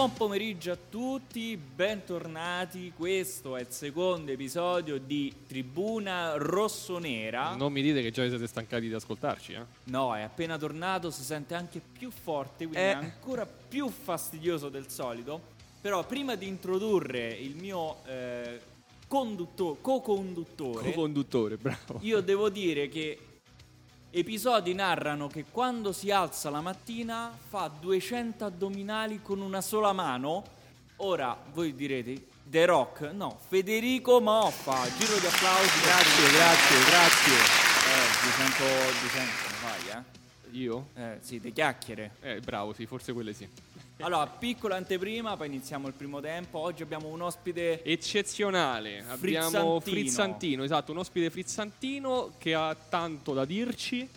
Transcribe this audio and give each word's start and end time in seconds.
Buon 0.00 0.14
pomeriggio 0.14 0.72
a 0.72 0.78
tutti, 0.88 1.58
bentornati. 1.58 2.90
Questo 2.96 3.54
è 3.54 3.60
il 3.60 3.66
secondo 3.68 4.32
episodio 4.32 4.98
di 4.98 5.30
Tribuna 5.46 6.38
Rossonera. 6.38 7.54
Non 7.54 7.70
mi 7.70 7.82
dite 7.82 8.00
che 8.00 8.10
già 8.10 8.22
vi 8.22 8.30
siete 8.30 8.46
stancati 8.46 8.88
di 8.88 8.94
ascoltarci, 8.94 9.52
eh? 9.52 9.62
No, 9.84 10.16
è 10.16 10.22
appena 10.22 10.56
tornato, 10.56 11.10
si 11.10 11.22
sente 11.22 11.54
anche 11.54 11.82
più 11.92 12.10
forte, 12.10 12.66
quindi 12.66 12.78
Eh. 12.78 12.92
è 12.92 12.94
ancora 12.94 13.44
più 13.44 13.90
fastidioso 13.90 14.70
del 14.70 14.88
solito. 14.88 15.38
Però 15.82 16.02
prima 16.06 16.34
di 16.34 16.48
introdurre 16.48 17.28
il 17.34 17.56
mio 17.56 17.98
eh, 18.06 18.58
condutto- 19.06 19.76
co-conduttore, 19.82 20.92
Co-conduttore, 20.92 21.58
bravo. 21.58 21.98
io 22.00 22.22
devo 22.22 22.48
dire 22.48 22.88
che 22.88 23.18
episodi 24.12 24.74
narrano 24.74 25.28
che 25.28 25.44
quando 25.50 25.92
si 25.92 26.10
alza 26.10 26.50
la 26.50 26.60
mattina 26.60 27.30
fa 27.48 27.68
200 27.68 28.44
addominali 28.44 29.20
con 29.22 29.40
una 29.40 29.60
sola 29.60 29.92
mano. 29.92 30.44
Ora 30.96 31.36
voi 31.52 31.74
direte 31.74 32.26
The 32.42 32.64
Rock, 32.66 33.12
no, 33.12 33.38
Federico 33.48 34.20
Moffa. 34.20 34.84
Giro 34.98 35.18
di 35.18 35.26
applausi, 35.26 35.80
grazie, 35.80 36.30
grazie, 36.32 36.78
grazie. 36.88 37.34
Eh, 37.90 38.08
200, 38.24 38.64
200 39.00 39.30
fai, 39.60 39.88
eh? 39.96 40.58
Io? 40.58 40.88
Eh, 40.94 41.18
sì, 41.20 41.40
le 41.40 41.52
chiacchiere. 41.52 42.16
Eh, 42.20 42.40
bravo, 42.40 42.72
sì, 42.72 42.86
forse 42.86 43.12
quelle 43.12 43.32
sì. 43.32 43.48
Allora, 44.02 44.26
piccola 44.26 44.76
anteprima, 44.76 45.36
poi 45.36 45.46
iniziamo 45.48 45.86
il 45.86 45.92
primo 45.92 46.20
tempo. 46.20 46.58
Oggi 46.58 46.82
abbiamo 46.82 47.08
un 47.08 47.20
ospite 47.20 47.82
Eccezionale, 47.82 49.04
abbiamo 49.08 49.78
Frizzantino. 49.78 49.80
Frizzantino, 49.80 50.64
esatto, 50.64 50.92
un 50.92 50.98
ospite 50.98 51.28
frizzantino 51.30 52.32
che 52.38 52.54
ha 52.54 52.74
tanto 52.74 53.34
da 53.34 53.44
dirci 53.44 54.08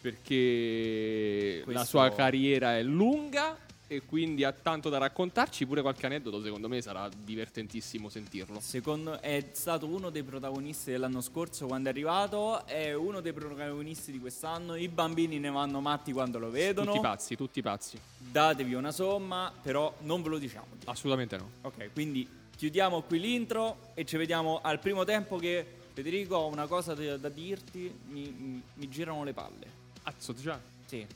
perché 0.00 1.58
la 1.58 1.64
Questo- 1.64 1.84
sua 1.86 2.10
carriera 2.12 2.76
è 2.76 2.82
lunga 2.82 3.56
e 3.88 4.02
quindi 4.04 4.42
ha 4.44 4.52
tanto 4.52 4.88
da 4.88 4.98
raccontarci, 4.98 5.64
pure 5.66 5.80
qualche 5.80 6.06
aneddoto 6.06 6.42
secondo 6.42 6.68
me 6.68 6.80
sarà 6.82 7.08
divertentissimo 7.08 8.08
sentirlo. 8.08 8.58
Secondo 8.60 9.20
è 9.20 9.50
stato 9.52 9.86
uno 9.86 10.10
dei 10.10 10.22
protagonisti 10.22 10.90
dell'anno 10.90 11.20
scorso 11.20 11.66
quando 11.66 11.88
è 11.88 11.92
arrivato, 11.92 12.66
è 12.66 12.92
uno 12.94 13.20
dei 13.20 13.32
protagonisti 13.32 14.10
di 14.10 14.18
quest'anno. 14.18 14.74
I 14.74 14.88
bambini 14.88 15.38
ne 15.38 15.50
vanno 15.50 15.80
matti 15.80 16.12
quando 16.12 16.38
lo 16.38 16.50
vedono. 16.50 16.90
Tutti 16.92 17.02
pazzi, 17.02 17.36
tutti 17.36 17.62
pazzi. 17.62 17.98
Datevi 18.18 18.74
una 18.74 18.90
somma, 18.90 19.52
però 19.62 19.94
non 20.00 20.22
ve 20.22 20.28
lo 20.30 20.38
diciamo. 20.38 20.66
Assolutamente 20.86 21.36
no. 21.36 21.50
Ok, 21.62 21.90
quindi 21.92 22.28
chiudiamo 22.56 23.02
qui 23.02 23.20
l'intro 23.20 23.90
e 23.94 24.04
ci 24.04 24.16
vediamo 24.16 24.60
al 24.62 24.80
primo 24.80 25.04
tempo 25.04 25.36
che 25.36 25.64
Federico 25.92 26.36
ho 26.36 26.48
una 26.48 26.66
cosa 26.66 26.94
da, 26.94 27.16
da 27.16 27.28
dirti, 27.28 27.90
mi, 28.08 28.34
mi- 28.36 28.62
mi 28.74 28.88
girano 28.88 29.22
le 29.24 29.32
palle. 29.32 29.66
Azzo 30.02 30.34
già. 30.34 30.60
Sì. 30.84 31.06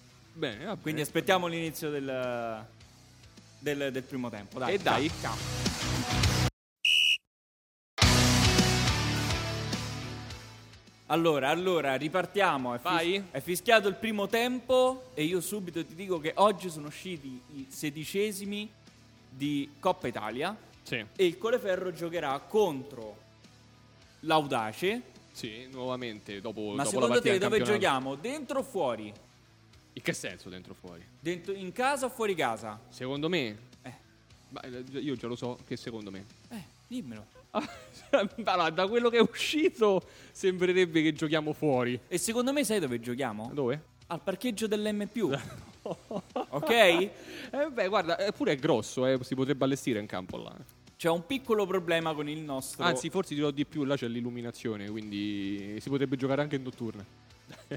Bene, 0.41 0.64
va 0.64 0.77
Quindi 0.80 1.02
aspettiamo 1.02 1.46
l'inizio 1.48 1.91
del, 1.91 2.64
del, 3.58 3.92
del 3.92 4.02
primo 4.05 4.30
tempo. 4.30 4.58
Dai, 4.58 4.73
E 4.73 4.78
dai. 4.78 5.11
ciao, 5.20 5.36
ciao. 5.36 6.48
Allora, 11.06 11.48
allora, 11.48 11.96
ripartiamo. 11.96 12.74
È, 12.74 12.78
fis- 12.78 13.23
è 13.33 13.40
fischiato 13.40 13.89
il 13.89 13.96
primo 13.96 14.28
tempo 14.28 15.11
e 15.14 15.24
io 15.24 15.40
subito 15.40 15.84
ti 15.84 15.95
dico 15.95 16.20
che 16.20 16.33
oggi 16.36 16.70
sono 16.70 16.86
usciti 16.86 17.40
i 17.57 17.67
sedicesimi 17.68 18.70
di 19.28 19.72
Coppa 19.80 20.07
Italia 20.07 20.57
Sì. 20.83 21.05
e 21.17 21.24
il 21.27 21.36
Coleferro 21.36 21.92
giocherà 21.92 22.39
contro 22.39 23.17
l'Audace. 24.20 25.02
Sì, 25.33 25.68
nuovamente 25.72 26.40
dopo, 26.40 26.70
Ma 26.74 26.84
dopo 26.84 26.89
secondo 26.90 27.20
te 27.20 27.30
dove 27.39 27.40
campionato. 27.58 27.72
giochiamo? 27.72 28.14
Dentro 28.14 28.58
o 28.61 28.62
fuori? 28.62 29.12
In 30.00 30.06
che 30.06 30.12
senso 30.14 30.48
dentro 30.48 30.72
o 30.72 30.74
fuori? 30.74 31.05
Dentro- 31.20 31.52
in 31.52 31.72
casa 31.72 32.06
o 32.06 32.08
fuori 32.08 32.34
casa? 32.34 32.80
Secondo 32.88 33.28
me, 33.28 33.58
Eh, 33.83 33.92
ma, 34.48 34.62
eh, 34.62 34.83
io 34.98 35.14
già 35.14 35.27
lo 35.27 35.36
so 35.36 35.58
che 35.66 35.77
secondo 35.77 36.11
me. 36.11 36.24
eh 36.48 36.64
dimmelo. 36.86 37.27
allora, 38.44 38.70
da 38.70 38.89
quello 38.89 39.10
che 39.10 39.18
è 39.18 39.20
uscito 39.20 40.02
sembrerebbe 40.33 41.02
che 41.02 41.12
giochiamo 41.12 41.52
fuori. 41.52 42.00
E 42.08 42.16
secondo 42.16 42.50
me 42.50 42.64
sai 42.64 42.80
dove 42.80 42.98
giochiamo? 42.98 43.50
Dove? 43.52 43.83
Al 44.06 44.22
parcheggio 44.22 44.66
dell'M. 44.66 45.06
ok? 45.83 46.70
Eh 46.70 47.10
beh, 47.70 47.89
guarda, 47.89 48.18
eppure 48.18 48.52
è 48.52 48.56
grosso, 48.56 49.05
eh, 49.05 49.18
si 49.22 49.34
potrebbe 49.34 49.66
allestire 49.66 50.00
in 50.00 50.06
campo 50.06 50.39
là. 50.39 50.56
C'è 50.96 51.10
un 51.10 51.27
piccolo 51.27 51.66
problema 51.66 52.14
con 52.14 52.27
il 52.27 52.39
nostro. 52.40 52.84
Anzi, 52.84 53.10
forse 53.10 53.30
ti 53.30 53.34
dirò 53.34 53.50
di 53.50 53.66
più, 53.66 53.84
là 53.84 53.96
c'è 53.96 54.08
l'illuminazione, 54.08 54.89
quindi 54.89 55.77
si 55.78 55.90
potrebbe 55.90 56.16
giocare 56.16 56.40
anche 56.40 56.56
in 56.56 56.62
notturna. 56.62 57.05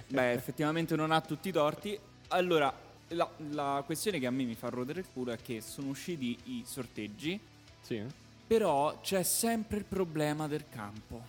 Beh, 0.07 0.31
effettivamente 0.31 0.95
non 0.95 1.11
ha 1.11 1.19
tutti 1.19 1.49
i 1.49 1.51
torti. 1.51 1.99
Allora, 2.33 2.73
la, 3.09 3.29
la 3.49 3.83
questione 3.85 4.17
che 4.17 4.25
a 4.25 4.31
me 4.31 4.43
mi 4.43 4.55
fa 4.55 4.69
rodere 4.69 5.01
il 5.01 5.05
culo 5.13 5.31
è 5.31 5.37
che 5.37 5.61
sono 5.61 5.89
usciti 5.89 6.35
i 6.45 6.63
sorteggi, 6.65 7.39
Sì, 7.81 8.01
però 8.47 8.99
c'è 9.01 9.21
sempre 9.21 9.77
il 9.77 9.83
problema 9.85 10.47
del 10.47 10.65
campo. 10.67 11.21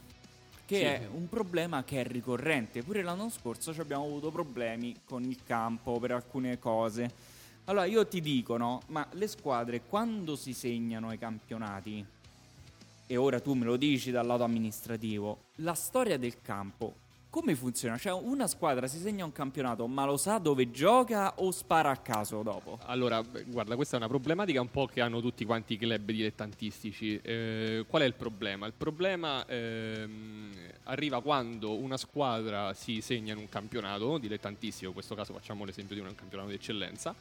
Che 0.64 0.76
Sì. 0.78 0.82
è 0.82 1.06
un 1.12 1.28
problema 1.28 1.84
che 1.84 2.00
è 2.00 2.06
ricorrente. 2.06 2.82
Pure 2.82 3.02
l'anno 3.02 3.28
scorso 3.28 3.74
ci 3.74 3.80
abbiamo 3.80 4.04
avuto 4.04 4.30
problemi 4.30 4.96
con 5.04 5.22
il 5.24 5.38
campo 5.44 5.98
per 5.98 6.12
alcune 6.12 6.58
cose. 6.58 7.32
Allora 7.64 7.84
io 7.84 8.06
ti 8.06 8.22
dico, 8.22 8.56
no? 8.56 8.80
Ma 8.86 9.06
le 9.12 9.26
squadre 9.26 9.82
quando 9.82 10.36
si 10.36 10.54
segnano 10.54 11.12
i 11.12 11.18
campionati, 11.18 12.02
e 13.06 13.16
ora 13.18 13.40
tu 13.40 13.52
me 13.52 13.66
lo 13.66 13.76
dici 13.76 14.10
dal 14.10 14.24
lato 14.26 14.42
amministrativo, 14.42 15.48
la 15.56 15.74
storia 15.74 16.16
del 16.16 16.40
campo 16.40 16.94
come 17.34 17.56
funziona? 17.56 17.98
Cioè 17.98 18.12
una 18.12 18.46
squadra 18.46 18.86
si 18.86 19.00
segna 19.00 19.24
un 19.24 19.32
campionato, 19.32 19.88
ma 19.88 20.04
lo 20.04 20.16
sa 20.16 20.38
dove 20.38 20.70
gioca 20.70 21.34
o 21.38 21.50
spara 21.50 21.90
a 21.90 21.96
caso 21.96 22.44
dopo? 22.44 22.78
Allora, 22.84 23.20
guarda, 23.46 23.74
questa 23.74 23.96
è 23.96 23.98
una 23.98 24.06
problematica 24.06 24.60
un 24.60 24.70
po' 24.70 24.86
che 24.86 25.00
hanno 25.00 25.20
tutti 25.20 25.44
quanti 25.44 25.72
i 25.72 25.76
club 25.76 26.12
dilettantistici. 26.12 27.18
Eh, 27.20 27.86
qual 27.88 28.02
è 28.02 28.04
il 28.04 28.14
problema? 28.14 28.66
Il 28.66 28.72
problema 28.72 29.44
ehm, 29.46 30.52
arriva 30.84 31.20
quando 31.22 31.76
una 31.76 31.96
squadra 31.96 32.72
si 32.72 33.00
segna 33.00 33.32
in 33.32 33.40
un 33.40 33.48
campionato 33.48 34.16
dilettantistico, 34.18 34.86
in 34.86 34.94
questo 34.94 35.16
caso 35.16 35.32
facciamo 35.32 35.64
l'esempio 35.64 35.96
di 35.96 36.02
un 36.02 36.14
campionato 36.14 36.50
di 36.50 36.54
eccellenza, 36.54 37.16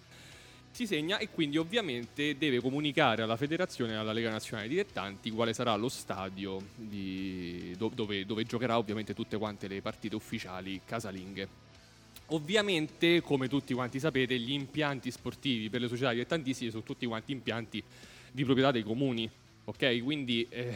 si 0.73 0.88
segna 0.88 1.19
e 1.19 1.29
quindi 1.29 1.57
ovviamente 1.57 2.35
deve 2.35 2.59
comunicare 2.59 3.22
alla 3.22 3.38
federazione 3.38 3.94
e 3.94 3.95
alla 3.95 4.11
Lega 4.11 4.31
Nazionale 4.31 4.67
Dilettanti 4.67 5.29
quale 5.29 5.53
sarà 5.53 5.75
lo 5.75 5.88
stadio 5.88 6.59
di- 6.75 7.75
do- 7.78 7.91
dove, 7.94 8.25
dove 8.25 8.44
giocherà 8.44 8.79
ovviamente 8.79 9.13
tutte 9.13 9.38
quante 9.38 9.67
le 9.67 9.83
partite 9.83 10.16
ufficiali 10.16 10.81
casalinghe. 10.83 11.47
Ovviamente, 12.28 13.22
come 13.22 13.47
tutti 13.47 13.75
quanti 13.75 14.00
sapete, 14.00 14.39
gli 14.39 14.51
impianti 14.51 15.12
sportivi 15.12 15.69
per 15.69 15.79
le 15.79 15.88
società 15.88 16.09
dilettantistiche 16.09 16.72
sono 16.72 16.81
tutti 16.81 17.06
quanti 17.06 17.33
impianti 17.33 17.83
di 18.31 18.44
proprietà 18.44 18.72
dei 18.72 18.81
comuni, 18.81 19.29
ok? 19.66 20.01
Quindi 20.01 20.47
eh, 20.50 20.75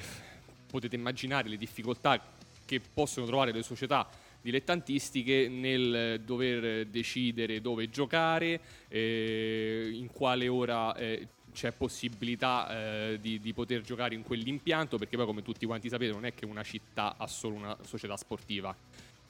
potete 0.70 0.96
immaginare 0.96 1.50
le 1.50 1.58
difficoltà 1.58 2.22
che 2.66 2.80
possono 2.94 3.26
trovare 3.26 3.52
le 3.52 3.64
società 3.64 4.08
dilettantistiche 4.48 5.50
nel 5.50 6.22
dover 6.24 6.88
decidere 6.88 7.60
dove 7.60 7.90
giocare, 7.90 8.62
eh, 8.88 9.90
in 9.94 10.08
quale 10.08 10.48
ora 10.48 10.96
eh, 10.96 11.28
c'è 11.52 11.74
possibilità 11.74 12.70
eh, 12.70 13.20
di, 13.20 13.42
di 13.42 13.52
poter 13.52 13.82
giocare 13.82 14.16
in 14.16 14.24
quell'impianto, 14.24 14.98
perché 14.98 15.18
poi 15.18 15.26
come 15.26 15.42
tutti 15.42 15.66
quanti 15.66 15.90
sapete 15.90 16.14
non 16.14 16.24
è 16.24 16.34
che 16.34 16.46
una 16.46 16.64
città 16.64 17.16
ha 17.18 17.28
solo 17.28 17.56
una 17.56 17.76
società 17.82 18.16
sportiva, 18.16 18.74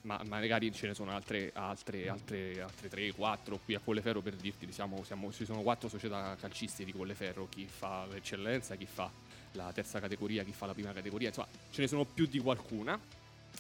ma 0.02 0.22
magari 0.28 0.72
ce 0.72 0.86
ne 0.86 0.94
sono 0.94 1.10
altre, 1.12 1.52
altre, 1.56 2.08
altre, 2.10 2.62
altre 2.62 2.88
3, 2.88 3.14
4 3.14 3.60
qui 3.66 3.74
a 3.74 3.80
Colleferro 3.84 4.22
per 4.22 4.36
dirti, 4.36 4.72
siamo, 4.72 5.04
siamo- 5.04 5.31
ci 5.31 5.46
sono 5.46 5.62
quattro 5.62 5.90
società 5.90 6.36
calcistiche 6.40 6.92
di 6.92 6.96
Colleferro, 6.96 7.48
chi 7.50 7.66
fa 7.66 8.06
l'eccellenza, 8.06 8.75
chi 8.75 8.86
fa 8.86 9.10
la 9.54 9.72
terza 9.74 10.00
categoria, 10.00 10.44
chi 10.44 10.54
fa 10.54 10.68
la 10.68 10.74
prima 10.74 10.94
categoria, 10.94 11.30
insomma 11.30 11.48
ce 11.72 11.81
ne 11.81 11.88
sono 11.88 12.06
più 12.06 12.28
di 12.28 12.38
qualcuna 12.38 13.17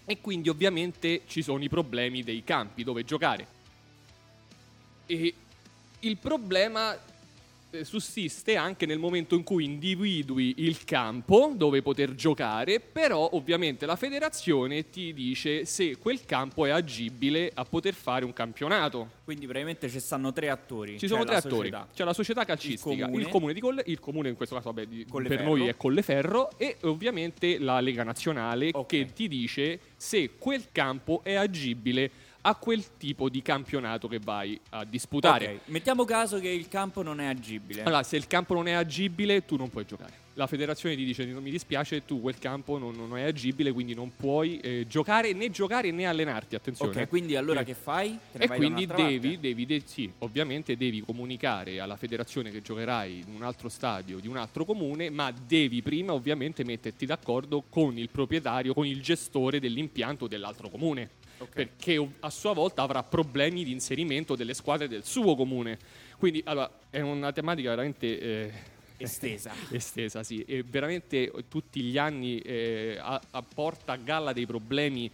e 0.09 0.21
quindi 0.21 0.47
ovviamente 0.47 1.23
ci 1.27 1.41
sono 1.41 1.61
i 1.61 1.67
problemi 1.67 2.23
dei 2.23 2.41
campi 2.45 2.85
dove 2.85 3.03
giocare. 3.03 3.45
E 5.05 5.33
il 5.99 6.17
problema 6.17 6.97
sussiste 7.81 8.55
anche 8.55 8.85
nel 8.85 8.97
momento 8.97 9.35
in 9.35 9.43
cui 9.43 9.65
individui 9.65 10.55
il 10.57 10.83
campo 10.83 11.51
dove 11.55 11.81
poter 11.81 12.15
giocare, 12.15 12.79
però 12.79 13.29
ovviamente 13.33 13.85
la 13.85 13.95
federazione 13.95 14.89
ti 14.89 15.13
dice 15.13 15.65
se 15.65 15.97
quel 15.97 16.23
campo 16.25 16.65
è 16.65 16.69
agibile 16.69 17.51
a 17.53 17.63
poter 17.65 17.93
fare 17.93 18.25
un 18.25 18.33
campionato. 18.33 19.15
Quindi 19.23 19.45
praticamente 19.45 19.89
ci 19.89 19.99
stanno 19.99 20.31
tre 20.31 20.49
attori. 20.49 20.97
Ci 20.97 21.07
sono 21.07 21.19
Cioè, 21.25 21.27
tre 21.29 21.35
attori, 21.37 21.69
società. 21.69 21.87
c'è 21.93 22.03
la 22.05 22.13
società 22.13 22.45
calcistica, 22.45 22.93
il 22.93 23.01
comune, 23.03 23.29
comune. 23.29 23.53
di 23.53 23.59
Colle, 23.59 23.83
il 23.87 23.99
comune 23.99 24.29
in 24.29 24.35
questo 24.35 24.55
caso 24.55 24.71
vabbè, 24.71 24.87
di- 24.87 25.05
per 25.27 25.43
noi 25.43 25.67
è 25.67 25.75
Colleferro 25.75 26.57
e 26.57 26.77
ovviamente 26.83 27.59
la 27.59 27.79
Lega 27.81 28.03
Nazionale 28.03 28.69
Ok. 28.73 28.87
che 28.87 29.09
ti 29.13 29.27
dice 29.27 29.79
se 29.97 30.31
quel 30.37 30.71
campo 30.71 31.21
è 31.23 31.33
agibile 31.35 32.09
a 32.47 32.55
quel 32.55 32.95
tipo 32.95 33.27
di 33.27 33.41
campionato 33.41 34.07
che 34.07 34.19
vai 34.19 34.57
a 34.69 34.85
disputare. 34.85 35.45
Ok, 35.55 35.59
mettiamo 35.65 36.05
caso 36.05 36.39
che 36.39 36.47
il 36.47 36.69
campo 36.69 37.01
non 37.01 37.19
è 37.19 37.25
agibile. 37.25 37.83
Allora, 37.83 38.03
se 38.03 38.15
il 38.15 38.25
campo 38.25 38.53
non 38.53 38.69
è 38.69 38.71
agibile, 38.71 39.43
tu 39.43 39.57
non 39.57 39.69
puoi 39.69 39.85
giocare. 39.85 40.25
La 40.35 40.47
federazione 40.47 40.95
ti 40.95 41.03
dice: 41.03 41.25
Non 41.25 41.43
mi 41.43 41.49
dispiace, 41.51 42.05
tu 42.05 42.21
quel 42.21 42.37
campo 42.37 42.77
non, 42.77 42.95
non 42.95 43.17
è 43.17 43.23
agibile, 43.23 43.73
quindi 43.73 43.93
non 43.93 44.13
puoi 44.15 44.59
eh, 44.59 44.85
giocare 44.87 45.33
né 45.33 45.49
giocare 45.49 45.91
né 45.91 46.05
allenarti. 46.05 46.55
Attenzione. 46.55 47.01
ok, 47.01 47.09
quindi 47.09 47.35
allora 47.35 47.61
Eh. 47.61 47.65
che 47.65 47.73
fai? 47.73 48.17
Te 48.31 48.43
E 48.43 48.47
quindi 48.47 48.85
devi, 48.85 49.39
devi 49.41 49.65
de- 49.65 49.81
sì, 49.83 50.09
ovviamente 50.19 50.77
devi 50.77 51.01
comunicare 51.01 51.81
alla 51.81 51.97
federazione 51.97 52.49
che 52.49 52.61
giocherai 52.61 53.25
in 53.27 53.33
un 53.35 53.41
altro 53.43 53.67
stadio 53.67 54.19
di 54.19 54.27
un 54.29 54.37
altro 54.37 54.63
comune, 54.63 55.09
ma 55.09 55.33
devi 55.45 55.81
prima 55.81 56.13
ovviamente 56.13 56.63
metterti 56.63 57.05
d'accordo 57.05 57.63
con 57.67 57.97
il 57.97 58.09
proprietario, 58.09 58.73
con 58.73 58.85
il 58.85 59.01
gestore 59.01 59.59
dell'impianto 59.59 60.27
dell'altro 60.27 60.69
comune, 60.69 61.09
Ok. 61.39 61.49
perché 61.53 62.09
a 62.21 62.29
sua 62.29 62.53
volta 62.53 62.81
avrà 62.81 63.03
problemi 63.03 63.63
di 63.63 63.71
inserimento 63.71 64.35
delle 64.35 64.53
squadre 64.53 64.87
del 64.87 65.03
suo 65.03 65.35
comune. 65.35 65.77
Quindi 66.17 66.41
allora, 66.45 66.69
è 66.89 67.01
una 67.01 67.31
tematica 67.31 67.69
veramente... 67.69 68.19
eh, 68.19 68.51
Estesa. 68.97 69.53
estesa, 69.69 70.23
sì, 70.23 70.43
e 70.47 70.63
veramente 70.63 71.31
tutti 71.47 71.81
gli 71.81 71.99
anni 71.99 72.39
eh, 72.39 72.97
a- 72.99 73.21
apporta 73.31 73.93
a 73.93 73.97
galla 73.97 74.33
dei 74.33 74.47
problemi, 74.47 75.09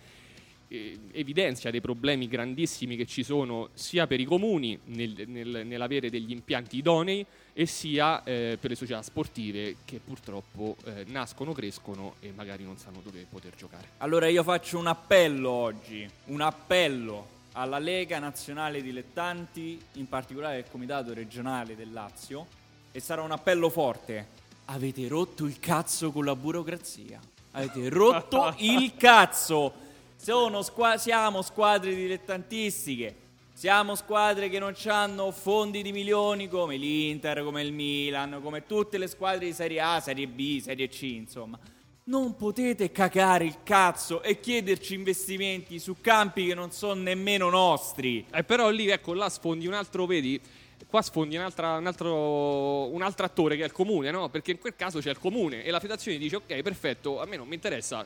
eh, 0.69 0.97
evidenzia 1.11 1.69
dei 1.69 1.81
problemi 1.81 2.29
grandissimi 2.29 2.95
che 2.95 3.05
ci 3.05 3.23
sono 3.23 3.69
sia 3.73 4.07
per 4.07 4.21
i 4.21 4.23
comuni 4.25 4.79
nel- 4.85 5.25
nel- 5.27 5.63
nell'avere 5.67 6.09
degli 6.09 6.31
impianti 6.31 6.77
idonei 6.77 7.25
e 7.53 7.67
sia 7.67 8.23
eh, 8.23 8.57
per 8.59 8.71
le 8.71 8.75
società 8.75 9.01
sportive 9.03 9.77
che 9.85 9.99
purtroppo 10.03 10.75
eh, 10.85 11.05
nascono, 11.07 11.53
crescono 11.53 12.15
e 12.19 12.31
magari 12.35 12.63
non 12.63 12.77
sanno 12.77 12.99
dove 13.03 13.25
poter 13.29 13.53
giocare. 13.55 13.89
Allora 13.99 14.27
io 14.27 14.43
faccio 14.43 14.79
un 14.79 14.87
appello 14.87 15.51
oggi, 15.51 16.09
un 16.25 16.41
appello 16.41 17.27
alla 17.53 17.77
Lega 17.77 18.17
Nazionale 18.17 18.81
Dilettanti, 18.81 19.79
in 19.93 20.07
particolare 20.09 20.57
al 20.57 20.69
Comitato 20.69 21.13
Regionale 21.13 21.75
del 21.75 21.93
Lazio, 21.93 22.47
e 22.91 22.99
sarà 22.99 23.21
un 23.21 23.31
appello 23.31 23.69
forte. 23.69 24.41
Avete 24.65 25.07
rotto 25.07 25.45
il 25.45 25.59
cazzo 25.59 26.11
con 26.11 26.25
la 26.25 26.35
burocrazia. 26.35 27.19
Avete 27.51 27.89
rotto 27.89 28.55
il 28.57 28.95
cazzo. 28.95 29.73
Squa- 30.17 30.97
siamo 30.97 31.41
squadre 31.41 31.93
dilettantistiche. 31.93 33.15
Siamo 33.55 33.93
squadre 33.93 34.49
che 34.49 34.57
non 34.57 34.73
hanno 34.87 35.31
fondi 35.31 35.83
di 35.83 35.91
milioni 35.91 36.49
come 36.49 36.75
l'Inter, 36.75 37.43
come 37.43 37.61
il 37.61 37.71
Milan, 37.71 38.39
come 38.41 38.65
tutte 38.65 38.97
le 38.97 39.07
squadre 39.07 39.45
di 39.45 39.53
Serie 39.53 39.79
A, 39.79 39.99
Serie 39.99 40.27
B, 40.27 40.59
Serie 40.59 40.89
C, 40.89 41.03
insomma. 41.03 41.57
Non 42.05 42.35
potete 42.35 42.91
cagare 42.91 43.45
il 43.45 43.57
cazzo 43.63 44.23
e 44.23 44.39
chiederci 44.39 44.95
investimenti 44.95 45.77
su 45.79 45.97
campi 46.01 46.47
che 46.47 46.55
non 46.55 46.71
sono 46.71 46.99
nemmeno 46.99 47.49
nostri. 47.49 48.25
Eh, 48.33 48.43
però 48.43 48.71
lì, 48.71 48.89
ecco, 48.89 49.13
là 49.13 49.29
sfondi 49.29 49.67
un 49.67 49.73
altro, 49.73 50.07
vedi, 50.07 50.41
qua 50.87 51.03
sfondi 51.03 51.37
un, 51.37 51.43
altro, 51.43 52.87
un 52.91 53.01
altro 53.01 53.25
attore 53.25 53.55
che 53.55 53.61
è 53.61 53.65
il 53.65 53.71
comune, 53.71 54.09
no? 54.09 54.29
Perché 54.29 54.51
in 54.51 54.57
quel 54.57 54.75
caso 54.75 54.99
c'è 54.99 55.11
il 55.11 55.19
comune 55.19 55.63
e 55.63 55.69
la 55.69 55.79
federazione 55.79 56.17
dice, 56.17 56.37
ok, 56.37 56.61
perfetto, 56.61 57.21
a 57.21 57.25
me 57.25 57.37
non 57.37 57.47
mi 57.47 57.53
interessa, 57.53 58.03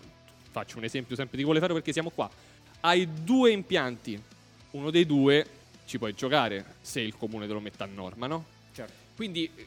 faccio 0.51 0.77
un 0.77 0.83
esempio 0.83 1.15
sempre 1.15 1.37
di 1.37 1.43
Colleferro 1.43 1.73
perché 1.73 1.93
siamo 1.93 2.11
qua, 2.11 2.29
hai 2.81 3.07
due 3.23 3.51
impianti, 3.51 4.21
uno 4.77 4.91
dei 4.91 5.05
due 5.05 5.45
ci 5.85 5.97
puoi 5.97 6.13
giocare 6.13 6.63
se 6.81 7.01
il 7.01 7.15
comune 7.17 7.47
te 7.47 7.53
lo 7.53 7.59
mette 7.59 7.83
a 7.83 7.87
norma, 7.87 8.27
no? 8.27 8.45
Certo. 8.73 9.05
Quindi 9.15 9.49
eh, 9.55 9.65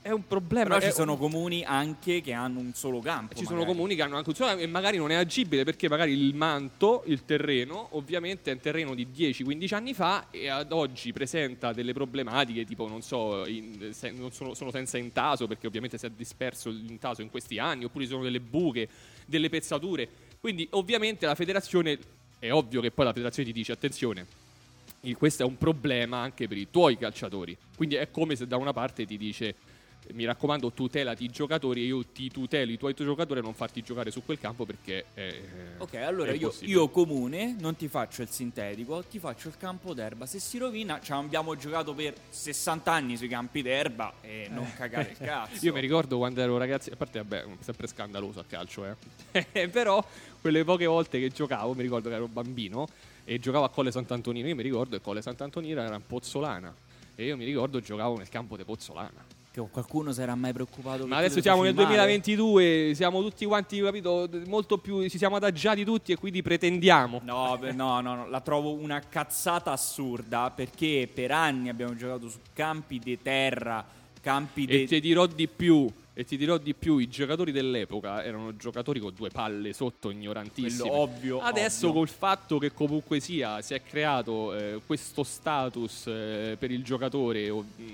è 0.00 0.10
un 0.12 0.26
problema. 0.26 0.78
Però 0.78 0.80
ci 0.88 0.92
sono 0.94 1.12
un- 1.12 1.18
comuni 1.18 1.62
anche 1.62 2.22
che 2.22 2.32
hanno 2.32 2.58
un 2.60 2.72
solo 2.72 3.00
campo. 3.00 3.34
ci 3.34 3.44
sono 3.44 3.56
magari. 3.58 3.74
comuni 3.76 3.94
che 3.96 4.02
hanno 4.02 4.16
anche 4.16 4.30
un 4.30 4.34
solo 4.34 4.56
e 4.56 4.66
magari 4.66 4.96
non 4.96 5.10
è 5.10 5.14
agibile 5.16 5.64
perché 5.64 5.88
magari 5.90 6.12
il 6.12 6.34
manto, 6.34 7.02
il 7.06 7.26
terreno, 7.26 7.88
ovviamente 7.90 8.50
è 8.50 8.54
un 8.54 8.60
terreno 8.60 8.94
di 8.94 9.06
10-15 9.14 9.74
anni 9.74 9.92
fa 9.92 10.28
e 10.30 10.48
ad 10.48 10.72
oggi 10.72 11.12
presenta 11.12 11.74
delle 11.74 11.92
problematiche 11.92 12.64
tipo, 12.64 12.88
non 12.88 13.02
so, 13.02 13.46
in- 13.46 13.90
se- 13.92 14.10
non 14.12 14.32
sono, 14.32 14.54
sono 14.54 14.70
senza 14.70 14.96
intaso 14.96 15.46
perché 15.46 15.66
ovviamente 15.66 15.98
si 15.98 16.06
è 16.06 16.10
disperso 16.10 16.70
l'intaso 16.70 17.20
in 17.20 17.28
questi 17.28 17.58
anni, 17.58 17.84
oppure 17.84 18.04
ci 18.04 18.10
sono 18.10 18.22
delle 18.22 18.40
buche, 18.40 18.88
delle 19.26 19.50
pezzature. 19.50 20.08
Quindi 20.40 20.66
ovviamente 20.70 21.26
la 21.26 21.34
federazione, 21.34 21.98
è 22.38 22.50
ovvio 22.52 22.80
che 22.80 22.90
poi 22.90 23.04
la 23.04 23.12
federazione 23.12 23.48
ti 23.48 23.54
dice 23.54 23.72
attenzione, 23.72 24.24
questo 25.14 25.42
è 25.42 25.46
un 25.46 25.58
problema 25.58 26.18
anche 26.18 26.48
per 26.48 26.56
i 26.56 26.68
tuoi 26.70 26.96
calciatori. 26.96 27.56
Quindi 27.76 27.96
è 27.96 28.10
come 28.10 28.36
se 28.36 28.46
da 28.46 28.56
una 28.56 28.72
parte 28.72 29.04
ti 29.04 29.16
dice 29.16 29.54
mi 30.12 30.24
raccomando 30.24 30.72
tutelati 30.72 31.24
i 31.24 31.28
giocatori 31.28 31.82
e 31.82 31.86
io 31.86 32.04
ti 32.06 32.30
tutelo 32.30 32.70
i 32.70 32.78
tuoi 32.78 32.94
giocatori 32.94 33.40
a 33.40 33.42
non 33.42 33.54
farti 33.54 33.82
giocare 33.82 34.10
su 34.10 34.24
quel 34.24 34.38
campo 34.38 34.64
perché 34.64 35.06
è, 35.12 35.40
Ok, 35.78 35.94
allora 35.96 36.32
è 36.32 36.34
io, 36.34 36.54
io 36.60 36.88
comune 36.88 37.56
non 37.58 37.76
ti 37.76 37.88
faccio 37.88 38.22
il 38.22 38.28
sintetico, 38.28 39.04
ti 39.04 39.18
faccio 39.18 39.48
il 39.48 39.56
campo 39.56 39.94
d'erba. 39.94 40.26
Se 40.26 40.38
si 40.38 40.58
rovina, 40.58 41.00
ci 41.00 41.12
abbiamo 41.12 41.56
giocato 41.56 41.94
per 41.94 42.14
60 42.28 42.90
anni 42.90 43.16
sui 43.16 43.28
campi 43.28 43.62
d'erba 43.62 44.14
e 44.20 44.48
non 44.50 44.72
cagare 44.74 45.10
il 45.10 45.18
cazzo. 45.18 45.64
Io 45.64 45.72
mi 45.72 45.80
ricordo 45.80 46.16
quando 46.16 46.40
ero 46.40 46.56
ragazzi, 46.56 46.90
a 46.90 46.96
parte 46.96 47.18
vabbè, 47.18 47.44
sempre 47.60 47.86
scandaloso 47.86 48.40
a 48.40 48.44
calcio, 48.44 48.96
eh. 49.32 49.68
però 49.68 50.04
quelle 50.40 50.64
poche 50.64 50.86
volte 50.86 51.20
che 51.20 51.28
giocavo, 51.28 51.74
mi 51.74 51.82
ricordo 51.82 52.08
che 52.08 52.14
ero 52.14 52.28
bambino 52.28 52.88
e 53.28 53.38
giocavo 53.38 53.66
a 53.66 53.68
Colle 53.68 53.92
Sant'Antonino, 53.92 54.48
io 54.48 54.54
mi 54.54 54.62
ricordo 54.62 54.96
che 54.96 55.02
Colle 55.02 55.20
Sant'Antonino 55.20 55.82
era 55.82 55.94
in 55.94 56.06
Pozzolana 56.06 56.74
e 57.14 57.26
io 57.26 57.36
mi 57.36 57.44
ricordo 57.44 57.78
giocavo 57.78 58.16
nel 58.16 58.30
campo 58.30 58.56
di 58.56 58.64
Pozzolana. 58.64 59.36
Che 59.50 59.68
qualcuno 59.70 60.12
si 60.12 60.22
era 60.22 60.34
mai 60.34 60.54
preoccupato 60.54 61.06
Ma 61.06 61.18
adesso 61.18 61.42
siamo 61.42 61.62
nel 61.62 61.74
facevi 61.74 61.94
male? 61.94 62.20
2022, 62.20 62.92
siamo 62.94 63.20
tutti 63.20 63.44
quanti, 63.44 63.82
capito, 63.82 64.30
molto 64.46 64.78
più, 64.78 65.06
ci 65.10 65.18
siamo 65.18 65.36
adagiati 65.36 65.84
tutti 65.84 66.12
e 66.12 66.16
quindi 66.16 66.40
pretendiamo. 66.40 67.20
No, 67.22 67.54
beh, 67.60 67.72
no, 67.72 68.00
no, 68.00 68.14
no, 68.14 68.28
la 68.30 68.40
trovo 68.40 68.72
una 68.72 69.02
cazzata 69.06 69.72
assurda 69.72 70.50
perché 70.50 71.06
per 71.12 71.30
anni 71.30 71.68
abbiamo 71.68 71.94
giocato 71.96 72.30
su 72.30 72.38
campi 72.54 72.98
di 72.98 73.20
terra, 73.20 73.84
campi 74.22 74.64
E 74.64 74.78
di... 74.78 74.86
ti 74.86 75.00
dirò 75.00 75.26
di 75.26 75.48
più, 75.48 75.86
e 76.18 76.24
ti 76.24 76.36
dirò 76.36 76.58
di 76.58 76.74
più, 76.74 76.98
i 76.98 77.08
giocatori 77.08 77.52
dell'epoca 77.52 78.24
erano 78.24 78.56
giocatori 78.56 78.98
con 78.98 79.14
due 79.14 79.28
palle 79.30 79.72
sotto, 79.72 80.10
ignorantissimi. 80.10 80.88
Quello 80.88 81.02
ovvio, 81.02 81.38
Adesso 81.40 81.86
ovvio. 81.86 82.00
col 82.00 82.08
fatto 82.08 82.58
che 82.58 82.72
comunque 82.72 83.20
sia 83.20 83.62
si 83.62 83.74
è 83.74 83.82
creato 83.84 84.52
eh, 84.52 84.80
questo 84.84 85.22
status 85.22 86.08
eh, 86.08 86.56
per 86.58 86.72
il 86.72 86.82
giocatore 86.82 87.48
o, 87.50 87.60
mh, 87.62 87.84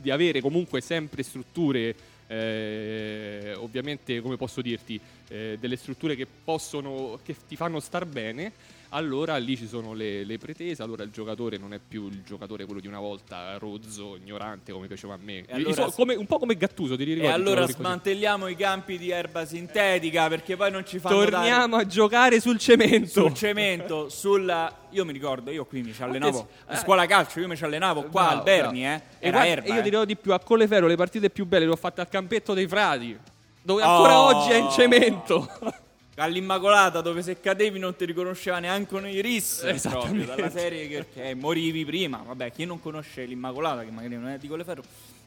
di 0.00 0.10
avere 0.10 0.40
comunque 0.40 0.80
sempre 0.80 1.22
strutture 1.22 1.94
eh, 2.26 3.54
ovviamente 3.58 4.20
come 4.20 4.36
posso 4.36 4.60
dirti 4.60 4.98
eh, 5.28 5.56
delle 5.60 5.76
strutture 5.76 6.16
che 6.16 6.26
possono 6.26 7.20
che 7.22 7.36
ti 7.46 7.54
fanno 7.54 7.78
star 7.78 8.06
bene 8.06 8.50
allora 8.96 9.36
lì 9.38 9.56
ci 9.56 9.66
sono 9.66 9.92
le, 9.92 10.24
le 10.24 10.38
pretese 10.38 10.82
allora 10.82 11.02
il 11.02 11.10
giocatore 11.10 11.56
non 11.58 11.72
è 11.74 11.80
più 11.86 12.06
il 12.06 12.22
giocatore 12.24 12.64
quello 12.64 12.80
di 12.80 12.86
una 12.86 13.00
volta 13.00 13.58
rozzo 13.58 14.16
ignorante 14.16 14.72
come 14.72 14.86
piaceva 14.86 15.14
a 15.14 15.18
me 15.20 15.44
E 15.46 15.54
allora- 15.54 15.74
so- 15.88 15.90
come- 15.96 16.14
un 16.14 16.26
po' 16.26 16.38
come 16.38 16.54
Gattuso 16.56 16.94
ti 16.96 17.02
E 17.02 17.04
ricordi 17.06 17.26
allora 17.26 17.42
Giocatori 17.60 17.72
così? 17.72 17.78
smantelliamo 17.80 18.46
i 18.48 18.56
campi 18.56 18.96
di 18.98 19.10
erba 19.10 19.44
sintetica 19.44 20.28
perché 20.28 20.56
poi 20.56 20.70
non 20.70 20.86
ci 20.86 20.98
fanno 21.00 21.18
dare 21.18 21.30
torniamo 21.32 21.76
a 21.76 21.86
giocare 21.86 22.40
sul 22.40 22.58
cemento 22.58 23.08
sul 23.22 23.34
cemento, 23.34 24.08
sulla... 24.08 24.82
Io 24.90 25.04
mi 25.04 25.12
ricordo, 25.12 25.50
io 25.50 25.64
qui 25.64 25.82
mi 25.82 25.92
ci 25.92 26.02
allenavo, 26.02 26.48
a 26.66 26.74
eh. 26.74 26.76
scuola 26.76 27.04
calcio, 27.06 27.40
io 27.40 27.48
mi 27.48 27.56
ci 27.56 27.64
allenavo 27.64 28.02
qua 28.02 28.22
Bravo, 28.26 28.36
al 28.38 28.42
Berni, 28.44 28.80
bravo. 28.82 28.94
eh. 28.94 29.02
E 29.18 29.26
Era 29.28 29.30
guarda, 29.38 29.50
erba, 29.52 29.66
io 29.66 29.74
eh. 29.80 29.82
ti 29.82 29.90
dirò 29.90 30.04
di 30.04 30.16
più, 30.16 30.32
a 30.32 30.38
Colleferro 30.38 30.86
le 30.86 30.94
partite 30.94 31.30
più 31.30 31.46
belle 31.46 31.64
le 31.64 31.72
ho 31.72 31.76
fatte 31.76 32.00
al 32.00 32.08
campetto 32.08 32.54
dei 32.54 32.68
frati, 32.68 33.18
dove 33.60 33.82
Oh. 33.82 33.86
ancora 33.88 34.20
oggi 34.20 34.50
è 34.52 34.56
in 34.56 34.70
cemento. 34.70 35.48
All'Immacolata 36.16 37.00
dove 37.00 37.22
se 37.22 37.40
cadevi 37.40 37.78
non 37.78 37.96
ti 37.96 38.04
riconosceva 38.04 38.60
neanche 38.60 38.94
un 38.94 39.08
iris 39.08 39.56
proprio, 39.56 39.74
Esattamente. 39.74 40.26
dalla 40.26 40.50
serie 40.50 40.88
che, 40.88 41.06
che 41.12 41.34
morivi 41.34 41.84
prima. 41.84 42.22
Vabbè, 42.24 42.52
chi 42.52 42.64
non 42.64 42.80
conosce 42.80 43.24
l'Immacolata, 43.24 43.82
che 43.82 43.90
magari 43.90 44.14
non 44.14 44.28
è 44.28 44.38
di 44.38 44.46
Colleferro, 44.46 44.82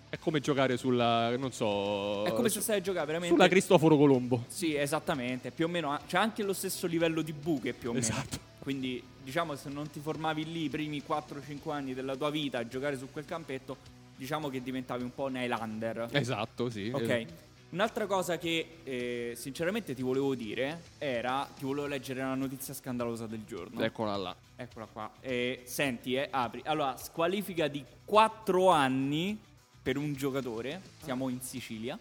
è 0.10 0.18
come 0.18 0.40
giocare 0.40 0.78
sulla, 0.78 1.36
non 1.36 1.52
so, 1.52 2.24
è 2.24 2.32
come 2.32 2.48
se 2.48 2.62
stai 2.62 2.78
a 2.78 2.82
giocare 2.82 3.08
veramente. 3.08 3.36
sulla 3.36 3.50
Cristoforo 3.50 3.98
Colombo. 3.98 4.46
Sì, 4.48 4.74
esattamente, 4.74 5.52
più 5.52 5.66
o 5.66 5.68
meno 5.68 6.00
c'è 6.08 6.18
anche 6.18 6.44
lo 6.44 6.54
stesso 6.54 6.88
livello 6.88 7.22
di 7.22 7.34
buche 7.34 7.74
più 7.74 7.90
o 7.90 7.94
meno. 7.94 8.06
Esatto. 8.06 8.40
Quindi, 8.60 9.04
diciamo, 9.22 9.56
se 9.56 9.70
non 9.70 9.90
ti 9.90 10.00
formavi 10.00 10.52
lì 10.52 10.64
i 10.64 10.70
primi 10.70 11.04
4-5 11.06 11.72
anni 11.72 11.94
della 11.94 12.16
tua 12.16 12.30
vita 12.30 12.60
a 12.60 12.68
giocare 12.68 12.98
su 12.98 13.10
quel 13.12 13.26
campetto, 13.26 13.76
diciamo 14.16 14.50
che 14.50 14.64
diventavi 14.64 15.04
un 15.04 15.14
po' 15.14 15.26
un 15.26 15.36
Highlander. 15.36 16.08
Esatto, 16.12 16.70
sì. 16.70 16.90
Ok. 16.94 17.26
Un'altra 17.70 18.06
cosa 18.06 18.38
che 18.38 18.80
eh, 18.84 19.34
sinceramente 19.36 19.94
ti 19.94 20.02
volevo 20.02 20.36
dire 20.36 20.84
era, 20.98 21.46
ti 21.54 21.66
volevo 21.66 21.88
leggere 21.88 22.22
la 22.22 22.34
notizia 22.34 22.74
scandalosa 22.74 23.28
del 23.28 23.44
giorno. 23.46 23.82
Eccola 23.82 24.16
là. 24.16 24.36
Eccola 24.56 24.86
qua. 24.86 25.12
Eh, 25.20 25.64
senti, 25.66 26.16
eh, 26.16 26.30
apri. 26.32 26.62
Allora, 26.64 26.96
squalifica 26.96 27.68
di 27.68 27.84
4 28.06 28.70
anni 28.70 29.38
per 29.82 29.98
un 29.98 30.14
giocatore, 30.14 30.82
siamo 31.02 31.28
in 31.28 31.42
Sicilia. 31.42 32.00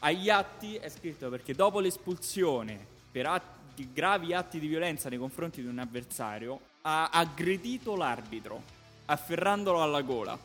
Agli 0.00 0.30
atti 0.30 0.76
è 0.76 0.88
scritto 0.88 1.28
perché 1.28 1.54
dopo 1.54 1.80
l'espulsione 1.80 2.78
per 3.10 3.26
atti, 3.26 3.90
gravi 3.92 4.32
atti 4.32 4.60
di 4.60 4.68
violenza 4.68 5.08
nei 5.08 5.18
confronti 5.18 5.60
di 5.60 5.66
un 5.66 5.78
avversario 5.80 6.60
ha 6.82 7.08
aggredito 7.08 7.96
l'arbitro 7.96 8.62
afferrandolo 9.06 9.82
alla 9.82 10.02
gola, 10.02 10.38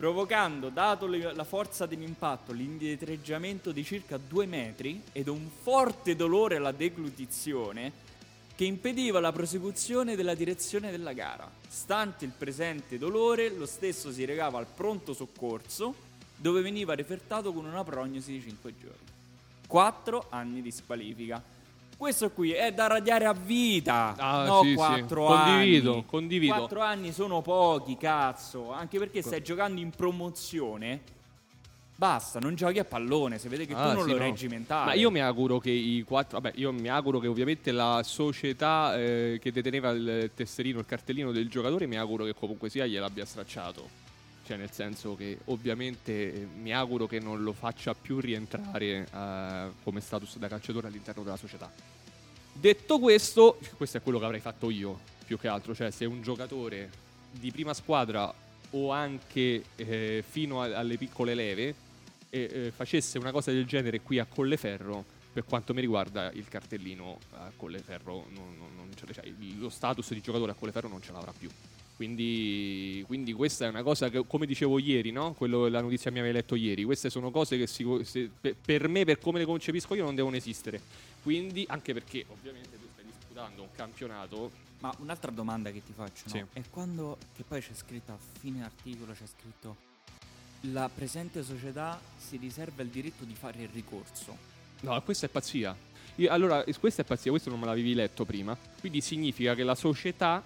provocando, 0.00 0.70
dato 0.70 1.06
la 1.06 1.44
forza 1.44 1.84
dell'impatto, 1.84 2.52
l'indietreggiamento 2.52 3.70
di 3.70 3.84
circa 3.84 4.16
due 4.16 4.46
metri 4.46 5.02
ed 5.12 5.28
un 5.28 5.46
forte 5.60 6.16
dolore 6.16 6.56
alla 6.56 6.72
deglutizione 6.72 7.92
che 8.54 8.64
impediva 8.64 9.20
la 9.20 9.30
prosecuzione 9.30 10.16
della 10.16 10.34
direzione 10.34 10.90
della 10.90 11.12
gara. 11.12 11.50
Stante 11.68 12.24
il 12.24 12.30
presente 12.30 12.96
dolore, 12.96 13.50
lo 13.50 13.66
stesso 13.66 14.10
si 14.10 14.24
recava 14.24 14.58
al 14.58 14.68
pronto 14.74 15.12
soccorso, 15.12 15.94
dove 16.34 16.62
veniva 16.62 16.94
refertato 16.94 17.52
con 17.52 17.66
una 17.66 17.84
prognosi 17.84 18.32
di 18.32 18.40
5 18.40 18.74
giorni. 18.80 19.06
4 19.66 20.28
anni 20.30 20.62
di 20.62 20.70
squalifica. 20.70 21.42
Questo 22.00 22.30
qui 22.30 22.52
è 22.52 22.72
da 22.72 22.86
radiare 22.86 23.26
a 23.26 23.34
vita, 23.34 24.14
Ah, 24.16 24.44
no 24.46 24.62
sì, 24.62 24.68
sì. 24.70 24.74
4 24.74 25.22
Condivido, 25.22 25.92
anni. 25.92 26.04
condivido. 26.06 26.54
4 26.54 26.80
anni 26.80 27.12
sono 27.12 27.42
pochi, 27.42 27.98
cazzo, 27.98 28.72
anche 28.72 28.98
perché 28.98 29.20
stai 29.20 29.42
giocando 29.42 29.82
in 29.82 29.90
promozione. 29.90 31.00
Basta, 31.96 32.38
non 32.38 32.54
giochi 32.54 32.78
a 32.78 32.84
pallone, 32.86 33.36
se 33.36 33.50
vede 33.50 33.66
che 33.66 33.74
Ah, 33.74 33.90
tu 33.90 33.96
non 33.96 34.04
sì, 34.04 34.12
lo 34.12 34.16
no. 34.16 34.22
reggi 34.22 34.48
mentale. 34.48 34.86
Ma 34.86 34.92
io 34.94 35.10
mi 35.10 35.20
auguro 35.20 35.58
che 35.58 35.70
i 35.72 36.02
quattro. 36.08 36.40
Vabbè, 36.40 36.56
io 36.58 36.72
mi 36.72 36.88
auguro 36.88 37.18
che 37.18 37.26
ovviamente 37.26 37.70
la 37.70 38.00
società 38.02 38.96
eh, 38.98 39.38
che 39.38 39.52
deteneva 39.52 39.90
il 39.90 40.30
tesserino, 40.34 40.78
il 40.78 40.86
cartellino 40.86 41.32
del 41.32 41.50
giocatore, 41.50 41.84
mi 41.86 41.98
auguro 41.98 42.24
che 42.24 42.32
comunque 42.32 42.70
sia 42.70 42.86
gliel'abbia 42.86 43.26
stracciato. 43.26 44.08
Cioè, 44.50 44.58
nel 44.58 44.72
senso 44.72 45.14
che 45.14 45.38
ovviamente 45.44 46.34
eh, 46.34 46.44
mi 46.44 46.74
auguro 46.74 47.06
che 47.06 47.20
non 47.20 47.40
lo 47.44 47.52
faccia 47.52 47.94
più 47.94 48.18
rientrare 48.18 49.06
eh, 49.08 49.68
come 49.84 50.00
status 50.00 50.38
da 50.38 50.48
calciatore 50.48 50.88
all'interno 50.88 51.22
della 51.22 51.36
società. 51.36 51.72
Detto 52.52 52.98
questo, 52.98 53.60
questo 53.76 53.98
è 53.98 54.02
quello 54.02 54.18
che 54.18 54.24
avrei 54.24 54.40
fatto 54.40 54.68
io, 54.70 54.98
più 55.24 55.38
che 55.38 55.46
altro. 55.46 55.72
Cioè, 55.72 55.92
se 55.92 56.04
un 56.04 56.20
giocatore 56.20 56.90
di 57.30 57.52
prima 57.52 57.74
squadra 57.74 58.34
o 58.70 58.90
anche 58.90 59.62
eh, 59.76 60.24
fino 60.28 60.62
a- 60.62 60.76
alle 60.76 60.96
piccole 60.96 61.34
leve 61.34 61.74
e 62.28 62.50
eh, 62.52 62.72
facesse 62.74 63.18
una 63.18 63.30
cosa 63.30 63.52
del 63.52 63.66
genere 63.66 64.00
qui 64.00 64.18
a 64.18 64.26
Colleferro, 64.28 65.04
per 65.32 65.44
quanto 65.44 65.72
mi 65.74 65.80
riguarda 65.80 66.28
il 66.32 66.48
cartellino 66.48 67.20
a 67.34 67.52
Colleferro, 67.54 68.26
non, 68.30 68.56
non- 68.58 68.74
non 68.74 68.88
cioè, 68.96 69.32
lo 69.58 69.68
status 69.68 70.12
di 70.12 70.20
giocatore 70.20 70.50
a 70.50 70.54
Colleferro 70.56 70.88
non 70.88 71.00
ce 71.00 71.12
l'avrà 71.12 71.32
più. 71.38 71.48
Quindi, 72.00 73.04
quindi 73.06 73.34
questa 73.34 73.66
è 73.66 73.68
una 73.68 73.82
cosa 73.82 74.08
che, 74.08 74.24
come 74.26 74.46
dicevo 74.46 74.78
ieri, 74.78 75.10
no? 75.10 75.34
Quello, 75.34 75.68
la 75.68 75.82
notizia 75.82 76.10
mi 76.10 76.18
aveva 76.18 76.32
letto 76.32 76.54
ieri, 76.54 76.82
queste 76.84 77.10
sono 77.10 77.30
cose 77.30 77.58
che 77.58 77.66
si- 77.66 77.84
se- 78.04 78.30
per, 78.58 78.88
me, 78.88 79.04
per 79.04 79.18
come 79.18 79.38
le 79.38 79.44
concepisco 79.44 79.94
io, 79.94 80.04
non 80.04 80.14
devono 80.14 80.34
esistere. 80.34 80.80
Quindi, 81.22 81.62
anche 81.68 81.92
perché 81.92 82.24
ovviamente 82.28 82.78
tu 82.78 82.86
stai 82.94 83.04
disputando 83.04 83.60
un 83.60 83.68
campionato 83.76 84.50
Ma 84.78 84.94
un'altra 85.00 85.30
domanda 85.30 85.70
che 85.70 85.82
ti 85.84 85.92
faccio 85.92 86.22
no? 86.24 86.30
Sì. 86.30 86.44
è 86.58 86.62
quando 86.70 87.18
che 87.36 87.42
poi 87.46 87.60
c'è 87.60 87.74
scritto 87.74 88.12
a 88.12 88.18
fine 88.38 88.64
articolo 88.64 89.12
c'è 89.12 89.26
scritto 89.26 89.76
la 90.72 90.88
presente 90.88 91.42
società 91.42 92.00
si 92.16 92.38
riserva 92.38 92.80
il 92.82 92.88
diritto 92.88 93.24
di 93.24 93.34
fare 93.34 93.60
il 93.60 93.68
ricorso. 93.74 94.34
No, 94.80 94.98
questa 95.02 95.26
è 95.26 95.28
pazzia. 95.28 95.76
Io- 96.14 96.30
allora, 96.32 96.64
questa 96.78 97.02
è 97.02 97.04
pazzia, 97.04 97.30
questo 97.30 97.50
non 97.50 97.60
me 97.60 97.66
l'avevi 97.66 97.92
letto 97.92 98.24
prima. 98.24 98.56
Quindi 98.80 99.02
significa 99.02 99.54
che 99.54 99.64
la 99.64 99.74
società 99.74 100.42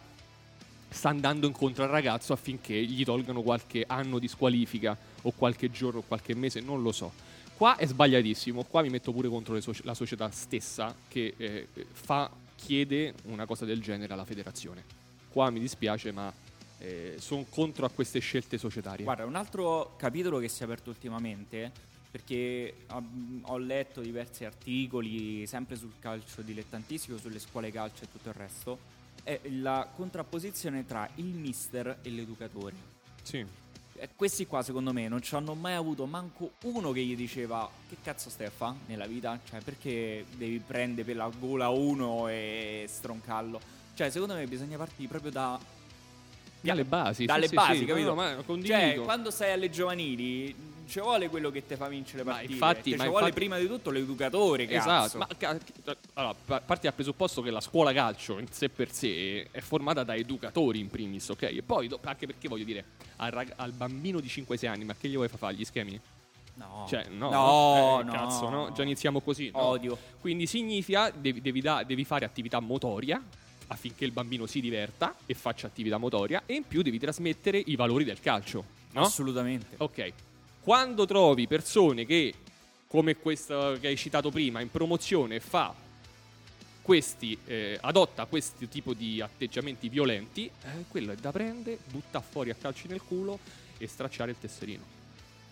sta 0.94 1.08
andando 1.08 1.46
incontro 1.46 1.84
al 1.84 1.90
ragazzo 1.90 2.32
affinché 2.32 2.74
gli 2.84 3.04
tolgano 3.04 3.42
qualche 3.42 3.84
anno 3.86 4.18
di 4.18 4.28
squalifica 4.28 4.96
o 5.22 5.32
qualche 5.32 5.70
giorno 5.70 5.98
o 5.98 6.02
qualche 6.02 6.34
mese, 6.34 6.60
non 6.60 6.82
lo 6.82 6.92
so. 6.92 7.12
Qua 7.56 7.76
è 7.76 7.86
sbagliatissimo, 7.86 8.64
qua 8.64 8.82
mi 8.82 8.90
metto 8.90 9.12
pure 9.12 9.28
contro 9.28 9.60
soci- 9.60 9.82
la 9.84 9.94
società 9.94 10.30
stessa 10.30 10.94
che 11.08 11.34
eh, 11.36 11.68
fa, 11.92 12.30
chiede 12.56 13.14
una 13.24 13.46
cosa 13.46 13.64
del 13.64 13.80
genere 13.80 14.12
alla 14.12 14.24
federazione. 14.24 14.84
Qua 15.28 15.50
mi 15.50 15.60
dispiace, 15.60 16.12
ma 16.12 16.32
sono 17.16 17.46
contro 17.48 17.86
a 17.86 17.88
queste 17.88 18.18
scelte 18.18 18.58
societarie. 18.58 19.04
Guarda, 19.04 19.24
un 19.24 19.36
altro 19.36 19.94
capitolo 19.96 20.38
che 20.38 20.48
si 20.48 20.60
è 20.60 20.64
aperto 20.66 20.90
ultimamente, 20.90 21.72
perché 22.10 22.74
ho 23.42 23.56
letto 23.56 24.02
diversi 24.02 24.44
articoli 24.44 25.46
sempre 25.46 25.76
sul 25.76 25.94
calcio 25.98 26.42
dilettantistico, 26.42 27.16
sulle 27.16 27.38
scuole 27.38 27.72
calcio 27.72 28.04
e 28.04 28.08
tutto 28.12 28.28
il 28.28 28.34
resto, 28.34 28.78
è 29.24 29.40
la 29.48 29.88
contrapposizione 29.92 30.86
tra 30.86 31.08
il 31.16 31.24
mister 31.24 31.98
e 32.02 32.10
l'educatore. 32.10 32.74
Sì. 33.22 33.44
Eh, 33.96 34.08
questi 34.14 34.46
qua 34.46 34.62
secondo 34.62 34.92
me 34.92 35.08
non 35.08 35.22
ci 35.22 35.34
hanno 35.34 35.54
mai 35.54 35.74
avuto 35.74 36.04
manco 36.04 36.52
uno 36.62 36.92
che 36.92 37.02
gli 37.02 37.16
diceva 37.16 37.68
che 37.88 37.96
cazzo 38.02 38.28
stai 38.28 38.46
a 38.46 38.50
fa 38.50 38.74
nella 38.86 39.06
vita? 39.06 39.38
Cioè 39.48 39.60
perché 39.60 40.24
devi 40.36 40.58
prendere 40.58 41.06
per 41.06 41.16
la 41.16 41.30
gola 41.36 41.68
uno 41.70 42.28
e 42.28 42.84
stroncarlo? 42.88 43.60
Cioè 43.94 44.10
secondo 44.10 44.34
me 44.34 44.46
bisogna 44.46 44.76
partire 44.76 45.08
proprio 45.08 45.30
da... 45.30 45.58
Dalle 46.60 46.84
basi, 46.84 47.24
Dalle 47.26 47.46
sì, 47.46 47.54
basi, 47.54 47.78
sì. 47.78 47.84
capito? 47.84 48.14
No, 48.14 48.42
no. 48.46 48.62
Cioè 48.62 49.00
quando 49.04 49.30
stai 49.30 49.52
alle 49.52 49.70
giovanili 49.70 50.54
ci 50.86 51.00
vuole 51.00 51.28
quello 51.28 51.50
che 51.50 51.66
ti 51.66 51.74
fa 51.76 51.88
vincere 51.88 52.18
le 52.18 52.24
Ma 52.24 52.30
partite. 52.32 52.52
infatti- 52.52 52.90
Che 52.90 52.96
ma 52.96 53.02
ci 53.04 53.08
vuole 53.08 53.24
infatti- 53.26 53.40
prima 53.46 53.58
di 53.58 53.66
tutto 53.66 53.90
l'educatore, 53.90 54.66
cazzo. 54.66 54.88
Esatto, 55.04 55.18
ma 55.18 55.28
allora, 56.14 56.34
pa- 56.44 56.60
parti 56.60 56.82
dal 56.84 56.94
presupposto 56.94 57.42
che 57.42 57.50
la 57.50 57.60
scuola 57.60 57.92
calcio 57.92 58.38
in 58.38 58.46
sé 58.50 58.68
per 58.68 58.90
sé 58.92 59.48
è 59.50 59.60
formata 59.60 60.02
da 60.04 60.14
educatori 60.14 60.78
in 60.80 60.88
primis, 60.88 61.28
ok? 61.28 61.42
E 61.42 61.62
poi, 61.64 61.90
anche 62.02 62.26
perché 62.26 62.48
voglio 62.48 62.64
dire, 62.64 62.84
al, 63.16 63.30
rag- 63.30 63.52
al 63.56 63.72
bambino 63.72 64.20
di 64.20 64.28
5-6 64.28 64.66
anni, 64.68 64.84
ma 64.84 64.94
che 64.94 65.08
gli 65.08 65.14
vuoi 65.14 65.28
far 65.28 65.38
fare? 65.38 65.54
Gli 65.54 65.64
schemi? 65.64 66.00
No. 66.56 66.86
Cioè, 66.88 67.06
no, 67.08 67.30
No, 67.30 68.00
eh, 68.00 68.04
no. 68.04 68.12
cazzo, 68.12 68.48
no? 68.48 68.70
Già 68.72 68.82
iniziamo 68.82 69.20
così. 69.20 69.50
no? 69.52 69.60
Odio. 69.60 69.98
Quindi 70.20 70.46
significa 70.46 71.10
devi, 71.10 71.40
devi 71.40 71.60
da- 71.60 71.82
devi 71.82 72.04
fare 72.04 72.24
attività 72.24 72.60
motoria 72.60 73.20
affinché 73.66 74.04
il 74.04 74.12
bambino 74.12 74.46
si 74.46 74.60
diverta 74.60 75.16
e 75.26 75.34
faccia 75.34 75.66
attività 75.66 75.96
motoria 75.98 76.42
e 76.46 76.54
in 76.54 76.62
più 76.68 76.82
devi 76.82 76.98
trasmettere 76.98 77.58
i 77.58 77.74
valori 77.74 78.04
del 78.04 78.20
calcio, 78.20 78.64
no? 78.92 79.00
Assolutamente. 79.02 79.74
Ok. 79.78 80.12
Quando 80.64 81.04
trovi 81.04 81.46
persone 81.46 82.06
che, 82.06 82.32
come 82.86 83.16
questa 83.16 83.74
che 83.78 83.88
hai 83.88 83.98
citato 83.98 84.30
prima, 84.30 84.62
in 84.62 84.70
promozione 84.70 85.38
fa 85.38 85.74
questi, 86.80 87.36
eh, 87.44 87.76
adotta 87.82 88.24
questo 88.24 88.66
tipo 88.66 88.94
di 88.94 89.20
atteggiamenti 89.20 89.90
violenti, 89.90 90.46
eh, 90.46 90.84
quello 90.88 91.12
è 91.12 91.16
da 91.16 91.30
prendere, 91.32 91.76
butta 91.84 92.22
fuori 92.22 92.48
a 92.48 92.56
calci 92.58 92.88
nel 92.88 93.02
culo 93.06 93.38
e 93.76 93.86
stracciare 93.86 94.30
il 94.30 94.38
tesserino. 94.40 94.82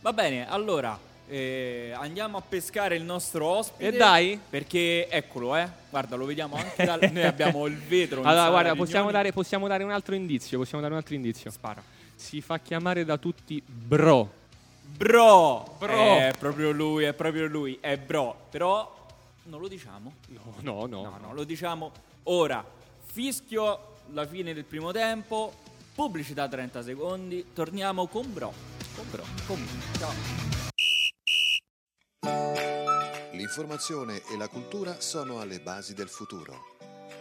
Va 0.00 0.14
bene, 0.14 0.48
allora 0.48 0.98
eh, 1.28 1.92
andiamo 1.94 2.38
a 2.38 2.40
pescare 2.40 2.96
il 2.96 3.02
nostro 3.02 3.44
ospite. 3.44 3.88
E 3.88 3.92
dai. 3.92 4.40
Perché 4.48 5.08
eccolo, 5.10 5.54
eh. 5.56 5.68
Guarda, 5.90 6.16
lo 6.16 6.24
vediamo 6.24 6.56
anche 6.56 6.86
dal. 6.86 7.00
Noi 7.12 7.24
abbiamo 7.24 7.66
il 7.66 7.76
vetro. 7.76 8.22
Allora, 8.22 8.48
guarda, 8.48 8.74
possiamo 8.74 9.10
dare, 9.10 9.30
possiamo 9.30 9.68
dare 9.68 9.84
un 9.84 9.90
altro 9.90 10.14
indizio. 10.14 10.56
Possiamo 10.56 10.80
dare 10.80 10.94
un 10.94 11.00
altro 11.00 11.14
indizio. 11.14 11.50
Spara. 11.50 11.82
Si 12.14 12.40
fa 12.40 12.58
chiamare 12.60 13.04
da 13.04 13.18
tutti 13.18 13.62
bro. 13.66 14.40
Bro! 14.96 15.76
Bro. 15.78 16.18
È 16.18 16.32
proprio 16.38 16.70
lui, 16.70 17.04
è 17.04 17.14
proprio 17.14 17.46
lui. 17.46 17.78
È 17.80 17.96
bro. 17.96 18.36
Però 18.50 19.06
non 19.44 19.60
lo 19.60 19.68
diciamo. 19.68 20.14
No, 20.28 20.54
no, 20.60 20.86
no. 20.86 21.02
No, 21.02 21.18
no, 21.20 21.34
lo 21.34 21.44
diciamo 21.44 21.90
ora. 22.24 22.64
Fischio 23.04 23.96
la 24.12 24.26
fine 24.26 24.54
del 24.54 24.64
primo 24.64 24.92
tempo. 24.92 25.52
Pubblicità 25.94 26.48
30 26.48 26.82
secondi. 26.82 27.52
Torniamo 27.52 28.06
con 28.06 28.32
bro. 28.32 28.52
Con 28.94 29.10
bro. 29.10 29.24
Con 29.46 29.66
ciao. 29.98 30.50
L'informazione 33.32 34.22
e 34.30 34.36
la 34.36 34.48
cultura 34.48 35.00
sono 35.00 35.40
alle 35.40 35.58
basi 35.58 35.94
del 35.94 36.08
futuro. 36.08 36.70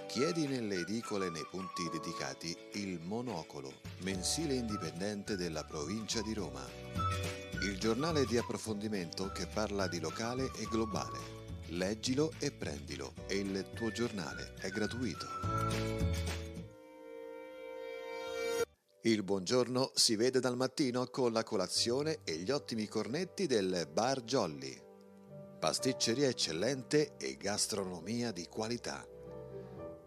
Chiedi 0.08 0.46
nelle 0.46 0.82
edicole 0.82 1.30
nei 1.30 1.48
punti 1.50 1.90
dedicati 1.90 2.56
il 2.74 3.00
Monocolo, 3.02 3.72
mensile 4.00 4.56
indipendente 4.56 5.38
della 5.38 5.64
provincia 5.64 6.22
di 6.22 6.34
Roma. 6.34 7.41
Il 7.64 7.78
giornale 7.78 8.26
di 8.26 8.40
approfondimento 8.40 9.32
che 9.32 9.46
parla 9.46 9.88
di 9.88 10.00
locale 10.00 10.52
e 10.58 10.66
globale. 10.66 11.20
Leggilo 11.68 12.32
e 12.40 12.52
prendilo 12.52 13.14
e 13.28 13.38
il 13.38 13.70
tuo 13.76 13.92
giornale 13.92 14.56
è 14.60 14.70
gratuito. 14.70 15.28
Il 19.04 19.22
buongiorno 19.22 19.92
si 19.94 20.16
vede 20.16 20.40
dal 20.40 20.56
mattino 20.56 21.06
con 21.06 21.32
la 21.32 21.44
colazione 21.44 22.22
e 22.24 22.38
gli 22.38 22.50
ottimi 22.50 22.88
cornetti 22.88 23.46
del 23.46 23.88
Bar 23.92 24.24
Jolly. 24.24 24.82
Pasticceria 25.60 26.30
eccellente 26.30 27.16
e 27.18 27.38
gastronomia 27.38 28.32
di 28.32 28.48
qualità. 28.48 29.06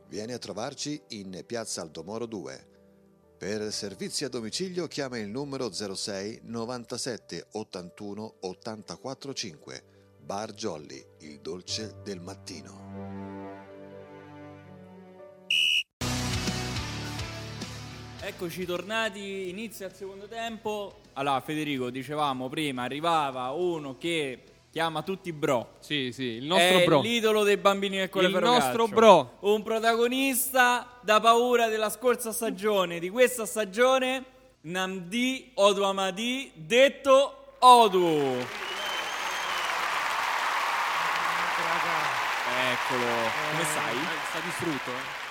Vieni 0.08 0.32
a 0.32 0.38
trovarci 0.38 1.00
in 1.10 1.44
Piazza 1.46 1.82
Aldomoro 1.82 2.26
2. 2.26 2.73
Per 3.36 3.72
servizi 3.72 4.24
a 4.24 4.28
domicilio 4.28 4.86
chiama 4.86 5.18
il 5.18 5.28
numero 5.28 5.70
06 5.72 6.40
97 6.44 7.48
81 7.52 8.36
84 8.40 9.34
5. 9.34 9.84
Bar 10.20 10.52
Jolly, 10.52 11.04
il 11.20 11.40
dolce 11.40 11.96
del 12.02 12.20
mattino. 12.20 12.84
Eccoci 18.20 18.64
tornati, 18.64 19.50
inizia 19.50 19.88
il 19.88 19.94
secondo 19.94 20.26
tempo. 20.26 21.00
Allora, 21.14 21.40
Federico, 21.40 21.90
dicevamo 21.90 22.48
prima, 22.48 22.84
arrivava 22.84 23.50
uno 23.50 23.98
che 23.98 24.53
chiama 24.74 25.02
tutti 25.02 25.32
bro. 25.32 25.76
Sì, 25.78 26.10
sì, 26.12 26.24
il 26.24 26.46
nostro 26.46 26.78
è 26.78 26.84
bro. 26.84 27.00
l'idolo 27.00 27.44
dei 27.44 27.56
bambini 27.56 27.94
del 27.94 28.06
Il 28.06 28.10
Colleferro 28.10 28.44
nostro 28.46 28.86
Calcio. 28.88 28.94
bro. 28.94 29.36
Un 29.42 29.62
protagonista 29.62 30.98
da 31.00 31.20
paura 31.20 31.68
della 31.68 31.88
scorsa 31.90 32.32
stagione, 32.32 32.98
di 32.98 33.08
questa 33.08 33.46
stagione, 33.46 34.24
Namdi 34.62 35.52
Oduamadi, 35.54 36.50
detto 36.56 37.54
Odu. 37.60 38.36
Eccolo, 42.72 43.04
come 43.52 43.64
stai? 43.64 43.96
Eh, 43.96 44.26
sta 44.28 44.40
distrutto, 44.40 44.90
eh. 44.90 45.22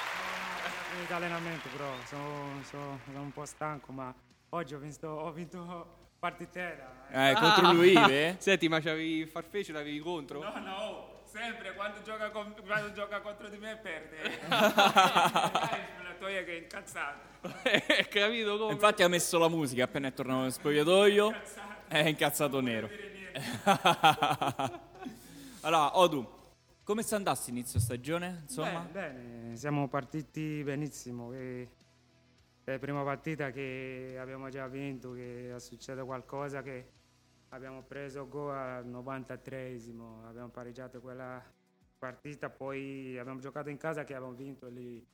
Finito 0.93 1.13
allenamento 1.15 1.67
però, 1.75 1.91
sono, 2.07 2.61
sono- 2.69 2.99
sono 3.05 3.19
un 3.21 3.31
po' 3.33 3.45
stanco, 3.45 3.91
ma 3.91 4.13
oggi 4.51 4.73
ho 4.73 4.77
vinto, 4.79 5.07
ho 5.09 5.31
vinto 5.31 6.01
partitella. 6.23 7.07
eh. 7.09 7.31
Eh, 7.31 7.33
contro 7.33 7.73
lui, 7.73 7.93
eh? 8.09 8.35
Senti, 8.39 8.69
ma 8.69 8.79
c'avevi 8.79 9.17
il 9.17 9.27
farfece, 9.27 9.73
l'avevi 9.73 9.99
contro? 9.99 10.41
No, 10.41 10.57
no, 10.59 11.21
sempre 11.25 11.73
quando 11.73 12.01
gioca, 12.01 12.29
con- 12.29 12.55
quando 12.65 12.93
gioca 12.93 13.19
contro 13.19 13.49
di 13.49 13.57
me 13.57 13.75
perde. 13.75 14.39
la 14.47 16.15
toia 16.17 16.43
che 16.45 16.57
è 16.57 16.61
incazzato. 16.61 17.19
Capito 18.09 18.57
come? 18.57 18.71
Infatti 18.71 19.03
ha 19.03 19.09
messo 19.09 19.37
la 19.37 19.49
musica 19.49 19.83
appena 19.83 20.07
è 20.07 20.13
tornato 20.13 20.43
nel 20.43 20.53
spogliatoio. 20.53 21.33
È 21.89 22.07
incazzato 22.07 22.61
nero. 22.61 22.89
allora, 25.61 25.97
Odu, 25.97 26.25
come 26.85 27.01
sta 27.01 27.17
andando 27.17 27.39
inizio 27.47 27.81
stagione? 27.81 28.43
Insomma? 28.43 28.87
Bene, 28.89 29.19
bene, 29.19 29.57
siamo 29.57 29.89
partiti 29.89 30.61
benissimo. 30.63 31.33
E 31.33 31.67
è 32.63 32.71
la 32.71 32.79
prima 32.79 33.03
partita 33.03 33.51
che 33.51 34.15
abbiamo 34.17 34.49
già 34.49 34.67
vinto, 34.67 35.11
che 35.11 35.53
è 35.53 35.59
successo 35.59 36.05
qualcosa 36.05 36.61
che 36.61 36.91
abbiamo 37.49 37.83
preso 37.83 38.27
gol 38.27 38.55
al 38.55 38.87
93esimo, 38.87 40.25
abbiamo 40.25 40.49
pareggiato 40.49 41.01
quella 41.01 41.43
partita, 41.97 42.49
poi 42.49 43.17
abbiamo 43.17 43.39
giocato 43.39 43.69
in 43.69 43.77
casa 43.77 44.03
che 44.03 44.15
abbiamo 44.15 44.33
vinto 44.33 44.67
lì. 44.67 45.05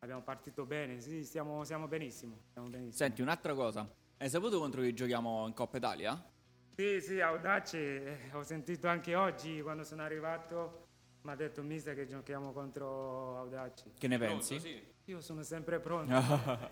Abbiamo 0.00 0.22
partito 0.22 0.64
bene, 0.64 1.00
sì, 1.00 1.24
stiamo, 1.24 1.64
siamo 1.64 1.88
benissimo. 1.88 2.42
Stiamo 2.50 2.68
benissimo. 2.68 2.94
Senti, 2.94 3.20
un'altra 3.20 3.54
cosa. 3.54 3.88
Hai 4.16 4.28
saputo 4.28 4.58
contro 4.58 4.82
chi 4.82 4.94
giochiamo 4.94 5.46
in 5.46 5.54
Coppa 5.54 5.76
Italia? 5.76 6.30
Sì, 6.76 7.00
sì, 7.00 7.20
Audace, 7.20 8.04
eh, 8.04 8.34
ho 8.34 8.42
sentito 8.42 8.86
anche 8.86 9.16
oggi 9.16 9.60
quando 9.60 9.82
sono 9.82 10.02
arrivato, 10.02 10.86
mi 11.22 11.32
ha 11.32 11.34
detto 11.34 11.62
mister 11.62 11.96
che 11.96 12.06
giochiamo 12.06 12.52
contro 12.52 13.36
Audace. 13.38 13.92
Che 13.98 14.06
ne 14.06 14.18
pensi? 14.18 14.60
Sì. 14.60 14.96
Io 15.08 15.22
sono 15.22 15.42
sempre 15.42 15.80
pronto, 15.80 16.12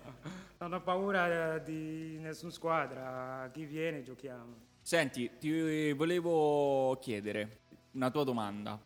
non 0.59 0.71
ho 0.71 0.81
paura 0.83 1.55
eh, 1.55 1.63
di 1.63 2.19
nessuna 2.19 2.51
squadra, 2.51 3.49
chi 3.51 3.65
viene 3.65 4.03
giochiamo. 4.03 4.55
Senti, 4.79 5.39
ti 5.39 5.91
volevo 5.93 6.95
chiedere 7.01 7.61
una 7.93 8.11
tua 8.11 8.23
domanda. 8.23 8.79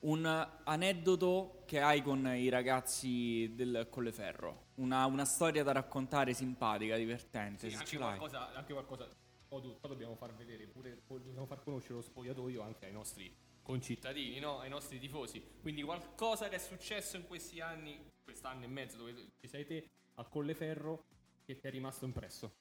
Un 0.00 0.26
aneddoto 0.64 1.62
che 1.64 1.80
hai 1.80 2.02
con 2.02 2.26
i 2.26 2.48
ragazzi 2.48 3.52
del 3.54 3.86
Colleferro. 3.88 4.70
Una, 4.74 5.06
una 5.06 5.26
storia 5.26 5.62
da 5.62 5.70
raccontare 5.70 6.34
simpatica, 6.34 6.96
divertente. 6.96 7.68
Sì, 7.68 7.70
se 7.70 7.76
anche 7.76 7.88
ce 7.88 7.98
l'hai. 7.98 8.16
qualcosa, 8.16 8.52
anche 8.52 8.72
qualcosa. 8.72 9.06
Tu, 9.48 9.78
poi 9.78 9.90
dobbiamo 9.90 10.16
far 10.16 10.34
vedere 10.34 10.66
pure, 10.66 11.02
dobbiamo 11.06 11.46
far 11.46 11.62
conoscere 11.62 11.94
lo 11.94 12.02
spogliatoio 12.02 12.60
anche 12.62 12.86
ai 12.86 12.92
nostri 12.92 13.32
concittadini, 13.62 14.38
no? 14.38 14.58
ai 14.58 14.68
nostri 14.68 14.98
tifosi. 14.98 15.42
Quindi 15.60 15.82
qualcosa 15.82 16.48
che 16.48 16.56
è 16.56 16.58
successo 16.58 17.16
in 17.16 17.26
questi 17.26 17.60
anni, 17.60 17.98
quest'anno 18.22 18.64
e 18.64 18.68
mezzo 18.68 18.96
dove 18.96 19.14
ci 19.40 19.48
sei 19.48 19.64
te 19.64 19.88
a 20.14 20.24
Colleferro, 20.24 21.04
che 21.44 21.58
ti 21.58 21.66
è 21.66 21.70
rimasto 21.70 22.04
impresso. 22.04 22.52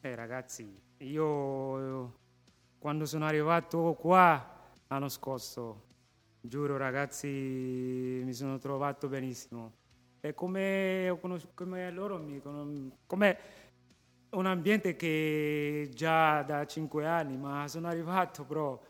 Eh 0.00 0.14
ragazzi, 0.14 0.78
io 0.98 2.18
quando 2.78 3.06
sono 3.06 3.24
arrivato 3.24 3.94
qua 3.94 4.62
l'anno 4.88 5.08
scorso, 5.08 5.86
giuro 6.40 6.76
ragazzi, 6.76 7.26
mi 7.28 8.32
sono 8.32 8.58
trovato 8.58 9.08
benissimo. 9.08 9.72
È 10.20 10.34
come, 10.34 11.18
come 11.54 11.90
loro 11.90 12.18
mi 12.18 12.40
come 13.06 13.38
un 14.30 14.46
ambiente 14.46 14.96
che 14.96 15.88
già 15.92 16.42
da 16.42 16.66
cinque 16.66 17.06
anni, 17.06 17.36
ma 17.36 17.66
sono 17.68 17.88
arrivato 17.88 18.44
però, 18.44 18.80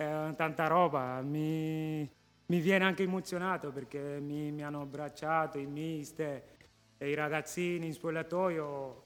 è 0.00 0.34
tanta 0.34 0.66
roba, 0.66 1.20
mi, 1.20 2.08
mi 2.46 2.60
viene 2.60 2.84
anche 2.84 3.02
emozionato 3.02 3.70
perché 3.70 4.18
mi, 4.18 4.50
mi 4.50 4.62
hanno 4.62 4.80
abbracciato 4.80 5.58
i 5.58 5.66
mister 5.66 6.42
e 6.96 7.10
i 7.10 7.14
ragazzini 7.14 7.86
in 7.86 7.92
spogliatoio. 7.92 9.04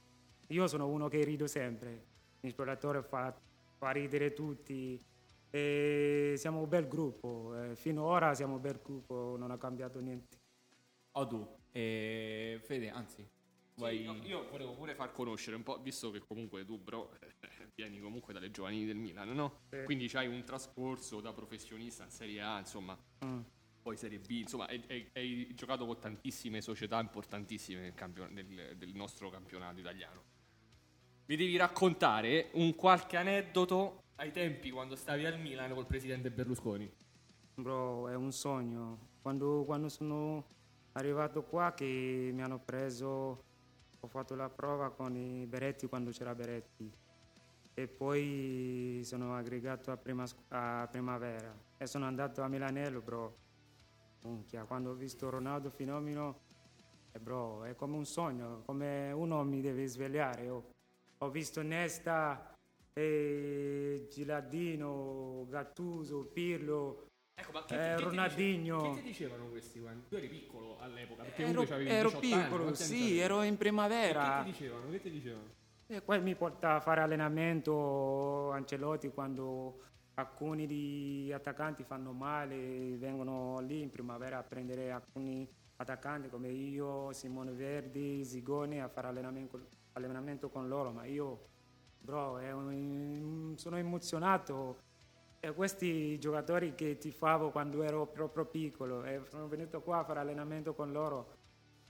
Io 0.49 0.67
sono 0.69 0.87
uno 0.87 1.09
che 1.09 1.25
rido 1.25 1.49
sempre, 1.49 2.05
in 2.41 2.51
spogliatoio 2.51 3.03
fa, 3.03 3.35
fa 3.77 3.91
ridere 3.91 4.33
tutti. 4.33 5.03
E 5.51 6.35
siamo 6.37 6.61
un 6.61 6.69
bel 6.69 6.87
gruppo, 6.87 7.55
eh, 7.61 7.77
finora 7.77 8.35
siamo 8.35 8.55
un 8.55 8.61
bel 8.61 8.81
gruppo, 8.83 9.37
non 9.37 9.51
ha 9.51 9.59
cambiato 9.59 10.01
niente. 10.01 10.37
Odu, 11.13 11.57
e 11.71 12.61
Fede, 12.63 12.91
anzi, 12.91 13.29
Sì, 13.77 14.05
no, 14.05 14.15
io 14.23 14.49
volevo 14.51 14.73
pure 14.75 14.95
far 14.95 15.11
conoscere 15.13 15.57
un 15.57 15.65
po', 15.65 15.79
visto 15.81 16.11
che 16.13 16.21
comunque 16.21 16.65
tu, 16.65 16.79
bro, 16.79 17.11
vieni 17.75 17.99
comunque 17.99 18.33
dalle 18.33 18.51
giovanili 18.53 18.87
del 18.87 18.97
Milan, 18.97 19.31
no? 19.31 19.63
Sì. 19.71 19.83
Quindi 19.85 20.07
c'hai 20.09 20.29
un 20.29 20.45
trascorso 20.45 21.21
da 21.21 21.33
professionista 21.33 22.05
in 22.05 22.11
Serie 22.11 22.41
A, 22.41 22.59
insomma, 22.61 22.97
Mm. 23.25 23.41
poi 23.83 23.97
Serie 23.97 24.19
B, 24.21 24.31
insomma, 24.31 24.67
hai, 24.67 24.83
hai- 24.89 25.11
hai 25.15 25.55
giocato 25.55 25.87
con 25.87 25.99
tantissime 25.99 26.61
società 26.61 27.01
importantissime 27.01 27.81
nel, 27.81 27.95
campio- 27.95 28.29
nel- 28.31 28.77
del 28.77 28.95
nostro 28.95 29.29
campionato 29.31 29.81
italiano. 29.81 30.23
Mi 31.27 31.37
devi 31.37 31.57
raccontare 31.57 32.51
un 32.53 32.75
qualche 32.77 33.17
aneddoto 33.17 34.03
ai 34.17 34.31
tempi 34.31 34.71
quando 34.71 34.95
stavi 34.95 35.25
al 35.27 35.41
Milan 35.41 35.73
col 35.75 35.87
presidente 35.87 36.31
Berlusconi. 36.31 36.89
Bro, 37.55 38.09
è 38.09 38.15
un 38.15 38.31
sogno. 38.31 39.09
Quando, 39.23 39.65
quando 39.65 39.89
sono 39.89 40.45
arrivato 40.93 41.43
qua 41.45 41.73
che 41.75 42.31
mi 42.33 42.43
hanno 42.43 42.59
preso, 42.61 43.43
ho 44.05 44.09
fatto 44.09 44.35
la 44.35 44.51
prova 44.51 44.91
con 44.91 45.17
i 45.17 45.47
Beretti 45.47 45.87
quando 45.87 46.11
c'era 46.11 46.35
Beretti 46.35 46.93
e 47.73 47.89
poi 47.89 49.01
sono 49.03 49.35
aggregato 49.35 49.91
a, 49.91 49.97
prima, 49.97 50.25
a 50.49 50.87
Primavera 50.91 51.53
e 51.77 51.87
sono 51.87 52.05
andato 52.05 52.43
a 52.43 52.49
Milanello, 52.49 53.01
bro. 53.01 53.43
Minchia, 54.25 54.65
quando 54.65 54.91
ho 54.91 54.95
visto 54.95 55.29
Ronaldo 55.29 55.71
Fenomeno, 55.71 56.41
eh, 57.13 57.19
bro, 57.19 57.65
è 57.65 57.75
come 57.75 57.97
un 57.97 58.07
sogno, 58.07 58.63
come 58.65 59.11
uno 59.13 59.43
mi 59.45 59.61
deve 59.61 59.87
svegliare. 59.87 60.49
Ho, 60.49 60.71
ho 61.19 61.31
visto 61.31 61.63
Nesta, 61.63 62.55
e 62.93 64.07
Gilardino, 64.11 65.47
Gattuso, 65.49 66.27
Pirlo, 66.27 67.09
Ecco, 67.37 67.51
ma 67.53 67.67
Eh, 67.67 67.99
Ronaldinho. 67.99 68.93
Che 68.93 69.01
ti 69.01 69.07
dicevano 69.09 69.49
questi 69.49 69.81
quando? 69.81 70.07
Tu 70.09 70.15
eri 70.15 70.29
piccolo 70.29 70.79
all'epoca, 70.81 71.25
perché 71.25 71.43
ero, 71.43 71.63
ero 71.63 72.09
18 72.09 72.35
anni, 72.35 72.43
piccolo, 72.43 72.65
anni 72.65 72.75
sì, 72.77 73.19
ero 73.19 73.43
in 73.43 73.55
E 73.55 73.57
primavera. 73.57 74.43
Che 74.45 74.45
ti 74.45 74.51
dicevano? 74.59 74.91
Che 74.91 75.01
ti 75.01 75.11
dicevano? 75.11 75.49
E 75.87 76.01
poi 76.01 76.21
mi 76.21 76.35
porta 76.37 76.77
a 76.77 76.81
fare 76.81 77.01
allenamento 77.03 78.51
Ancelotti 78.53 79.09
quando 79.11 79.81
alcuni 80.15 80.67
di 80.67 81.31
attaccanti 81.35 81.83
fanno 81.83 82.13
male, 82.13 82.97
vengono 82.97 83.59
lì 83.61 83.83
in 83.83 83.91
primavera 83.91 84.39
a 84.39 84.43
prendere 84.45 84.93
alcuni 84.93 85.47
attaccanti 85.77 86.29
come 86.29 86.49
io, 86.49 87.13
Simone 87.13 87.51
Verdi, 87.53 88.25
Zigone 88.25 88.81
a 88.81 88.89
fare 88.89 89.09
allenamento, 89.09 89.67
allenamento 89.93 90.49
con 90.49 90.69
loro, 90.69 90.93
ma 90.93 91.05
io, 91.05 91.49
bro, 91.99 92.39
un- 92.53 93.55
sono 93.57 93.77
emozionato. 93.77 94.79
E 95.45 95.53
questi 95.53 96.19
giocatori 96.19 96.75
che 96.75 96.97
tifavo 96.97 97.51
quando 97.51 97.83
ero 97.83 98.07
proprio 98.07 98.47
piccolo 98.47 99.05
e 99.05 99.21
sono 99.29 99.47
venuto 99.47 99.83
qua 99.83 99.99
a 99.99 100.05
fare 100.05 100.21
allenamento 100.21 100.73
con 100.73 100.91
loro, 100.91 101.37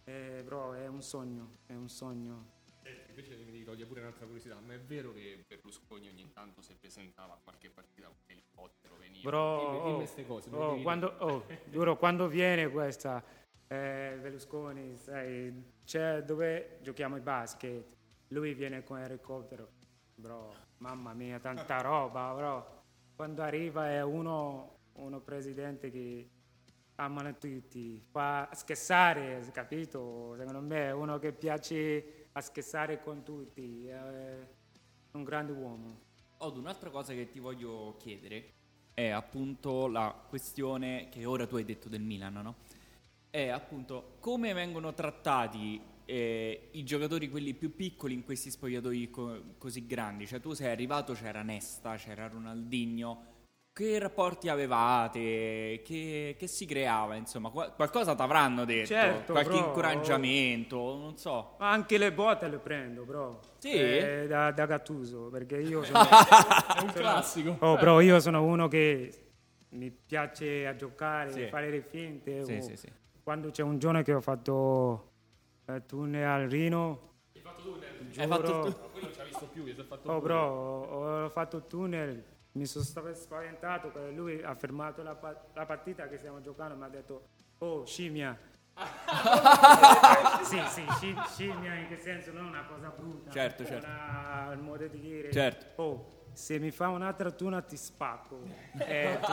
eh, 0.02 0.42
bro, 0.44 0.74
è 0.74 0.88
un 0.88 1.00
sogno, 1.00 1.58
è 1.66 1.72
un 1.72 1.88
sogno. 1.88 2.50
Senti, 2.82 3.10
invece 3.10 3.36
mi 3.36 3.62
toglie 3.62 3.86
pure 3.86 4.00
un'altra 4.00 4.24
curiosità, 4.24 4.58
ma 4.58 4.74
è 4.74 4.80
vero 4.80 5.12
che 5.12 5.44
Berlusconi 5.46 6.08
ogni 6.08 6.28
tanto 6.32 6.62
si 6.62 6.74
presentava 6.74 7.34
a 7.34 7.38
qualche 7.40 7.70
partita 7.70 8.08
con 8.08 8.16
l'elicottero, 8.26 8.96
veniva? 8.96 9.30
Bro, 9.30 9.58
dimmi, 9.60 9.78
dimmi 9.78 9.92
oh, 9.92 9.96
queste 9.98 10.26
cose. 10.26 10.50
me 10.50 10.58
le 10.58 10.64
oh, 10.64 10.82
quando, 10.82 11.14
oh, 11.18 11.46
giuro, 11.70 11.96
quando 11.96 12.26
viene 12.26 12.68
questa 12.70 13.22
eh, 13.68 14.18
Berlusconi, 14.20 14.96
sai, 14.96 15.62
c'è 15.84 16.24
dove 16.24 16.78
giochiamo 16.82 17.14
il 17.14 17.22
basket, 17.22 17.84
lui 18.30 18.52
viene 18.52 18.82
con 18.82 18.98
l'elicottero, 18.98 19.68
bro, 20.16 20.52
mamma 20.78 21.14
mia, 21.14 21.38
tanta 21.38 21.80
roba, 21.82 22.34
bro. 22.34 22.82
Quando 23.16 23.42
arriva 23.42 23.90
è 23.90 24.02
uno, 24.02 24.78
uno 24.94 25.20
presidente 25.20 25.88
che 25.90 26.28
amano 26.96 27.36
tutti, 27.38 28.02
fa 28.10 28.48
scherzare, 28.52 29.48
capito? 29.52 30.34
Secondo 30.36 30.60
me 30.60 30.86
è 30.86 30.92
uno 30.92 31.18
che 31.20 31.32
piace 31.32 32.26
a 32.32 32.40
scherzare 32.40 33.00
con 33.00 33.22
tutti, 33.22 33.86
è 33.86 34.46
un 35.12 35.22
grande 35.22 35.52
uomo. 35.52 36.00
Odu, 36.38 36.58
un'altra 36.58 36.90
cosa 36.90 37.12
che 37.12 37.30
ti 37.30 37.38
voglio 37.38 37.94
chiedere 37.98 38.52
è 38.92 39.08
appunto 39.10 39.86
la 39.86 40.12
questione 40.28 41.08
che 41.08 41.24
ora 41.24 41.46
tu 41.46 41.54
hai 41.54 41.64
detto 41.64 41.88
del 41.88 42.02
Milan, 42.02 42.32
no? 42.32 42.56
È 43.30 43.46
appunto 43.48 44.16
come 44.18 44.52
vengono 44.52 44.92
trattati 44.92 45.80
eh, 46.06 46.68
i 46.72 46.84
giocatori 46.84 47.28
quelli 47.28 47.54
più 47.54 47.74
piccoli 47.74 48.14
in 48.14 48.24
questi 48.24 48.50
spogliatoi 48.50 49.10
co- 49.10 49.42
così 49.58 49.86
grandi? 49.86 50.26
Cioè 50.26 50.40
tu 50.40 50.52
sei 50.52 50.70
arrivato, 50.70 51.12
c'era 51.14 51.42
Nesta, 51.42 51.96
c'era 51.96 52.28
Ronaldinho, 52.28 53.32
che 53.72 53.98
rapporti 53.98 54.48
avevate? 54.48 55.80
Che, 55.84 56.36
che 56.38 56.46
si 56.46 56.64
creava? 56.64 57.16
Insomma, 57.16 57.50
Qual- 57.50 57.74
qualcosa 57.74 58.14
ti 58.14 58.22
avranno 58.22 58.64
detto? 58.64 58.86
Certo, 58.86 59.32
Qualche 59.32 59.50
bro. 59.56 59.66
incoraggiamento? 59.66 60.76
Non 60.96 61.16
so. 61.16 61.56
Ma 61.58 61.70
Anche 61.72 61.98
le 61.98 62.12
botte 62.12 62.46
le 62.48 62.58
prendo, 62.58 63.02
bro. 63.04 63.40
Sì? 63.58 63.72
Eh, 63.72 64.26
da, 64.28 64.52
da 64.52 64.66
Gattuso, 64.66 65.28
perché 65.30 65.56
io 65.58 65.82
sono... 65.84 65.98
È 66.08 66.80
un 66.82 66.92
classico. 66.92 67.56
oh, 67.60 67.76
bro, 67.76 67.98
io 68.00 68.20
sono 68.20 68.44
uno 68.44 68.68
che 68.68 69.12
mi 69.70 69.90
piace 69.90 70.68
a 70.68 70.76
giocare, 70.76 71.32
Sì. 71.32 71.46
fare 71.48 71.68
le 71.70 71.82
finte. 71.82 72.44
Sì, 72.44 72.52
o- 72.52 72.60
sì, 72.62 72.76
sì. 72.76 72.88
Quando 73.24 73.50
c'è 73.50 73.62
un 73.62 73.78
giorno 73.78 74.02
che 74.02 74.12
ho 74.12 74.20
fatto 74.20 75.13
eh, 75.66 75.86
tunnel 75.86 76.26
al 76.26 76.48
Rino, 76.48 77.12
Hai 77.32 77.40
fatto 78.26 78.62
tu? 78.62 78.72
Quello 78.90 79.06
non 79.06 79.12
ci 79.12 79.20
ha 79.20 79.24
visto 79.24 79.46
più, 79.46 79.64
si 79.64 79.80
è 79.80 79.84
fatto 79.84 80.10
Oh 80.10 80.20
bro, 80.20 80.38
ho, 80.40 81.24
ho 81.24 81.28
fatto 81.30 81.56
il 81.58 81.66
tunnel, 81.66 82.24
mi 82.52 82.66
sono 82.66 82.84
spaventato, 82.84 83.88
perché 83.88 84.10
lui 84.12 84.42
ha 84.42 84.54
fermato 84.54 85.02
la, 85.02 85.14
pa- 85.14 85.46
la 85.54 85.66
partita 85.66 86.08
che 86.08 86.18
stiamo 86.18 86.40
giocando 86.40 86.74
e 86.74 86.76
mi 86.76 86.84
ha 86.84 86.88
detto, 86.88 87.28
oh 87.58 87.84
scimmia. 87.86 88.38
sì, 90.42 90.60
sì, 90.68 90.84
sci- 90.98 91.14
scimmia 91.28 91.74
in 91.74 91.88
che 91.88 91.96
senso, 91.96 92.32
non 92.32 92.46
una 92.46 92.64
cosa 92.64 92.88
brutta. 92.88 93.30
Certo, 93.30 93.64
certo. 93.64 93.86
Una- 93.86 94.50
il 94.52 94.58
modo 94.60 94.86
di 94.86 95.00
dire, 95.00 95.30
Certo. 95.32 95.82
oh, 95.82 96.23
se 96.34 96.58
mi 96.58 96.70
fa 96.70 96.88
un'altra 96.88 97.30
tuna 97.30 97.62
ti 97.62 97.76
spacco. 97.76 98.42
E 98.78 99.18
tu, 99.22 99.32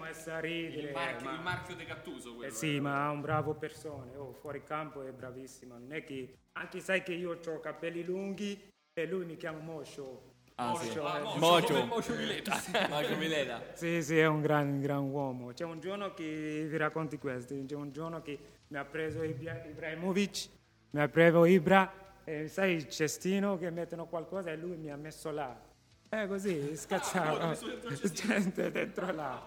messo 0.00 0.32
a 0.32 0.40
ridere. 0.40 0.88
Il, 0.88 0.92
marchio, 0.92 1.26
ma- 1.26 1.34
il 1.34 1.40
marchio 1.42 1.76
di 1.76 1.84
Gattuso 1.84 2.30
eh 2.30 2.34
quello. 2.36 2.52
sì, 2.52 2.80
ma 2.80 3.08
è 3.08 3.10
un 3.10 3.20
bravo 3.20 3.54
persona, 3.54 4.10
oh, 4.18 4.32
fuori 4.32 4.62
campo 4.62 5.02
è 5.02 5.10
bravissimo. 5.10 5.76
Non 5.78 5.92
è 5.92 6.04
che, 6.04 6.36
anche 6.52 6.80
sai 6.80 7.02
che 7.02 7.12
io 7.12 7.38
ho 7.44 7.60
capelli 7.60 8.04
lunghi 8.04 8.68
e 8.92 9.06
lui 9.06 9.24
mi 9.24 9.36
chiama 9.36 9.58
Moscio. 9.58 10.32
Ah, 10.56 10.74
sì. 10.76 10.86
Moscio, 10.86 11.16
eh. 11.16 11.38
Mocio. 11.38 11.86
Mocio 11.86 12.14
Vileta. 12.14 12.60
Mocio 12.88 13.16
Mileta. 13.16 13.60
Sì, 13.72 14.02
sì, 14.02 14.18
è 14.18 14.26
un 14.26 14.40
gran, 14.40 14.68
un 14.68 14.80
gran 14.80 15.02
uomo. 15.02 15.52
C'è 15.52 15.64
un 15.64 15.80
giorno 15.80 16.14
che 16.14 16.66
vi 16.68 16.76
racconti 16.76 17.18
questo, 17.18 17.54
c'è 17.66 17.74
un 17.74 17.90
giorno 17.90 18.22
che 18.22 18.38
mi 18.68 18.78
ha 18.78 18.84
preso 18.84 19.22
Ibra- 19.24 19.64
Ibrahimovic, 19.64 20.48
mi 20.90 21.00
ha 21.00 21.08
preso 21.08 21.44
Ibra, 21.44 21.92
e 22.22 22.46
sai 22.48 22.74
il 22.74 22.88
cestino 22.88 23.58
che 23.58 23.68
mettono 23.70 24.06
qualcosa 24.06 24.50
e 24.50 24.56
lui 24.56 24.76
mi 24.76 24.90
ha 24.90 24.96
messo 24.96 25.30
là. 25.30 25.72
Eh 26.14 26.28
così, 26.28 26.76
scazzava. 26.76 27.56
Gente 28.12 28.70
dentro 28.70 29.12
là. 29.12 29.42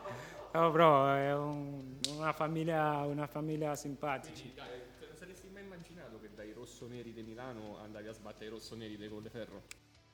Oh 0.52 0.70
bro, 0.70 1.08
è 1.14 1.34
un- 1.34 1.98
una, 2.10 2.34
famiglia, 2.34 3.06
una 3.06 3.26
famiglia 3.26 3.74
simpatica. 3.76 4.66
Non 4.66 5.16
saresti 5.16 5.48
mai 5.48 5.64
immaginato 5.64 6.20
che 6.20 6.30
dai 6.36 6.52
rossoneri 6.52 7.14
di 7.14 7.24
Milano 7.24 7.78
andavi 7.78 8.10
a 8.10 8.12
sbattere 8.12 8.48
i 8.48 8.50
rossoneri 8.50 8.98
di 8.98 9.08
Colleferro? 9.08 9.64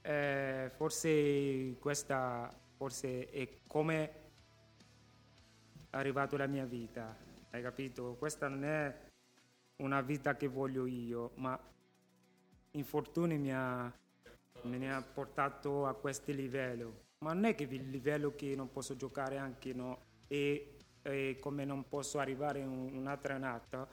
Eh, 0.02 0.70
forse 0.76 1.76
questa 1.80 2.56
forse 2.76 3.30
è 3.32 3.48
come 3.66 4.10
è 5.90 5.98
arrivato 5.98 6.38
la 6.38 6.46
mia 6.46 6.66
vita, 6.66 7.18
hai 7.50 7.64
capito? 7.64 8.16
Questa 8.20 8.48
non 8.48 8.64
è 8.64 8.96
una 9.78 10.02
vita 10.02 10.36
che 10.36 10.48
voglio 10.48 10.86
io, 10.86 11.32
ma 11.36 11.60
infortuni 12.72 13.40
mi 13.40 13.52
ha, 13.52 13.92
me 14.64 14.78
ne 14.78 14.94
ha 14.94 15.02
portato 15.02 15.86
a 15.86 15.94
questo 15.94 16.32
livello. 16.32 17.02
Ma 17.24 17.34
non 17.34 17.46
è 17.46 17.56
che 17.56 17.64
il 17.64 17.90
livello 17.90 18.36
che 18.36 18.54
non 18.56 18.72
posso 18.72 18.96
giocare 18.96 19.38
anche 19.38 19.74
no, 19.74 20.00
e, 20.28 20.78
e 21.02 21.38
come 21.40 21.64
non 21.66 21.88
posso 21.88 22.20
arrivare 22.20 22.60
in 22.60 22.68
un- 22.68 22.94
un'altra 22.96 23.38
nata, 23.38 23.88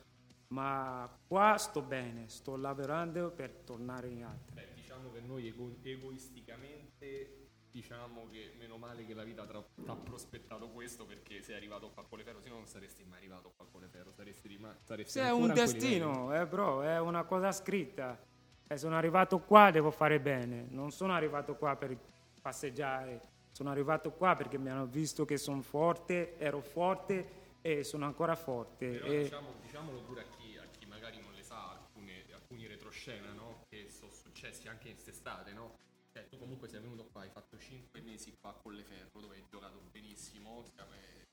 ma 0.48 1.08
qua 1.28 1.56
sto 1.58 1.82
bene, 1.82 2.28
sto 2.28 2.56
lavorando 2.56 3.30
per 3.30 3.50
tornare 3.64 4.08
in 4.08 4.24
alto. 4.24 4.52
Beh, 4.52 4.68
diciamo 4.74 5.12
che 5.12 5.20
noi 5.20 5.46
ego- 5.46 5.76
egoisticamente 5.82 7.36
diciamo 7.70 8.28
che 8.28 8.52
meno 8.58 8.78
male 8.78 9.04
che 9.06 9.14
la 9.14 9.22
vita 9.22 9.46
ti 9.46 9.52
ha 9.86 9.94
prospettato 9.94 10.70
questo 10.70 11.06
perché 11.06 11.40
sei 11.40 11.54
arrivato 11.54 11.90
qua 11.90 12.02
a 12.02 12.06
Colleferro, 12.06 12.40
se 12.40 12.48
no 12.48 12.56
non 12.56 12.66
saresti 12.66 13.04
mai 13.04 13.18
arrivato 13.18 13.52
qua 13.54 13.64
a 13.64 13.68
Colleferro, 13.70 14.10
saresti 14.10 14.48
rimasto. 14.48 14.80
Saresti 14.86 15.20
Sì, 15.20 15.24
è 15.24 15.30
un 15.30 15.52
destino, 15.52 16.34
eh, 16.34 16.46
bro, 16.48 16.82
è 16.82 16.98
una 16.98 17.22
cosa 17.24 17.52
scritta. 17.52 18.18
E 18.72 18.76
sono 18.78 18.96
arrivato 18.96 19.40
qua, 19.40 19.72
devo 19.72 19.90
fare 19.90 20.20
bene. 20.20 20.64
Non 20.70 20.92
sono 20.92 21.12
arrivato 21.12 21.56
qua 21.56 21.74
per 21.74 21.98
passeggiare. 22.40 23.20
Sono 23.50 23.68
arrivato 23.68 24.12
qua 24.12 24.36
perché 24.36 24.58
mi 24.58 24.70
hanno 24.70 24.86
visto 24.86 25.24
che 25.24 25.38
sono 25.38 25.60
forte, 25.60 26.38
ero 26.38 26.60
forte 26.60 27.58
e 27.62 27.82
sono 27.82 28.04
ancora 28.04 28.36
forte. 28.36 28.90
Però 28.90 29.06
E- 29.06 29.22
diciamo, 29.24 29.54
diciamolo 29.60 30.02
pure 30.02 30.20
a 30.20 30.24
chi, 30.36 30.56
a 30.56 30.66
chi 30.70 30.86
magari 30.86 31.20
non 31.20 31.32
le 31.32 31.42
sa, 31.42 31.70
alcune, 31.72 32.24
alcuni 32.32 32.68
retroscena, 32.68 33.32
no? 33.32 33.64
Che 33.68 33.88
sono 33.90 34.12
successi 34.12 34.68
anche 34.68 34.86
in 34.86 34.94
quest'estate, 34.94 35.52
no? 35.52 35.76
Cioè, 36.12 36.28
tu 36.28 36.38
comunque 36.38 36.68
sei 36.68 36.78
venuto 36.80 37.08
qua, 37.10 37.22
hai 37.22 37.28
fatto 37.28 37.58
5 37.58 38.00
mesi 38.02 38.36
qua 38.40 38.50
a 38.50 38.54
Colleferro, 38.54 39.18
dove 39.20 39.34
hai 39.34 39.44
giocato 39.50 39.80
benissimo, 39.90 40.62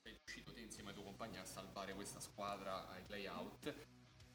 sei 0.02 0.12
riuscito 0.24 0.52
te 0.52 0.58
insieme 0.58 0.88
ai 0.88 0.94
tuoi 0.96 1.06
compagni 1.06 1.38
a 1.38 1.44
salvare 1.44 1.94
questa 1.94 2.18
squadra 2.18 2.88
ai 2.88 3.02
play-out. 3.06 3.74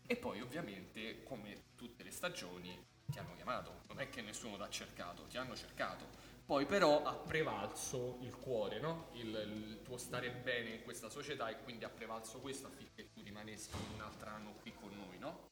E 0.08 0.16
poi 0.16 0.39
ovviamente, 0.42 1.24
come 1.24 1.63
tutte 1.76 2.04
le 2.04 2.12
stagioni, 2.12 2.92
ti 3.06 3.20
hanno 3.20 3.36
chiamato, 3.36 3.82
non 3.88 4.00
è 4.00 4.10
che 4.10 4.22
nessuno 4.22 4.56
ti 4.58 4.63
ha 4.63 4.70
cercato, 4.70 5.24
ti 5.24 5.38
hanno 5.38 5.56
cercato. 5.56 6.06
Poi 6.46 6.66
però 6.66 7.04
ha 7.04 7.13
prevalso 7.13 8.18
il 8.22 8.36
cuore, 8.36 8.80
no? 8.80 9.08
Il, 9.13 9.28
il 9.30 9.82
tuo 9.82 9.98
stare 9.98 10.30
bene 10.32 10.70
in 10.72 10.84
questa 10.84 11.10
società 11.10 11.50
e 11.50 11.62
quindi 11.63 11.86
ha 11.86 11.89
prevalso 11.89 12.39
questo 12.39 12.68
affinché 12.68 13.12
tu 13.13 13.22
rimanessi 13.24 13.70
un 13.94 14.02
altro 14.02 14.30
anno 14.30 14.54
qui 14.62 14.74
con 14.74 14.89
noi, 14.89 15.18
no? 15.20 15.52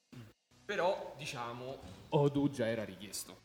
Però, 0.65 1.15
diciamo, 1.17 1.79
Odu 2.09 2.49
già 2.49 2.67
era 2.67 2.83
richiesto. 2.83 3.39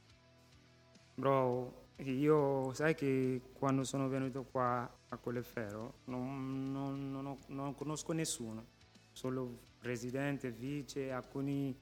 Bro, 1.15 1.87
io 1.99 2.73
sai 2.75 2.95
che 2.95 3.41
quando 3.53 3.85
sono 3.85 4.09
venuto 4.09 4.45
qua 4.45 4.89
a 5.09 5.17
Colleferro 5.17 6.01
non, 6.05 6.71
non- 6.71 7.11
non 7.11 7.39
non 7.49 7.75
conosco 7.75 8.13
nessuno, 8.13 8.67
solo 9.13 9.61
presidente, 9.79 10.51
vice, 10.51 11.11
alcuni 11.11 11.75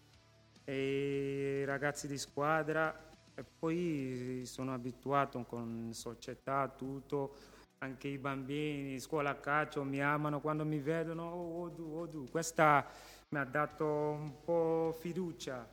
eh, 0.65 1.63
ragazzi 1.67 2.07
di 2.07 2.19
squadra 2.19 3.13
e 3.35 3.45
poi 3.45 4.43
sono 4.45 4.73
abituato 4.73 5.43
con 5.45 5.91
società, 5.93 6.69
tutto, 6.69 7.35
anche 7.79 8.09
i 8.09 8.19
bambini, 8.19 8.99
scuola 8.99 9.39
calcio 9.39 9.85
mi 9.85 10.01
amano 10.01 10.41
quando 10.41 10.65
mi 10.65 10.79
vedono, 10.79 11.25
oh 11.25 11.63
Odu, 11.63 11.97
Odu, 11.97 12.31
questa 12.31 12.87
mi 13.31 13.39
ha 13.39 13.45
dato 13.45 13.87
un 13.87 14.41
po' 14.43 14.97
fiducia 14.99 15.69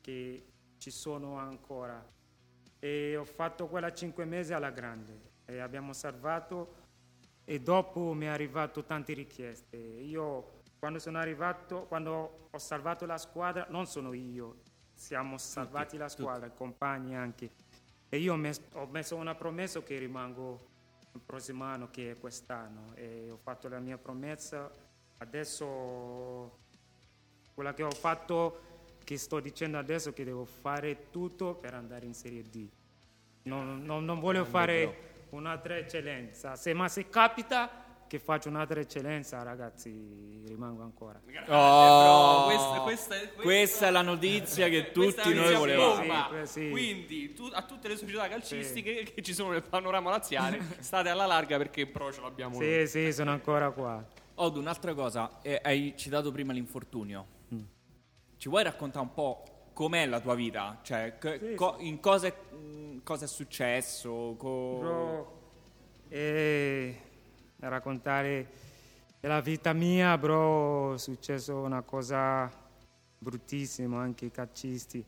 che 0.00 0.46
ci 0.78 0.90
sono 0.90 1.38
ancora 1.38 2.04
e 2.78 3.16
ho 3.16 3.24
fatto 3.24 3.66
quella 3.66 3.92
cinque 3.92 4.24
mesi 4.24 4.52
alla 4.52 4.70
grande 4.70 5.34
e 5.46 5.58
abbiamo 5.58 5.92
salvato 5.92 6.84
e 7.44 7.60
dopo 7.60 8.12
mi 8.12 8.26
è 8.26 8.28
arrivato 8.28 8.84
tante 8.84 9.14
richieste. 9.14 9.76
Io 9.76 10.55
quando 10.86 11.02
sono 11.02 11.18
arrivato, 11.18 11.86
quando 11.88 12.48
ho 12.48 12.58
salvato 12.58 13.06
la 13.06 13.18
squadra, 13.18 13.66
non 13.70 13.86
sono 13.86 14.12
io, 14.12 14.58
siamo 14.94 15.36
salvati 15.36 15.96
la 15.96 16.08
squadra, 16.08 16.46
i 16.46 16.54
compagni 16.54 17.16
anche. 17.16 17.50
E 18.08 18.18
io 18.18 18.34
ho 18.34 18.36
mes- 18.36 18.62
ho 18.74 18.86
messo 18.86 19.16
una 19.16 19.34
promessa 19.34 19.82
che 19.82 19.98
rimango 19.98 20.68
il 21.10 21.20
prossimo 21.26 21.64
anno, 21.64 21.90
che 21.90 22.12
è 22.12 22.18
quest'anno, 22.20 22.94
e 22.94 23.28
ho 23.32 23.36
fatto 23.36 23.66
la 23.68 23.80
mia 23.80 23.98
promessa. 23.98 24.70
Adesso 25.18 26.56
quella 27.52 27.74
che 27.74 27.82
ho 27.82 27.90
fatto, 27.90 28.60
che 29.02 29.18
sto 29.18 29.40
dicendo 29.40 29.78
adesso, 29.78 30.12
che 30.12 30.22
devo 30.22 30.44
fare 30.44 31.10
tutto 31.10 31.54
per 31.56 31.74
andare 31.74 32.06
in 32.06 32.14
Serie 32.14 32.44
D. 32.44 32.68
Non, 33.42 33.82
non- 33.82 34.04
non 34.04 34.20
voglio 34.20 34.44
fare 34.44 35.24
un'altra 35.30 35.78
eccellenza, 35.78 36.54
se, 36.54 36.72
ma 36.74 36.88
se 36.88 37.08
capita 37.08 37.82
che 38.16 38.22
faccio 38.24 38.48
un'altra 38.48 38.80
eccellenza, 38.80 39.42
ragazzi, 39.42 40.42
rimango 40.46 40.82
ancora. 40.82 41.20
Oh, 41.48 42.44
questa- 42.46 42.80
questa 42.82 43.14
è- 43.14 43.18
questa- 43.20 43.42
questa 43.42 43.86
è 43.86 43.90
la 43.90 44.02
notizia 44.02 44.68
che 44.68 44.90
tutti 44.92 45.34
noi 45.34 45.54
volevamo. 45.54 46.44
Sì, 46.44 46.52
sì. 46.52 46.70
Quindi 46.70 47.32
tu- 47.34 47.50
a 47.52 47.62
tutte 47.62 47.88
le 47.88 47.96
società 47.96 48.28
calcistiche 48.28 49.02
che 49.04 49.22
ci 49.22 49.34
sono 49.34 49.50
nel 49.50 49.62
panorama 49.62 50.10
laziale, 50.10 50.58
state 50.80 51.08
alla 51.08 51.26
larga 51.26 51.56
perché 51.58 51.86
però 51.86 52.10
ce 52.10 52.20
l'abbiamo 52.20 52.58
noi. 52.58 52.86
Sì, 52.86 53.06
sì, 53.06 53.12
sono 53.12 53.30
ancora 53.30 53.70
qua. 53.70 54.04
Odu, 54.38 54.60
un'altra 54.60 54.92
cosa, 54.94 55.38
eh, 55.42 55.60
hai 55.62 55.94
citato 55.96 56.30
prima 56.32 56.52
l'infortunio. 56.52 57.34
Ci 58.38 58.48
vuoi 58.50 58.62
raccontare 58.64 59.04
un 59.04 59.14
po' 59.14 59.42
com'è 59.72 60.04
la 60.06 60.20
tua 60.20 60.34
vita? 60.34 60.78
Cioè, 60.82 61.16
co- 61.18 61.38
Sì, 61.38 61.54
co- 61.54 61.76
in 61.78 62.00
cosa 62.00 62.26
è, 62.26 62.34
mh, 62.54 63.02
cosa 63.02 63.24
è 63.24 63.28
successo? 63.28 64.34
Co- 64.38 64.76
Bro, 64.78 65.40
e 66.08 67.00
raccontare 67.68 68.48
della 69.20 69.40
vita 69.40 69.72
mia, 69.72 70.16
bro, 70.18 70.94
è 70.94 70.98
successo 70.98 71.60
una 71.60 71.82
cosa 71.82 72.50
bruttissima 73.18 74.00
anche 74.00 74.26
ai 74.26 74.30
calcisti. 74.30 75.04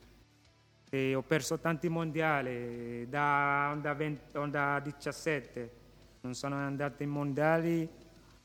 E 0.91 1.15
ho 1.15 1.23
perso 1.23 1.59
tanti 1.59 1.89
mondiali, 1.89 3.07
da 3.09 3.71
onda, 3.73 3.93
20 3.93 4.37
onda 4.39 4.81
17 4.81 5.87
non 6.21 6.35
sono 6.35 6.57
andato 6.57 7.03
in 7.03 7.11
mondiali 7.11 7.89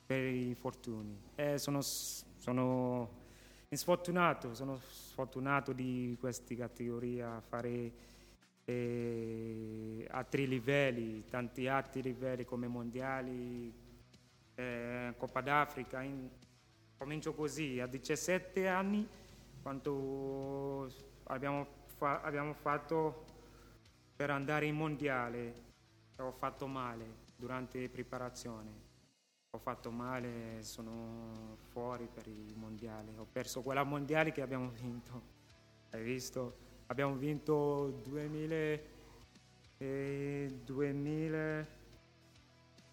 per 0.05 0.23
i 0.23 0.47
infortuni. 0.47 1.17
E 1.35 1.57
sono, 1.57 1.81
sono 1.81 3.21
sfortunato, 3.69 4.53
sono 4.53 4.79
sfortunato 4.87 5.73
di 5.73 6.15
queste 6.19 6.55
categorie 6.55 7.23
a 7.23 7.41
fare 7.41 7.91
eh, 8.65 10.07
altri 10.11 10.47
livelli, 10.47 11.25
tanti 11.29 11.67
altri 11.67 12.01
livelli 12.01 12.45
come 12.45 12.67
mondiali, 12.67 13.73
eh, 14.63 15.13
Coppa 15.17 15.41
d'Africa. 15.41 16.01
In- 16.01 16.29
comincio 16.97 17.33
così, 17.33 17.79
a 17.79 17.85
17 17.87 18.67
anni, 18.67 19.05
quanto 19.61 20.89
abbiamo, 21.25 21.67
fa- 21.97 22.21
abbiamo 22.21 22.53
fatto 22.53 23.25
per 24.15 24.29
andare 24.29 24.67
in 24.67 24.75
mondiale, 24.75 25.53
ho 26.17 26.31
fatto 26.31 26.67
male 26.67 27.21
durante 27.35 27.89
preparazione. 27.89 28.91
Ho 29.51 29.59
fatto 29.59 29.91
male, 29.91 30.63
sono 30.63 31.57
fuori 31.71 32.07
per 32.11 32.25
i 32.27 32.53
mondiali. 32.55 33.13
Ho 33.17 33.27
perso 33.29 33.61
quella 33.61 33.83
mondiale 33.83 34.31
che 34.31 34.41
abbiamo 34.41 34.69
vinto. 34.81 35.21
Hai 35.91 36.01
visto? 36.03 36.57
Abbiamo 36.87 37.15
vinto 37.15 37.99
2000, 38.03 38.55
eh, 39.77 40.59
2000 40.63 41.81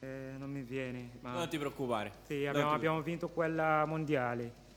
eh, 0.01 0.35
non 0.39 0.51
mi 0.51 0.63
viene, 0.63 1.11
ma 1.21 1.33
Non 1.33 1.49
ti 1.49 1.59
preoccupare. 1.59 2.13
sì, 2.23 2.47
abbiamo, 2.47 2.73
abbiamo 2.73 3.03
vinto 3.03 3.29
quella 3.29 3.85
mondiale. 3.85 4.69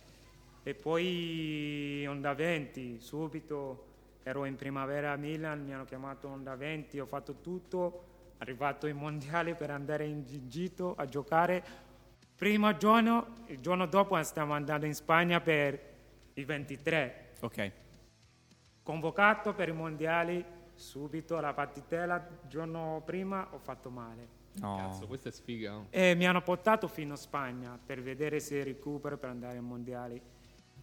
E 0.63 0.73
poi 0.75 2.05
Onda 2.07 2.33
20, 2.33 2.99
subito 2.99 3.91
ero 4.23 4.45
in 4.45 4.55
primavera 4.55 5.11
a 5.11 5.15
Milan, 5.15 5.63
mi 5.63 5.73
hanno 5.73 5.85
chiamato 5.85 6.27
Onda 6.27 6.55
20, 6.55 6.99
ho 6.99 7.05
fatto 7.05 7.35
tutto, 7.41 8.03
arrivato 8.37 8.87
in 8.87 8.97
mondiale 8.97 9.55
per 9.55 9.71
andare 9.71 10.05
in 10.05 10.23
Gigito 10.23 10.93
a 10.95 11.05
giocare. 11.05 11.63
Primo 12.35 12.75
giorno, 12.75 13.43
il 13.47 13.59
giorno 13.59 13.85
dopo 13.85 14.21
stiamo 14.23 14.53
andando 14.53 14.85
in 14.85 14.93
Spagna 14.93 15.39
per 15.39 15.91
i 16.33 16.43
23. 16.43 17.35
Ok. 17.41 17.71
Convocato 18.81 19.53
per 19.53 19.69
i 19.69 19.73
mondiali, 19.73 20.43
subito 20.73 21.39
la 21.39 21.53
partitella, 21.53 22.15
il 22.15 22.47
giorno 22.49 23.01
prima 23.05 23.47
ho 23.51 23.59
fatto 23.59 23.89
male. 23.89 24.42
No. 24.55 24.77
Cazzo, 24.77 25.07
questa 25.07 25.29
è 25.29 25.31
sfiga. 25.31 25.85
E 25.89 26.13
mi 26.15 26.27
hanno 26.27 26.41
portato 26.41 26.87
fino 26.87 27.13
a 27.13 27.17
Spagna 27.17 27.79
per 27.83 28.01
vedere 28.01 28.39
se 28.39 28.63
recupero 28.63 29.17
per 29.17 29.29
andare 29.29 29.57
ai 29.57 29.63
mondiali. 29.63 30.21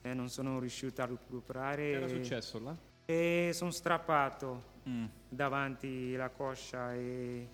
E 0.02 0.14
non 0.14 0.28
sono 0.28 0.58
riuscito 0.58 1.02
a 1.02 1.06
recuperare. 1.06 1.76
Che 1.90 1.96
era 1.96 2.08
successo 2.08 2.58
là? 2.58 2.76
E 3.04 3.50
sono 3.54 3.70
strappato 3.70 4.68
Mm. 4.88 5.04
davanti 5.28 6.16
la 6.16 6.30
coscia 6.30 6.94
e, 6.94 7.46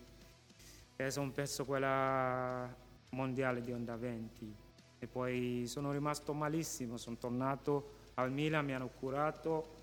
e 0.94 1.10
sono 1.10 1.32
perso 1.32 1.64
quella 1.64 2.72
mondiale 3.10 3.60
di 3.60 3.72
Onda 3.72 3.96
20. 3.96 4.54
E 5.00 5.06
poi 5.08 5.64
sono 5.66 5.90
rimasto 5.90 6.32
malissimo, 6.32 6.96
sono 6.96 7.16
tornato 7.16 7.94
al 8.14 8.30
Milan, 8.30 8.64
mi 8.64 8.74
hanno 8.74 8.88
curato 8.88 9.74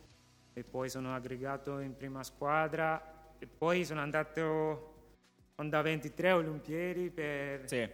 e 0.53 0.63
poi 0.63 0.89
sono 0.89 1.13
aggregato 1.13 1.79
in 1.79 1.95
prima 1.97 2.23
squadra 2.23 3.33
e 3.37 3.45
poi 3.45 3.83
sono 3.83 3.99
andato 3.99 4.92
Onda 5.55 5.81
23 5.81 6.31
Olimpiadi 6.31 7.11
per... 7.11 7.67
Sì. 7.67 7.87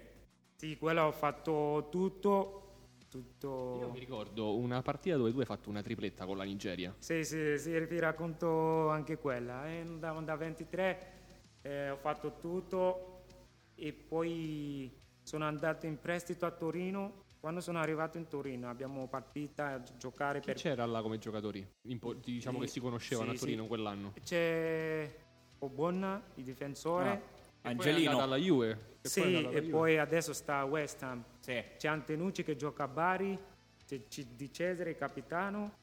Sì, 0.55 0.77
quello 0.77 1.03
ho 1.03 1.11
fatto 1.11 1.87
tutto, 1.91 2.87
tutto... 3.09 3.77
Io 3.79 3.91
mi 3.91 3.99
ricordo 3.99 4.57
una 4.57 4.81
partita 4.81 5.17
dove 5.17 5.31
tu 5.31 5.39
hai 5.39 5.45
fatto 5.45 5.69
una 5.69 5.81
tripletta 5.81 6.25
con 6.25 6.37
la 6.37 6.43
Nigeria. 6.43 6.95
Sì, 6.99 7.23
sì, 7.23 7.57
sì, 7.57 7.77
vi 7.85 7.99
racconto 7.99 8.89
anche 8.89 9.17
quella. 9.17 9.67
Eh, 9.69 9.83
da, 9.97 10.11
da 10.11 10.35
23 10.35 11.11
eh, 11.61 11.89
ho 11.89 11.97
fatto 11.97 12.37
tutto 12.39 13.23
e 13.75 13.91
poi 13.93 14.91
sono 15.21 15.45
andato 15.45 15.85
in 15.85 15.99
prestito 15.99 16.45
a 16.45 16.51
Torino. 16.51 17.23
Quando 17.39 17.61
sono 17.61 17.79
arrivato 17.79 18.17
in 18.17 18.27
Torino 18.27 18.69
abbiamo 18.69 19.07
partita 19.07 19.67
a 19.67 19.83
giocare 19.97 20.39
Chi 20.39 20.47
per... 20.47 20.55
c'era 20.55 20.85
là 20.85 21.01
come 21.01 21.17
giocatori? 21.19 21.65
Impo- 21.83 22.13
diciamo 22.13 22.59
Sì, 22.59 22.65
che 22.65 22.71
si 22.71 22.79
conoscevano 22.79 23.31
sì, 23.31 23.35
a 23.35 23.39
Torino 23.39 23.61
sì. 23.63 23.67
quell'anno. 23.67 24.13
C'è 24.21 25.15
Obonna, 25.59 26.21
il 26.35 26.43
difensore. 26.43 27.09
Ah, 27.09 27.21
E 27.61 27.75
poi 27.75 27.85
è 27.85 27.89
Angelino. 27.89 28.09
andata 28.11 28.25
alla 28.25 28.37
Juve. 28.37 28.75
poi 28.75 28.85
è 29.01 29.07
sì, 29.07 29.21
andata 29.21 29.47
alla 29.47 29.57
e 29.57 29.61
Juve. 29.61 29.71
poi 29.71 29.97
adesso 29.97 30.33
sta 30.33 30.57
a 30.59 30.65
West 30.65 31.03
Ham. 31.03 31.23
Sì. 31.39 31.63
C'è 31.77 31.87
Antenucci 31.87 32.43
che 32.43 32.55
gioca 32.55 32.83
a 32.83 32.87
Bari, 32.87 33.37
c'è 33.85 34.07
C- 34.07 34.25
Di 34.35 34.51
Cesare, 34.51 34.95
capitano. 34.95 35.73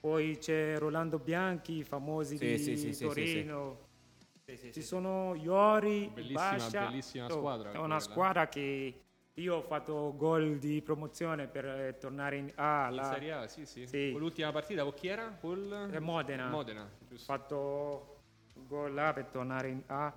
Poi 0.00 0.38
c'è 0.38 0.78
Rolando 0.78 1.18
Bianchi, 1.18 1.78
i 1.78 1.84
famosi 1.84 2.36
Sì, 2.36 2.46
di 2.46 2.58
sì, 2.58 2.76
sì, 2.76 2.92
sì, 2.94 3.04
Torino. 3.06 3.88
Sì, 4.46 4.56
sì, 4.56 4.72
Ci 4.72 4.82
sono 4.82 5.34
Iori, 5.34 6.10
Bellissima- 6.12 6.50
Bascia. 6.56 6.86
bellissima 6.86 7.26
Oh, 7.26 7.30
squadra 7.30 7.68
È 7.72 7.76
una 7.76 7.84
quella. 7.96 7.98
squadra 8.00 8.48
che 8.48 9.00
io 9.34 9.54
ho 9.56 9.62
fatto 9.62 10.14
gol 10.16 10.58
di 10.58 10.82
promozione 10.82 11.46
per 11.46 11.64
eh, 11.66 11.96
tornare 11.98 12.36
in 12.36 12.50
A. 12.56 12.86
In 12.88 12.96
la- 12.96 13.04
Serie 13.12 13.32
A, 13.32 13.46
sì, 13.46 13.64
sì. 13.64 13.86
Sì. 13.86 14.08
Con 14.10 14.20
l'ultima 14.20 14.50
partita 14.52 14.82
con 14.82 14.94
chi 14.94 15.06
era? 15.08 15.36
Col... 15.40 15.90
Eh, 15.92 16.00
Modena. 16.00 16.48
Modena, 16.48 16.82
Ho 16.82 17.06
giusto. 17.06 17.24
fatto 17.32 18.16
gol 18.66 18.92
là 18.94 19.12
per 19.12 19.26
tornare 19.26 19.68
in 19.68 19.82
A. 19.86 20.12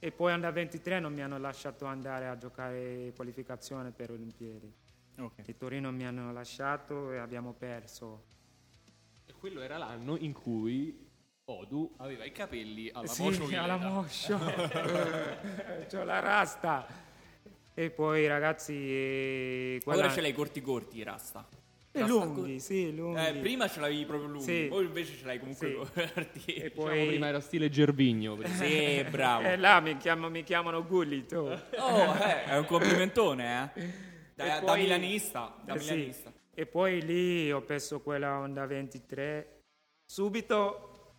E 0.00 0.12
poi 0.12 0.32
under 0.32 0.52
23 0.52 1.00
non 1.00 1.12
mi 1.12 1.22
hanno 1.22 1.38
lasciato 1.38 1.84
andare 1.84 2.28
a 2.28 2.36
giocare 2.36 3.12
qualificazione 3.16 3.90
per 3.90 4.12
Olimpiadi. 4.12 4.72
Ok. 5.18 5.42
Il 5.46 5.56
Torino 5.56 5.90
mi 5.90 6.06
hanno 6.06 6.32
lasciato 6.32 7.10
e 7.12 7.18
abbiamo 7.18 7.52
perso. 7.52 8.24
E 9.26 9.32
quello 9.32 9.60
era 9.60 9.76
l'anno 9.76 10.16
in 10.16 10.32
cui 10.32 11.06
Odu 11.46 11.94
aveva 11.96 12.24
i 12.24 12.30
capelli 12.30 12.90
alla 12.90 13.06
sì, 13.08 13.28
Villeta. 13.28 13.62
alla 13.64 13.76
Moscio. 13.76 14.38
C'ho 15.90 16.04
la 16.04 16.20
rasta. 16.20 16.86
E 17.74 17.90
poi 17.90 18.26
ragazzi... 18.28 18.74
eh, 18.74 19.80
quella- 19.82 20.04
Ora 20.04 20.12
ce 20.12 20.20
l'hai 20.20 20.32
corti 20.32 20.60
corti, 20.60 21.02
Rasta. 21.02 21.46
Rasta 22.00 22.12
lunghi, 22.24 22.60
sì, 22.60 22.94
lunghi. 22.94 23.26
Eh, 23.26 23.32
prima 23.34 23.68
ce 23.68 23.80
l'avevi 23.80 24.04
proprio 24.04 24.28
lunghi, 24.28 24.44
Sì. 24.44 24.66
poi 24.68 24.84
invece 24.84 25.16
ce 25.16 25.24
l'hai 25.26 25.38
comunque 25.38 25.68
Sì. 25.68 25.74
corti. 25.74 26.44
E 26.54 26.62
Diciamo 26.68 26.86
poi... 26.88 27.06
prima 27.06 27.26
era 27.28 27.40
stile 27.40 27.68
Gervigno. 27.68 28.38
Sì, 28.44 29.04
bravo. 29.10 29.46
Eh, 29.48 29.56
là 29.56 29.80
mi, 29.80 29.96
chiamo- 29.96 30.28
mi 30.30 30.42
chiamano 30.42 30.84
Gullito. 30.84 31.60
Oh, 31.78 32.14
eh, 32.16 32.44
è 32.44 32.56
un 32.58 32.64
complimentone, 32.64 33.72
eh. 33.74 34.06
Da, 34.34 34.44
E 34.44 34.48
da 34.60 34.66
poi- 34.66 34.80
milanista, 34.82 35.56
da 35.64 35.74
Eh, 35.74 35.78
sì. 35.80 35.92
milanista. 35.94 36.32
E 36.54 36.66
poi 36.66 37.02
lì 37.04 37.52
ho 37.52 37.60
perso 37.62 38.00
quella 38.00 38.38
Onda 38.38 38.66
23. 38.66 39.60
Subito 40.04 41.14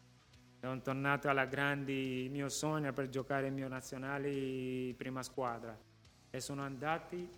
sono 0.60 0.82
tornato 0.82 1.30
alla 1.30 1.46
grandi, 1.46 2.24
il 2.26 2.32
mio 2.32 2.50
sogno 2.50 2.92
per 2.92 3.08
giocare 3.08 3.48
il 3.48 3.54
mio 3.54 3.68
nazionale 3.70 4.94
prima 4.98 5.24
squadra. 5.24 5.78
E 6.30 6.40
sono 6.42 6.62
andati 6.64 7.30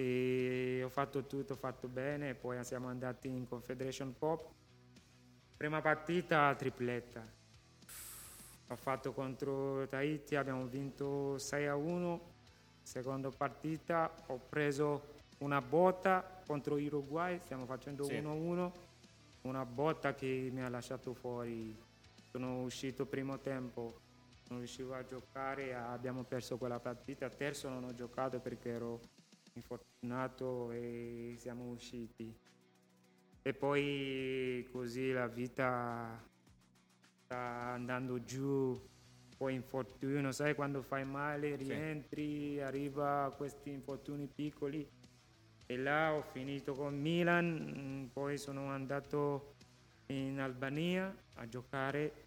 e 0.00 0.80
ho 0.84 0.88
fatto 0.88 1.26
tutto, 1.26 1.54
ho 1.54 1.56
fatto 1.56 1.88
bene. 1.88 2.34
Poi 2.34 2.62
siamo 2.64 2.86
andati 2.86 3.26
in 3.26 3.48
Confederation 3.48 4.14
Cup. 4.16 4.48
Prima 5.56 5.80
partita 5.80 6.54
tripletta. 6.54 7.20
Ho 8.68 8.76
fatto 8.76 9.12
contro 9.12 9.88
Tahiti, 9.88 10.36
abbiamo 10.36 10.66
vinto 10.66 11.36
6 11.36 11.66
a 11.66 11.74
1. 11.74 12.20
Seconda 12.80 13.28
partita 13.30 14.22
ho 14.26 14.38
preso 14.38 15.16
una 15.38 15.60
botta 15.60 16.42
contro 16.46 16.76
Uruguay, 16.76 17.40
stiamo 17.42 17.66
facendo 17.66 18.04
Sì. 18.04 18.14
1-1. 18.14 18.72
Una 19.42 19.64
botta 19.64 20.14
che 20.14 20.48
mi 20.52 20.62
ha 20.62 20.68
lasciato 20.68 21.12
fuori. 21.12 21.76
Sono 22.30 22.62
uscito 22.62 23.04
primo 23.04 23.40
tempo, 23.40 23.98
non 24.50 24.58
riuscivo 24.58 24.94
a 24.94 25.04
giocare, 25.04 25.74
abbiamo 25.74 26.22
perso 26.22 26.56
quella 26.56 26.78
partita. 26.78 27.28
Terzo 27.28 27.68
non 27.68 27.82
ho 27.82 27.94
giocato 27.94 28.38
perché 28.38 28.68
ero 28.70 29.00
infortunato 29.58 30.70
e 30.72 31.34
siamo 31.36 31.70
usciti. 31.70 32.34
E 33.42 33.54
poi 33.54 34.66
così 34.70 35.12
la 35.12 35.26
vita 35.26 36.22
sta 37.24 37.72
andando 37.72 38.22
giù, 38.22 38.78
poi 39.36 39.54
infortunio, 39.54 40.32
sai 40.32 40.54
quando 40.54 40.82
fai 40.82 41.04
male, 41.04 41.56
rientri, 41.56 42.60
arriva 42.60 43.32
questi 43.36 43.70
infortuni 43.70 44.26
piccoli 44.26 44.86
e 45.66 45.76
là 45.76 46.14
ho 46.14 46.22
finito 46.22 46.72
con 46.74 46.98
Milan, 46.98 47.74
mm, 47.76 48.04
poi 48.06 48.38
sono 48.38 48.68
andato 48.68 49.54
in 50.06 50.40
Albania 50.40 51.14
a 51.34 51.48
giocare. 51.48 52.26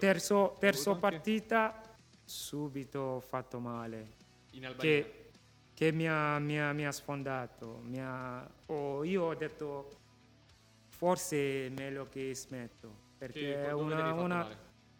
Terzo, 0.00 0.56
terzo 0.58 0.96
partita, 0.96 1.80
subito 2.24 2.98
ho 2.98 3.20
fatto 3.20 3.60
male 3.60 4.15
In 4.56 4.66
Albania. 4.66 5.02
che, 5.02 5.30
che 5.74 5.92
mi, 5.92 6.08
ha, 6.08 6.38
mi 6.38 6.58
ha- 6.60 6.72
mi 6.72 6.86
ha 6.86 6.92
sfondato. 6.92 7.80
Mi 7.84 8.00
ha- 8.00 8.48
oh, 8.66 9.04
io 9.04 9.24
ho 9.24 9.34
detto 9.34 9.90
forse 10.88 11.66
è 11.66 11.68
meglio 11.68 12.08
che 12.08 12.34
smetto 12.34 13.04
perché 13.18 13.66
è 13.66 13.72
una, 13.72 14.12
una, 14.14 14.48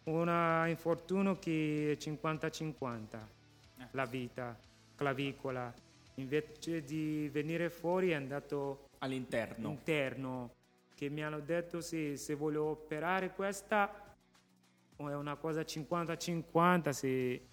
una 0.05 0.66
infortunio 0.66 1.38
che 1.38 1.97
è 1.99 2.03
50-50 2.03 3.19
la 3.92 4.05
vita, 4.05 4.59
clavicola. 4.95 5.73
Invece 6.16 6.83
di 6.83 7.29
venire 7.31 7.69
fuori 7.71 8.11
è 8.11 8.14
andato 8.14 8.88
All'interno. 8.99 9.69
interno 9.69 10.51
che 10.95 11.09
mi 11.11 11.23
hanno 11.23 11.40
detto 11.40 11.81
sì, 11.83 12.16
se 12.16 12.35
voglio 12.35 12.64
operare 12.64 13.33
questa 13.35 14.14
è 14.97 15.03
una 15.14 15.37
cosa 15.37 15.61
50-50 15.61 16.88
se 16.90 17.47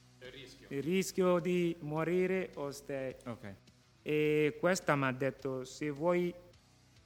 il 0.67 0.81
rischio 0.83 1.39
di 1.39 1.75
morire 1.81 2.51
o 2.55 2.71
stai 2.71 3.15
Ok. 3.25 3.55
E 4.01 4.57
questa 4.59 4.95
mi 4.95 5.05
ha 5.05 5.11
detto, 5.11 5.63
se 5.63 5.89
vuoi 5.89 6.33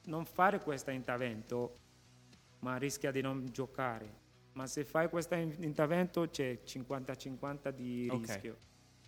non 0.05 0.25
fare 0.25 0.59
questo 0.59 0.89
intervento, 0.91 1.75
ma 2.59 2.77
rischia 2.77 3.11
di 3.11 3.21
non 3.21 3.45
giocare. 3.51 4.25
Ma 4.53 4.65
se 4.65 4.83
fai 4.83 5.07
questo 5.09 5.35
in- 5.35 5.55
intervento 5.61 6.27
c'è 6.29 6.59
50-50 6.63 7.69
di 7.69 8.09
rischio. 8.09 8.57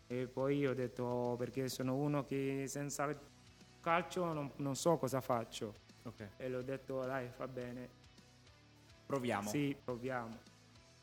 E 0.05 0.27
poi 0.27 0.57
io 0.57 0.71
ho 0.71 0.73
detto, 0.75 1.03
"Oh, 1.03 1.35
perché 1.35 1.67
sono 1.69 1.95
uno 1.95 2.23
che 2.25 2.65
senza 2.67 3.05
il 3.05 3.17
calcio 3.79 4.33
non, 4.33 4.51
non 4.57 4.75
so 4.75 4.97
cosa 4.97 5.21
faccio. 5.21 5.73
Ok. 6.03 6.29
E 6.37 6.49
l'ho 6.49 6.61
detto, 6.61 7.03
dai, 7.05 7.29
va 7.37 7.47
bene. 7.47 7.89
Proviamo. 9.05 9.49
Sì, 9.49 9.75
proviamo. 9.83 10.37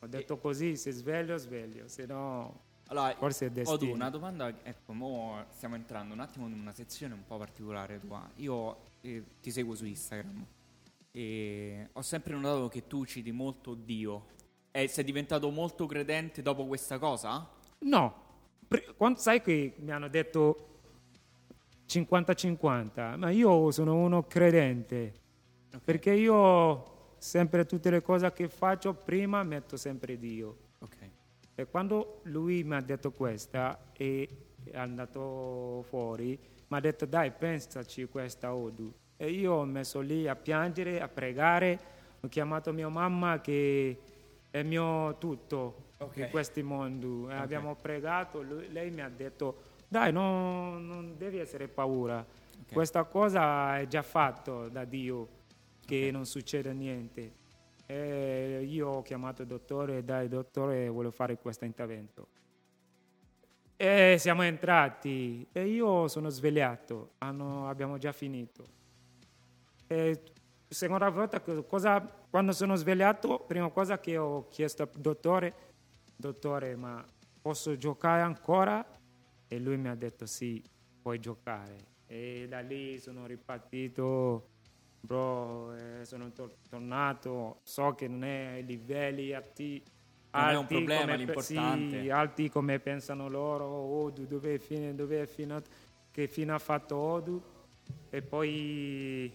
Ho 0.00 0.06
detto 0.06 0.36
così, 0.38 0.76
se 0.76 0.92
sveglio, 0.92 1.36
sveglio, 1.36 1.88
se 1.88 2.06
no 2.06 2.65
Allora, 2.88 3.14
forse 3.16 3.46
è 3.46 3.50
destino. 3.50 3.74
Odu, 3.76 3.92
una 3.92 4.10
domanda, 4.10 4.52
ecco, 4.62 4.92
mo 4.92 5.44
stiamo 5.50 5.74
entrando 5.74 6.14
un 6.14 6.20
attimo 6.20 6.46
in 6.46 6.52
una 6.52 6.72
sezione 6.72 7.14
un 7.14 7.24
po' 7.26 7.36
particolare 7.36 7.98
tua. 7.98 8.28
Io 8.36 8.76
eh, 9.00 9.24
ti 9.40 9.50
seguo 9.50 9.74
su 9.74 9.84
Instagram 9.84 10.46
e 11.10 11.88
ho 11.92 12.02
sempre 12.02 12.34
notato 12.34 12.68
che 12.68 12.86
tu 12.86 13.04
citi 13.04 13.32
molto 13.32 13.74
Dio. 13.74 14.26
E 14.70 14.88
sei 14.88 15.04
diventato 15.04 15.50
molto 15.50 15.86
credente 15.86 16.42
dopo 16.42 16.66
questa 16.66 16.98
cosa? 16.98 17.48
No, 17.78 18.14
quando 18.96 19.18
sai 19.18 19.40
che 19.40 19.74
mi 19.78 19.90
hanno 19.90 20.08
detto 20.08 20.80
50-50, 21.88 23.16
ma 23.16 23.30
io 23.30 23.70
sono 23.70 23.96
uno 23.96 24.24
credente, 24.24 25.14
Ok. 25.74 25.82
perché 25.82 26.12
io 26.12 27.14
sempre 27.18 27.64
tutte 27.64 27.90
le 27.90 28.02
cose 28.02 28.30
che 28.32 28.48
faccio 28.48 28.92
prima 28.94 29.42
metto 29.42 29.76
sempre 29.76 30.18
Dio. 30.18 30.58
E 31.58 31.66
quando 31.66 32.20
lui 32.24 32.62
mi 32.64 32.74
ha 32.74 32.80
detto 32.82 33.10
questa 33.12 33.78
e 33.94 34.28
è 34.64 34.76
andato 34.76 35.82
fuori, 35.88 36.38
mi 36.68 36.76
ha 36.76 36.80
detto 36.80 37.06
dai 37.06 37.30
pensaci 37.30 38.04
questa 38.06 38.54
Odu. 38.54 38.92
E 39.16 39.30
io 39.30 39.54
ho 39.54 39.64
messo 39.64 40.00
lì 40.00 40.28
a 40.28 40.36
piangere, 40.36 41.00
a 41.00 41.08
pregare, 41.08 41.78
ho 42.20 42.28
chiamato 42.28 42.74
mia 42.74 42.88
mamma 42.90 43.40
che 43.40 43.98
è 44.50 44.62
mio 44.62 45.16
tutto 45.16 45.84
Ok. 45.98 46.16
in 46.18 46.28
questo 46.30 46.62
mondo. 46.62 47.30
E 47.30 47.34
abbiamo 47.34 47.74
pregato, 47.74 48.42
lui- 48.42 48.70
lei 48.70 48.90
mi 48.90 49.00
ha 49.00 49.08
detto 49.08 49.62
dai 49.88 50.12
non, 50.12 50.86
non 50.86 51.14
devi 51.16 51.38
essere 51.38 51.68
paura, 51.68 52.18
Ok. 52.18 52.72
questa 52.72 53.04
cosa 53.04 53.78
è 53.78 53.86
già 53.86 54.02
fatto 54.02 54.68
da 54.68 54.84
Dio, 54.84 55.28
che 55.86 56.10
non 56.12 56.26
succede 56.26 56.74
niente. 56.74 57.44
E 57.86 58.66
io 58.68 58.88
ho 58.88 59.02
chiamato 59.02 59.42
il 59.42 59.48
dottore, 59.48 60.04
dai 60.04 60.28
dottore, 60.28 60.88
voglio 60.88 61.12
fare 61.12 61.38
questo 61.38 61.64
intervento. 61.64 62.28
E 63.76 64.16
siamo 64.18 64.42
entrati 64.42 65.46
e 65.52 65.66
io 65.66 66.08
sono 66.08 66.28
svegliato, 66.30 67.12
hanno- 67.18 67.68
abbiamo 67.68 67.98
già 67.98 68.10
finito. 68.10 68.64
E 69.86 70.22
seconda 70.66 71.08
volta, 71.10 71.40
cosa, 71.40 72.00
quando 72.28 72.52
sono 72.52 72.74
svegliato, 72.74 73.44
prima 73.46 73.68
cosa 73.70 74.00
che 74.00 74.16
ho 74.16 74.48
chiesto 74.48 74.82
al 74.82 74.90
dottore, 74.96 75.54
dottore, 76.16 76.74
ma 76.74 77.04
posso 77.40 77.76
giocare 77.76 78.22
ancora? 78.22 78.84
E 79.46 79.58
lui 79.58 79.76
mi 79.76 79.88
ha 79.88 79.94
detto 79.94 80.26
sì, 80.26 80.62
puoi 81.00 81.20
giocare. 81.20 81.94
E 82.06 82.46
da 82.48 82.60
lì 82.60 82.98
sono 82.98 83.26
ripartito, 83.26 84.48
bro, 85.06 85.74
eh, 85.74 86.04
sono 86.04 86.32
tor- 86.32 86.56
tornato, 86.68 87.60
so 87.62 87.94
che 87.94 88.08
non 88.08 88.24
è 88.24 88.60
livelli 88.62 89.32
alti, 89.32 89.82
Non 90.32 90.42
è 90.44 90.50
un 90.50 90.56
alti 90.62 90.74
problema, 90.74 91.02
come 91.02 91.16
l'importante. 91.16 92.00
sì, 92.02 92.10
alti 92.10 92.50
come 92.50 92.78
pensano 92.80 93.28
loro, 93.28 93.64
Odu, 93.66 94.26
dove 94.26 94.54
è, 94.54 94.58
fine, 94.58 94.94
dove 94.94 95.22
è 95.22 95.26
finato, 95.26 95.70
che 96.10 96.26
fine 96.28 96.52
ha 96.52 96.58
fatto 96.58 96.96
Odu? 96.96 97.42
E 98.10 98.20
poi 98.20 99.32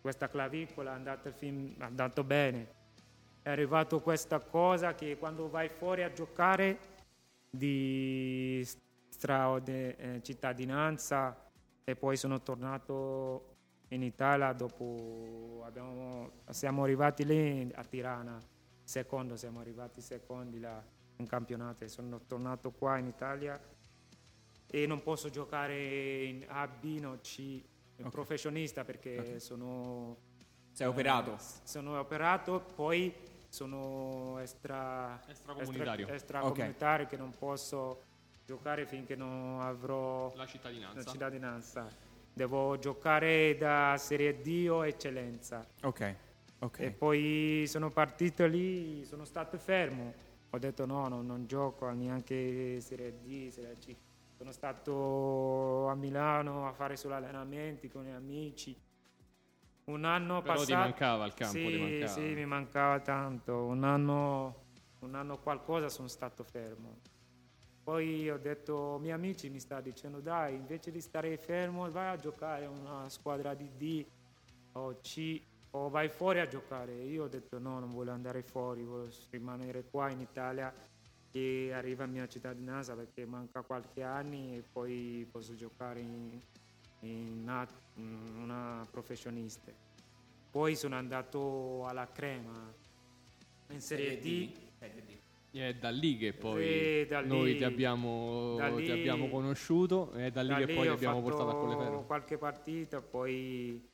questa 0.00 0.28
clavicola 0.28 0.92
è 0.92 0.94
andata, 0.94 1.30
fin- 1.32 1.74
è 1.78 1.82
andato 1.82 2.22
bene. 2.22 2.74
È 3.42 3.50
arrivato 3.50 4.00
questa 4.00 4.38
cosa 4.40 4.94
che 4.94 5.16
quando 5.18 5.48
vai 5.48 5.68
fuori 5.68 6.02
a 6.02 6.12
giocare 6.12 6.78
di 7.50 8.64
straode- 9.08 9.96
eh, 9.96 10.22
cittadinanza 10.22 11.50
e 11.84 11.96
poi 11.96 12.16
sono 12.16 12.42
tornato 12.42 13.55
in 13.88 14.02
Italia 14.02 14.52
dopo 14.52 15.62
abbiamo- 15.64 16.30
siamo 16.50 16.82
arrivati 16.82 17.24
lì 17.24 17.70
a 17.74 17.84
Tirana 17.84 18.40
secondo 18.82 19.36
siamo 19.36 19.60
arrivati 19.60 20.00
secondi 20.00 20.58
là 20.60 20.82
in 21.18 21.26
campionato 21.26 21.84
e 21.84 21.88
sono 21.88 22.20
tornato 22.26 22.72
qua 22.72 22.98
in 22.98 23.06
Italia 23.06 23.60
e 24.68 24.86
non 24.86 25.02
posso 25.02 25.30
giocare 25.30 26.24
in 26.24 26.44
A, 26.48 26.66
B, 26.66 26.98
no, 27.00 27.18
C 27.20 27.62
Ok. 27.98 28.08
professionista 28.10 28.84
perché 28.84 29.18
Ok. 29.18 29.40
sono 29.40 30.16
Sei 30.72 30.86
operato? 30.86 31.34
eh, 31.34 31.38
sono 31.62 31.98
operato, 31.98 32.60
poi 32.74 33.14
sono 33.48 34.38
extra, 34.40 35.18
Extracomunitario. 35.26 36.06
extra- 36.08 36.14
extracomunitario 36.40 37.06
che 37.06 37.16
non 37.16 37.32
posso 37.38 38.02
giocare 38.44 38.84
finché 38.84 39.16
non 39.16 39.60
avrò 39.62 40.30
La 40.34 40.42
la 40.42 40.46
cittadinanza. 40.46 41.88
Devo 42.36 42.76
giocare 42.76 43.56
da 43.56 43.96
Serie 43.96 44.42
D 44.42 44.66
o 44.68 44.84
Eccellenza. 44.84 45.66
Ok. 45.84 46.14
Ok. 46.58 46.80
E 46.80 46.90
poi 46.90 47.64
sono 47.66 47.88
partito 47.90 48.44
lì, 48.44 49.06
sono 49.06 49.24
stato 49.24 49.56
fermo. 49.56 50.12
Ho 50.50 50.58
detto 50.58 50.84
no, 50.84 51.08
no, 51.08 51.22
non 51.22 51.46
gioco 51.46 51.88
neanche 51.92 52.78
Serie 52.82 53.20
D, 53.22 53.48
Serie 53.48 53.72
C. 53.78 53.96
Sono 54.36 54.52
stato 54.52 55.88
a 55.88 55.94
Milano 55.94 56.68
a 56.68 56.74
fare 56.74 56.96
solo 56.96 57.14
allenamenti 57.14 57.88
con 57.88 58.04
gli 58.04 58.10
amici. 58.10 58.78
Un 59.84 60.04
anno 60.04 60.42
Però 60.42 60.56
passato... 60.56 60.72
ti 60.72 60.74
mancava 60.74 61.24
il 61.24 61.32
campo, 61.32 61.56
sì, 61.56 61.78
mancava. 61.78 62.06
Sì, 62.12 62.20
mi 62.20 62.44
mancava 62.44 63.00
tanto. 63.00 63.64
Un 63.64 63.82
anno, 63.82 64.64
un 64.98 65.14
anno 65.14 65.38
qualcosa 65.38 65.88
sono 65.88 66.08
stato 66.08 66.44
fermo. 66.44 66.98
Poi 67.86 68.28
ho 68.28 68.36
detto, 68.36 68.98
miei 69.00 69.12
amici 69.12 69.48
mi 69.48 69.60
stanno 69.60 69.82
dicendo, 69.82 70.18
dai, 70.18 70.56
invece 70.56 70.90
di 70.90 71.00
stare 71.00 71.36
fermo, 71.36 71.88
vai 71.88 72.08
a 72.08 72.16
giocare 72.16 72.64
a 72.64 72.68
una 72.68 73.08
squadra 73.08 73.54
di 73.54 73.70
D 73.76 74.04
o 74.72 74.98
C 75.00 75.40
o 75.70 75.88
vai 75.88 76.08
fuori 76.08 76.40
a 76.40 76.48
giocare. 76.48 76.94
Io 76.94 77.22
ho 77.22 77.28
detto, 77.28 77.60
no, 77.60 77.78
non 77.78 77.92
voglio 77.92 78.10
andare 78.10 78.42
fuori, 78.42 78.82
voglio 78.82 79.08
rimanere 79.30 79.84
qua 79.84 80.10
in 80.10 80.20
Italia 80.20 80.74
e 81.30 81.72
arriva 81.72 82.04
la 82.04 82.10
mia 82.10 82.26
cittadinanza 82.26 82.96
perché 82.96 83.24
manca 83.24 83.62
qualche 83.62 84.02
anno 84.02 84.34
e 84.34 84.64
poi 84.72 85.24
posso 85.30 85.54
giocare 85.54 86.00
in, 86.00 86.40
in 87.02 87.42
una, 87.42 87.68
una 87.94 88.84
professionista. 88.90 89.70
Poi 90.50 90.74
sono 90.74 90.96
andato 90.96 91.86
alla 91.86 92.08
Crema 92.10 92.68
in 93.68 93.80
Serie 93.80 94.18
D. 94.18 95.15
È 95.56 95.72
da 95.74 95.88
lì 95.90 96.18
che 96.18 96.34
poi 96.34 96.62
Sì, 96.66 97.06
da 97.06 97.20
lì- 97.20 97.28
noi 97.28 97.56
ti 97.56 97.64
abbiamo, 97.64 98.56
da 98.58 98.68
ti 98.76 98.84
lì- 98.84 98.90
abbiamo 98.90 99.28
conosciuto 99.30 100.12
e 100.12 100.26
è 100.26 100.30
da 100.30 100.42
lì 100.42 100.48
Da 100.48 100.58
che 100.58 100.66
lì 100.66 100.74
poi 100.74 100.82
ti 100.86 100.92
abbiamo 100.92 101.22
fatto 101.22 101.36
portato 101.36 101.48
a 101.56 101.60
Colleferro. 101.60 102.04
qualche 102.04 102.36
partita, 102.36 103.00
poi 103.00 103.90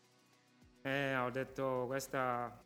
eh, 0.83 1.17
ho 1.17 1.31
detto 1.31 1.85
questa 1.87 2.61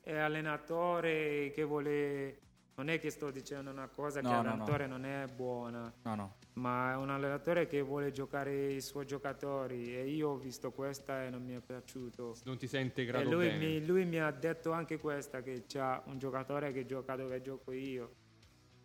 è 0.00 0.16
allenatore 0.16 1.50
che 1.54 1.62
vuole 1.62 2.40
non 2.76 2.88
è 2.88 2.98
che 2.98 3.10
sto 3.10 3.30
dicendo 3.30 3.70
una 3.70 3.88
cosa 3.88 4.22
No, 4.22 4.28
che 4.30 4.34
no, 4.34 4.42
no. 4.42 4.42
l'allenatore 4.44 4.86
non 4.86 5.04
è 5.04 5.26
buona, 5.26 5.92
No, 6.04 6.14
no. 6.14 6.36
Ma 6.60 6.92
è 6.92 6.96
un 6.96 7.08
allenatore 7.08 7.66
che 7.66 7.80
vuole 7.80 8.10
giocare 8.12 8.72
i 8.72 8.80
suoi 8.82 9.06
giocatori 9.06 9.96
e 9.96 10.06
io 10.08 10.28
ho 10.30 10.36
visto 10.36 10.70
questa 10.70 11.24
e 11.24 11.30
non 11.30 11.42
mi 11.42 11.54
è 11.54 11.60
piaciuto. 11.60 12.36
Non 12.44 12.58
ti 12.58 12.66
sei 12.66 12.82
E 12.82 12.84
integrato 12.84 13.30
lui 13.30 13.46
bene. 13.46 13.56
mi, 13.66 13.86
lui 13.86 14.04
mi 14.04 14.20
ha 14.20 14.30
detto 14.30 14.70
anche 14.72 14.98
questa, 14.98 15.40
che 15.42 15.64
c'ha 15.66 16.02
un 16.06 16.18
giocatore 16.18 16.70
che 16.72 16.84
gioca 16.84 17.16
dove 17.16 17.40
gioco 17.40 17.72
io. 17.72 18.14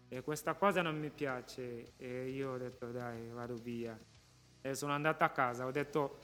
E 0.08 0.22
questa 0.22 0.54
cosa 0.54 0.82
non 0.82 0.98
mi 0.98 1.10
piace. 1.10 1.92
E 1.98 2.30
io 2.30 2.52
ho 2.52 2.58
detto 2.58 2.92
dai, 2.92 3.28
vado 3.30 3.56
via. 3.56 4.00
E 4.62 4.74
sono 4.74 4.94
andato 4.94 5.26
a 5.26 5.30
casa, 5.30 5.66
ho 5.66 5.72
detto 5.72 6.18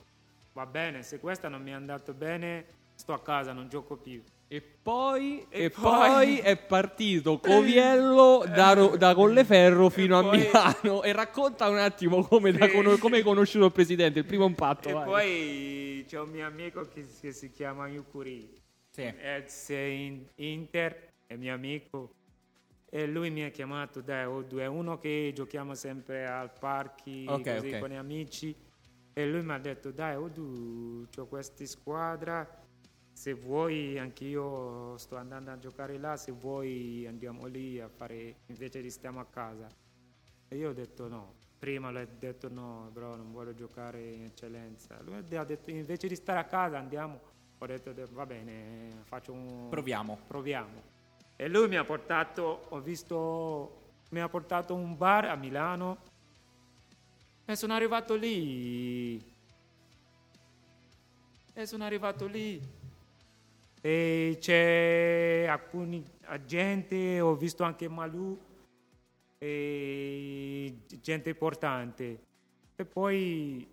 va 0.54 0.64
bene, 0.64 1.02
se 1.02 1.20
questa 1.20 1.48
non 1.48 1.62
mi 1.62 1.70
è 1.70 1.74
andato 1.74 2.14
bene, 2.14 2.64
sto 2.94 3.12
a 3.12 3.20
casa, 3.20 3.52
non 3.52 3.68
gioco 3.68 3.96
più. 3.96 4.22
E 4.52 4.60
poi, 4.60 5.46
E 5.48 5.64
e 5.64 5.70
poi- 5.70 6.10
poi 6.10 6.38
è 6.40 6.58
partito 6.58 7.38
Coviello 7.38 8.44
da, 8.46 8.74
da 8.98 9.14
Colleferro 9.14 9.88
fino 9.88 10.18
a 10.18 10.22
poi- 10.22 10.40
Milano 10.40 11.02
e 11.02 11.12
racconta 11.12 11.70
un 11.70 11.78
attimo 11.78 12.22
come, 12.22 12.52
da 12.52 12.66
Sì. 12.66 12.72
cono- 12.74 12.98
come 12.98 13.16
hai 13.16 13.22
conosciuto 13.22 13.64
il 13.64 13.72
presidente, 13.72 14.18
il 14.18 14.26
primo 14.26 14.44
impatto. 14.44 14.90
E 14.90 14.92
vai. 14.92 15.04
poi 15.06 16.04
c'è 16.06 16.20
un 16.20 16.28
mio 16.28 16.44
amico 16.46 16.86
che, 16.86 17.06
che 17.18 17.32
si 17.32 17.50
chiama 17.50 17.88
Yukuri. 17.88 18.60
Sì. 18.90 19.00
ex 19.04 19.70
in 19.70 20.22
Inter, 20.34 21.12
è 21.26 21.34
mio 21.36 21.54
amico. 21.54 22.12
E 22.90 23.06
lui 23.06 23.30
mi 23.30 23.42
ha 23.44 23.48
chiamato, 23.48 24.04
è 24.04 24.66
uno 24.66 24.98
che 24.98 25.32
giochiamo 25.34 25.74
sempre 25.74 26.26
al 26.26 26.50
parchi 26.60 27.24
Ok, 27.26 27.54
così 27.54 27.68
ok. 27.72 27.78
con 27.78 27.88
gli 27.88 27.94
amici. 27.94 28.54
E 29.14 29.26
lui 29.26 29.40
mi 29.42 29.52
ha 29.52 29.58
detto, 29.58 29.90
dai, 29.92 30.14
Odu, 30.14 31.06
ho 31.16 31.26
questa 31.26 31.64
squadra, 31.64 32.46
se 33.22 33.34
vuoi 33.34 34.00
anch'io 34.00 34.98
sto 34.98 35.14
andando 35.14 35.52
a 35.52 35.56
giocare 35.56 35.96
là, 35.96 36.16
se 36.16 36.32
vuoi 36.32 37.06
andiamo 37.06 37.46
lì 37.46 37.78
a 37.78 37.86
fare, 37.86 38.38
invece 38.46 38.82
di 38.82 38.90
stiamo 38.90 39.20
a 39.20 39.26
casa. 39.26 39.68
E 40.48 40.56
io 40.56 40.70
ho 40.70 40.72
detto 40.72 41.06
no, 41.06 41.32
prima 41.56 41.92
le 41.92 42.02
ho 42.02 42.08
detto 42.18 42.48
no, 42.48 42.90
bro, 42.92 43.14
non 43.14 43.30
voglio 43.30 43.54
giocare 43.54 44.02
in 44.10 44.24
eccellenza. 44.24 45.00
Lui 45.02 45.14
ha 45.36 45.44
detto 45.44 45.70
invece 45.70 46.08
di 46.08 46.16
stare 46.16 46.40
a 46.40 46.46
casa 46.46 46.78
andiamo. 46.78 47.20
Ho 47.58 47.64
detto 47.66 47.94
va 48.10 48.26
bene, 48.26 48.90
faccio 49.04 49.32
un... 49.32 49.68
Proviamo. 49.68 50.18
Proviamo. 50.26 50.82
E 51.36 51.46
lui 51.46 51.68
mi 51.68 51.76
ha 51.76 51.84
portato, 51.84 52.66
ho 52.70 52.80
visto, 52.80 53.82
mi 54.10 54.18
ha 54.18 54.28
portato 54.28 54.74
un 54.74 54.96
bar 54.96 55.26
a 55.26 55.36
Milano 55.36 55.98
e 57.44 57.54
sono 57.54 57.72
arrivato 57.72 58.16
lì. 58.16 59.16
E 61.52 61.66
sono 61.66 61.84
arrivato 61.84 62.26
lì. 62.26 62.80
E 63.84 64.36
c'è 64.38 65.44
alcuni 65.48 66.04
gente, 66.46 67.20
ho 67.20 67.34
visto 67.34 67.64
anche 67.64 67.88
Malù, 67.88 68.38
e 69.38 70.76
gente 71.00 71.30
importante. 71.30 72.20
E 72.76 72.84
poi 72.84 73.66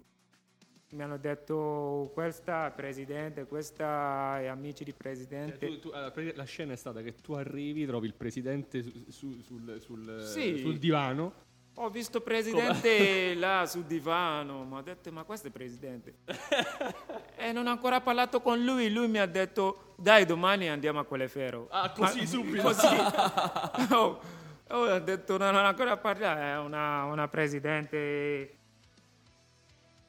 mi 0.91 1.03
hanno 1.03 1.17
detto 1.17 2.09
questa 2.11 2.71
presidente, 2.71 3.45
questa 3.45 4.39
è 4.39 4.47
amici 4.47 4.83
di 4.83 4.93
presidente. 4.93 5.59
Cioè, 5.59 5.69
tu- 5.69 5.79
tu- 5.79 5.89
allora, 5.89 6.11
la 6.33 6.43
scena 6.43 6.73
è 6.73 6.75
stata 6.75 7.03
che 7.03 7.13
tu 7.13 7.33
arrivi, 7.33 7.85
trovi 7.85 8.07
il 8.07 8.15
presidente 8.15 8.81
su- 8.81 9.05
su- 9.09 9.41
sul, 9.41 9.77
sul- 9.79 10.21
Sì. 10.23 10.57
sul 10.57 10.79
divano. 10.79 11.47
Ho 11.81 11.89
visto 11.89 12.19
presidente 12.19 13.33
là 13.35 13.65
sul 13.65 13.85
divano, 13.85 14.65
mi 14.65 14.77
ha 14.77 14.81
detto 14.81 15.09
ma 15.13 15.23
questo 15.23 15.47
è 15.47 15.49
presidente. 15.49 16.15
e 17.37 17.53
non 17.53 17.67
ho 17.67 17.69
ancora 17.69 18.01
parlato 18.01 18.41
con 18.41 18.61
lui, 18.61 18.91
lui 18.91 19.07
mi 19.07 19.17
ha 19.17 19.25
detto 19.25 19.93
dai 19.95 20.25
domani 20.25 20.67
andiamo 20.67 20.99
a 20.99 21.05
Colleferro. 21.05 21.67
Ah, 21.69 21.89
così, 21.91 22.19
Ma- 22.19 22.25
subito. 22.25 22.61
Così. 22.63 22.87
Oh, 23.95 24.19
oh, 24.71 24.93
ho 24.93 24.99
detto 24.99 25.37
no, 25.37 25.51
non 25.51 25.63
ho 25.63 25.67
ancora 25.69 25.95
parlato, 25.95 26.41
è 26.41 26.57
una, 26.57 27.05
una 27.05 27.29
presidente 27.29 28.57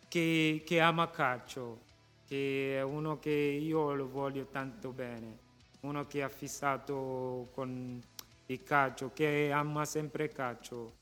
che, 0.09 0.65
che 0.67 0.81
ama 0.81 1.09
calcio, 1.09 1.83
che 2.27 2.79
è 2.79 2.83
uno 2.83 3.21
che 3.21 3.31
io 3.31 3.95
lo 3.95 4.09
voglio 4.09 4.47
tanto 4.47 4.91
bene, 4.91 5.39
uno 5.83 6.05
che 6.09 6.25
ha 6.25 6.29
fissato 6.29 7.49
con 7.53 8.03
il 8.47 8.63
calcio, 8.65 9.13
che 9.15 9.53
ama 9.53 9.85
sempre 9.85 10.29
calcio. 10.31 10.99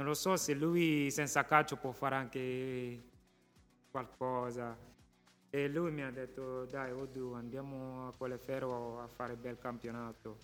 Non 0.00 0.08
lo 0.08 0.14
so 0.14 0.34
se 0.38 0.54
lui 0.54 1.10
senza 1.10 1.44
calcio 1.44 1.76
può 1.76 1.92
fare 1.92 2.14
anche 2.14 3.02
qualcosa. 3.90 4.74
E 5.50 5.68
lui 5.68 5.90
mi 5.90 6.00
ha 6.02 6.10
detto, 6.10 6.64
dai 6.64 6.90
Odu, 6.90 7.34
andiamo 7.34 8.08
a 8.08 8.12
Colleferro 8.16 8.98
a 9.02 9.06
fare 9.08 9.36
bel 9.36 9.58
campionato. 9.58 10.38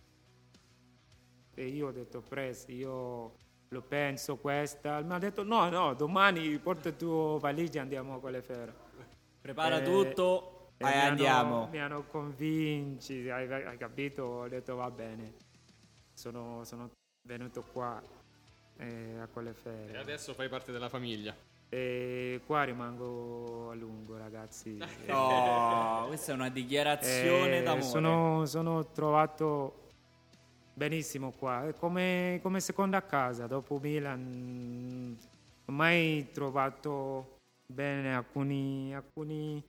E 1.55 1.69
io 1.69 1.87
ho 1.87 1.91
detto, 1.91 2.21
Press, 2.21 2.67
io 2.69 3.35
lo 3.69 3.81
penso 3.81 4.37
questa. 4.37 5.01
Mi 5.01 5.15
ha 5.15 5.19
detto, 5.19 5.43
no, 5.43 5.71
no, 5.71 5.95
domani 5.95 6.59
porta 6.59 6.91
il 6.91 6.97
tuo 6.97 7.39
valigia 7.39 7.79
e 7.79 7.83
andiamo 7.83 8.17
a 8.17 8.21
Colleferro. 8.21 8.75
Prepara 9.41 9.79
Eh, 9.81 9.85
tutto 9.85 10.73
E 10.77 10.85
e 10.85 10.87
mi 10.87 10.93
hanno- 10.93 11.09
andiamo. 11.09 11.69
mi 11.69 11.81
hanno 11.81 12.03
convinti, 12.05 13.31
hai, 13.31 13.51
hai 13.51 13.79
capito? 13.79 14.23
Ho 14.23 14.49
detto 14.49 14.75
va 14.77 14.91
bene. 14.91 15.33
Sono, 16.13 16.63
sono 16.65 16.91
venuto 17.23 17.63
qua 17.63 18.03
eh, 18.79 19.18
a 19.18 19.24
E 19.24 19.29
Colleferro. 19.33 19.99
adesso 20.01 20.35
fai 20.35 20.49
parte 20.49 20.72
della 20.72 20.89
famiglia. 20.89 21.35
E 21.68 22.41
qua 22.47 22.62
rimango 22.62 23.70
a 23.70 23.74
lungo, 23.74 24.16
ragazzi. 24.16 24.79
Oh, 25.11 26.07
questa 26.07 26.33
è 26.33 26.35
una 26.35 26.49
dichiarazione 26.49 27.59
Eh, 27.59 27.62
d'amore. 27.62 27.83
sono, 27.83 28.47
sono 28.47 28.87
trovato 28.93 29.85
benissimo 30.74 31.33
qua, 31.33 31.66
è 31.66 31.74
come, 31.74 32.39
come 32.43 32.61
seconda 32.61 33.05
casa. 33.05 33.47
Dopo 33.47 33.79
Milan, 33.81 35.16
ho 35.64 35.72
mai 35.72 36.29
trovato 36.33 37.39
bene 37.66 38.14
alcuni, 38.14 38.95
alcuni 38.95 39.61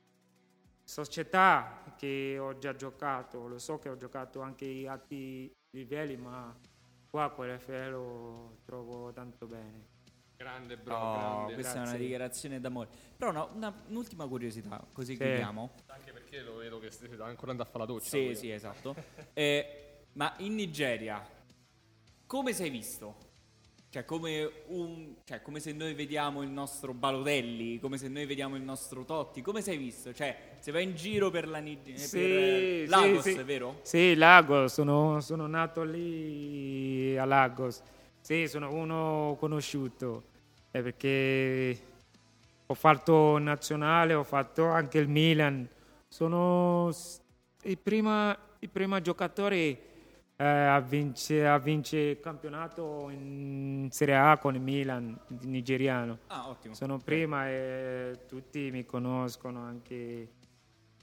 società 0.83 1.83
che 1.97 2.37
ho 2.39 2.57
già 2.59 2.75
giocato. 2.75 3.47
Lo 3.47 3.57
so 3.57 3.79
che 3.79 3.89
ho 3.89 3.97
giocato 3.97 4.41
anche 4.41 4.65
in 4.65 4.89
altri 4.89 5.51
livelli, 5.71 6.15
ma 6.17 6.55
qua 7.09 7.25
a 7.25 7.29
Colleferro 7.29 8.57
trovo 8.65 9.11
tanto 9.11 9.45
bene. 9.47 9.95
Grande, 10.37 10.77
bro, 10.77 10.95
Oh, 10.95 11.13
grande. 11.13 11.53
questa 11.53 11.71
è 11.71 11.75
una 11.77 11.83
Grazie. 11.85 11.99
dichiarazione 12.03 12.59
d'amore. 12.59 12.89
Però 13.17 13.31
no, 13.31 13.49
una- 13.55 13.73
un'ultima 13.87 14.27
curiosità, 14.27 14.85
così 14.91 15.13
Sì. 15.13 15.17
chiudiamo. 15.23 15.71
Anche 15.87 16.11
perché 16.11 16.41
lo 16.41 16.57
vedo 16.57 16.79
che 16.79 16.91
stai 16.91 17.07
ancora 17.09 17.51
andando 17.51 17.63
a 17.63 17.65
fare 17.65 17.79
la 17.79 17.85
doccia. 17.85 18.09
Sì, 18.09 18.35
sì, 18.35 18.51
esatto. 18.51 18.95
Eh, 19.33 20.03
ma 20.13 20.33
in 20.37 20.53
Nigeria, 20.53 21.27
come 22.27 22.53
sei 22.53 22.69
visto? 22.69 23.25
Cioè 23.89 24.03
come, 24.03 24.51
un, 24.67 25.15
cioè, 25.23 25.41
come 25.41 25.61
se 25.61 25.71
noi 25.71 25.93
vediamo 25.93 26.41
il 26.43 26.49
nostro 26.49 26.93
Balotelli, 26.93 27.79
come 27.79 27.97
se 27.97 28.09
noi 28.09 28.25
vediamo 28.25 28.57
il 28.57 28.61
nostro 28.61 29.05
Totti. 29.05 29.41
Come 29.41 29.61
sei 29.61 29.77
visto? 29.77 30.13
Cioè, 30.13 30.55
se 30.59 30.71
vai 30.71 30.83
in 30.83 30.95
giro 30.95 31.29
per 31.29 31.47
la 31.47 31.59
Nigeria, 31.59 31.97
Sì, 31.97 32.17
per 32.19 32.29
sì, 32.29 32.85
Lagos, 32.87 33.21
sì. 33.21 33.31
è 33.31 33.45
vero? 33.45 33.79
Sì, 33.83 34.15
Lagos, 34.15 34.73
sono, 34.73 35.21
sono 35.21 35.47
nato 35.47 35.83
lì 35.83 37.17
a 37.17 37.23
Lagos. 37.23 37.81
Sì, 38.19 38.47
sono 38.49 38.73
uno 38.73 39.37
conosciuto, 39.39 40.23
eh, 40.71 40.81
perché 40.81 41.79
ho 42.65 42.73
fatto 42.73 43.37
nazionale, 43.37 44.13
ho 44.13 44.23
fatto 44.23 44.65
anche 44.65 44.97
il 44.97 45.07
Milan. 45.07 45.65
Sono 46.09 46.91
il 47.63 47.77
prima, 47.77 48.37
il 48.59 48.69
primo 48.69 48.99
giocatore 48.99 49.79
eh, 50.39 50.45
a 50.45 50.79
vincere 50.79 51.47
a 51.47 51.57
vince 51.57 51.97
il 51.97 52.19
campionato 52.19 53.09
in 53.09 53.87
Serie 53.91 54.15
A 54.15 54.37
con 54.37 54.53
il 54.53 54.61
Milan 54.61 55.19
nigeriano. 55.41 56.19
Ah, 56.27 56.49
ottimo. 56.49 56.75
Sono 56.75 56.99
prima 56.99 57.49
e 57.49 58.19
tutti 58.27 58.69
mi 58.71 58.85
conoscono 58.85 59.61
anche... 59.61 60.29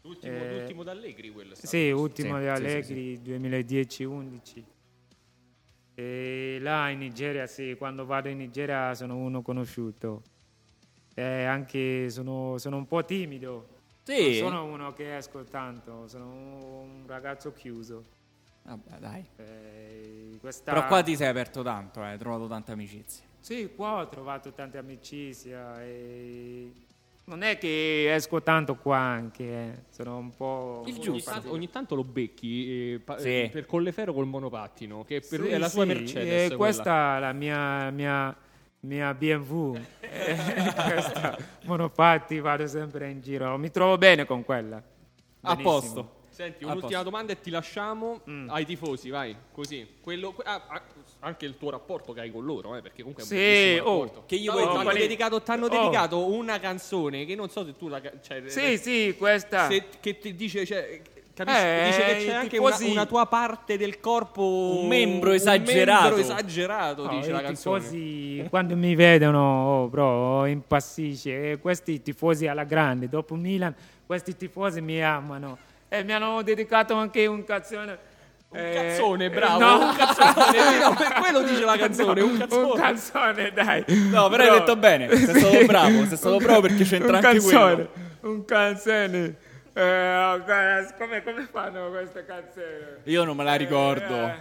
L'ultimo, 0.03 0.35
Eh, 0.37 0.59
l'ultimo 0.59 0.83
d'Allegri 0.85 1.31
quello 1.33 1.55
stato. 1.55 1.67
Sì, 1.67 1.91
ultimo 1.91 2.35
Sì, 2.37 2.43
di 2.43 2.49
sì, 2.49 2.55
sì, 2.55 2.93
Allegri 2.93 3.21
2010-11. 3.23 4.65
E 5.97 6.59
là 6.61 6.91
in 6.91 6.99
Nigeria, 6.99 7.47
sì, 7.47 7.75
quando 7.77 8.05
vado 8.05 8.29
in 8.29 8.39
Nigeria 8.39 8.95
sono 8.95 9.17
uno 9.17 9.43
conosciuto. 9.43 10.23
E 11.15 11.45
anche 11.45 12.09
sono, 12.11 12.59
sono 12.59 12.77
un 12.77 12.87
po' 12.87 13.05
timido. 13.05 13.69
Sì. 14.03 14.41
Non 14.41 14.51
sono 14.51 14.65
uno 14.65 14.93
che 14.93 15.17
esco 15.17 15.43
tanto, 15.45 16.07
sono 16.07 16.27
un 16.27 17.05
ragazzo 17.07 17.53
chiuso. 17.53 18.05
Vabbè, 18.67 18.99
dai. 18.99 19.25
E 19.37 20.37
questa- 20.41 20.73
Però 20.73 20.87
qua 20.87 21.03
ti 21.03 21.17
sei 21.17 21.29
aperto 21.29 21.63
tanto, 21.63 22.01
eh, 22.03 22.07
hai 22.09 22.19
trovato 22.19 22.47
tante 22.49 22.73
amicizie. 22.73 23.25
Sì, 23.41 23.71
qua 23.77 24.01
ho 24.01 24.09
trovato 24.09 24.53
tante 24.53 24.79
amicizie 24.79 25.59
e 25.83 26.73
non 27.25 27.43
è 27.43 27.59
che 27.59 28.15
esco 28.15 28.43
tanto 28.43 28.77
qua 28.77 28.97
anche, 28.97 29.45
eh. 29.45 29.83
sono 29.91 30.17
un 30.17 30.35
po'... 30.35 30.83
Il 30.87 30.99
giusto. 30.99 31.31
Ogni 31.31 31.49
ogni 31.51 31.71
tanto 31.71 31.95
lo 31.95 32.05
becchi 32.05 32.93
eh, 32.95 32.99
pa- 33.01 33.19
Sì. 33.19 33.43
eh, 33.43 33.49
per 33.53 33.67
Colleferro 33.67 34.15
col 34.15 34.27
monopattino, 34.27 35.05
che 35.05 35.21
per 35.21 35.41
lui 35.41 35.49
Sì, 35.51 35.55
è 35.55 35.59
la 35.59 35.69
sua 35.69 35.83
sì, 35.83 35.89
Mercedes. 35.89 36.25
e 36.27 36.47
quella. 36.47 36.57
questa 36.57 37.17
è 37.17 37.21
la 37.21 37.33
mia, 37.33 37.91
mia, 37.91 38.37
mia 38.81 39.13
BMW. 39.15 39.77
Eh, 40.15 40.37
questa 40.73 41.37
monopatti, 41.65 42.39
vado 42.41 42.67
sempre 42.69 43.11
in 43.11 43.21
giro. 43.21 43.59
Mi 43.59 43.71
trovo 43.71 43.99
bene 43.99 44.25
con 44.25 44.43
quella. 44.45 44.77
A 44.77 44.83
Benissimo. 45.55 45.63
posto. 45.71 46.15
Senti, 46.35 46.65
A 46.65 46.67
un'ultima 46.67 46.89
posto. 46.89 47.05
domanda 47.05 47.33
e 47.33 47.41
ti 47.41 47.51
lasciamo 47.51 48.21
Mm. 48.29 48.49
ai 48.51 48.65
tifosi, 48.67 49.09
vai, 49.09 49.37
così. 49.53 49.87
Quello, 50.01 50.33
que- 50.33 50.43
ah, 50.45 50.63
ah, 50.67 50.83
anche 51.21 51.47
il 51.47 51.57
tuo 51.57 51.71
rapporto 51.71 52.13
che 52.13 52.21
hai 52.23 52.33
con 52.33 52.45
loro, 52.45 52.75
eh, 52.75 52.83
perché 52.83 53.03
comunque 53.03 53.23
è 53.23 53.27
un 53.27 53.31
Sì, 53.33 53.37
bellissimo 53.37 53.87
oh, 53.89 54.01
rapporto. 54.03 54.25
che 54.27 54.37
gli 54.39 54.47
No, 54.47 54.53
vuoi 54.53 54.65
no, 54.65 54.73
t'hanno 54.75 54.93
dedicato, 54.93 55.43
t'hanno 55.43 55.67
Oh. 55.67 55.69
dedicato 55.69 56.27
una 56.33 56.59
canzone 56.59 57.25
che 57.25 57.37
non 57.37 57.49
so 57.51 57.65
se 57.65 57.77
tu 57.77 57.87
la... 57.87 58.01
Cioè, 58.21 58.43
Sì, 58.49 58.77
sì, 58.79 59.15
questa. 59.17 59.69
se- 59.69 59.85
che 60.01 60.19
ti 60.19 60.35
dice... 60.35 60.67
Cioè, 60.67 61.03
capisci? 61.35 61.59
Eh, 61.61 61.83
dice 61.87 62.05
che 62.05 62.25
c'è 62.27 62.33
anche 62.35 62.59
una, 62.59 62.77
una 62.81 63.07
tua 63.07 63.27
parte 63.27 63.77
del 63.79 64.01
corpo... 64.01 64.43
Un 64.81 64.89
membro 64.89 65.29
un 65.31 65.37
esagerato. 65.37 66.03
membro 66.03 66.21
esagerato, 66.21 67.05
No, 67.05 67.17
dice 67.17 67.31
la 67.31 67.41
i 67.41 67.43
canzone. 67.45 67.79
tifosi 67.79 68.47
quando 68.51 68.75
mi 68.77 68.97
vedono, 68.97 69.67
oh, 69.83 69.89
bro, 69.89 70.47
impassisce. 70.47 71.53
E 71.53 71.59
questi 71.59 72.03
tifosi 72.03 72.49
alla 72.49 72.65
grande, 72.65 73.09
dopo 73.09 73.37
Milan, 73.37 73.73
questi 74.05 74.37
tifosi 74.37 74.81
mi 74.81 75.01
amano. 75.01 75.59
E 75.95 76.03
mi 76.03 76.13
hanno 76.13 76.43
dedicato 76.43 76.95
anche 76.95 77.25
un 77.27 77.45
canzone. 77.45 77.99
Un 78.49 78.59
eh, 78.59 78.73
cazzone, 78.73 79.31
bravo, 79.31 79.59
no. 79.61 79.89
un 79.89 79.97
cazzone, 79.97 80.79
no, 80.83 80.95
per 80.95 81.13
quello 81.13 81.43
dice 81.43 81.65
la 81.65 81.77
canzone, 81.77 82.21
un 82.21 82.37
cazzone. 82.37 82.65
Un 82.65 82.77
canzone, 82.77 83.53
dai. 83.53 83.85
No, 84.11 84.29
però 84.29 84.43
hai 84.43 84.49
Bro. 84.49 84.59
detto 84.59 84.77
bene, 84.77 85.09
sei 85.09 85.39
stato 85.39 85.67
bravo, 85.67 86.07
sei 86.07 86.17
stato 86.17 86.37
bravo 86.39 86.61
perché 86.63 86.83
c'entra 86.83 87.09
un 87.11 87.15
anche 87.15 87.29
canzone, 87.29 87.75
quello. 87.75 87.91
Un 88.23 88.45
canzone. 88.45 89.37
Eh, 89.73 90.95
come, 90.99 91.23
come 91.23 91.49
fanno 91.51 91.91
queste 91.91 92.25
canzoni? 92.25 92.67
Io 93.05 93.23
non 93.23 93.37
me 93.37 93.45
la 93.45 93.55
ricordo. 93.55 94.15
Eh, 94.15 94.35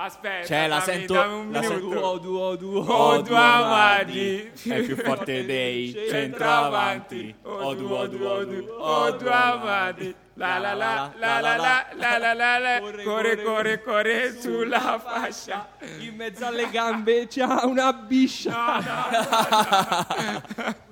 Aspetta, 0.00 0.46
Cioè, 0.46 0.68
la 0.68 0.78
dammi- 0.78 0.84
sento. 0.84 1.12
dammi 1.14 1.34
un 1.34 1.50
la 1.50 1.60
sento 1.62 1.98
oh, 1.98 2.18
duo, 2.18 2.54
duo, 2.54 2.84
Oh, 2.86 3.20
duo 3.20 3.34
amati. 3.36 4.48
È 4.68 4.80
più 4.82 4.94
forte 4.94 5.42
dei 5.44 5.92
centravanti. 6.08 7.34
Oh, 7.42 7.74
duo, 7.74 8.06
duo, 8.06 8.44
duo. 8.44 8.74
Oh, 8.76 9.16
amati. 9.28 10.14
La 10.34 10.58
la 10.58 10.72
la 10.74 11.12
la 11.18 11.40
la 11.40 11.56
la 11.56 11.86
la 11.96 12.18
la 12.18 12.32
la 12.32 12.58
la 12.58 12.80
corre 13.02 13.42
corre 13.42 13.82
corre 13.82 14.40
sulla 14.40 15.02
fascia 15.04 15.66
In 15.98 16.14
mezzo 16.14 16.46
alle 16.46 16.70
gambe 16.70 17.26
c'ha 17.26 17.66
una 17.66 17.92
biscia. 17.92 18.54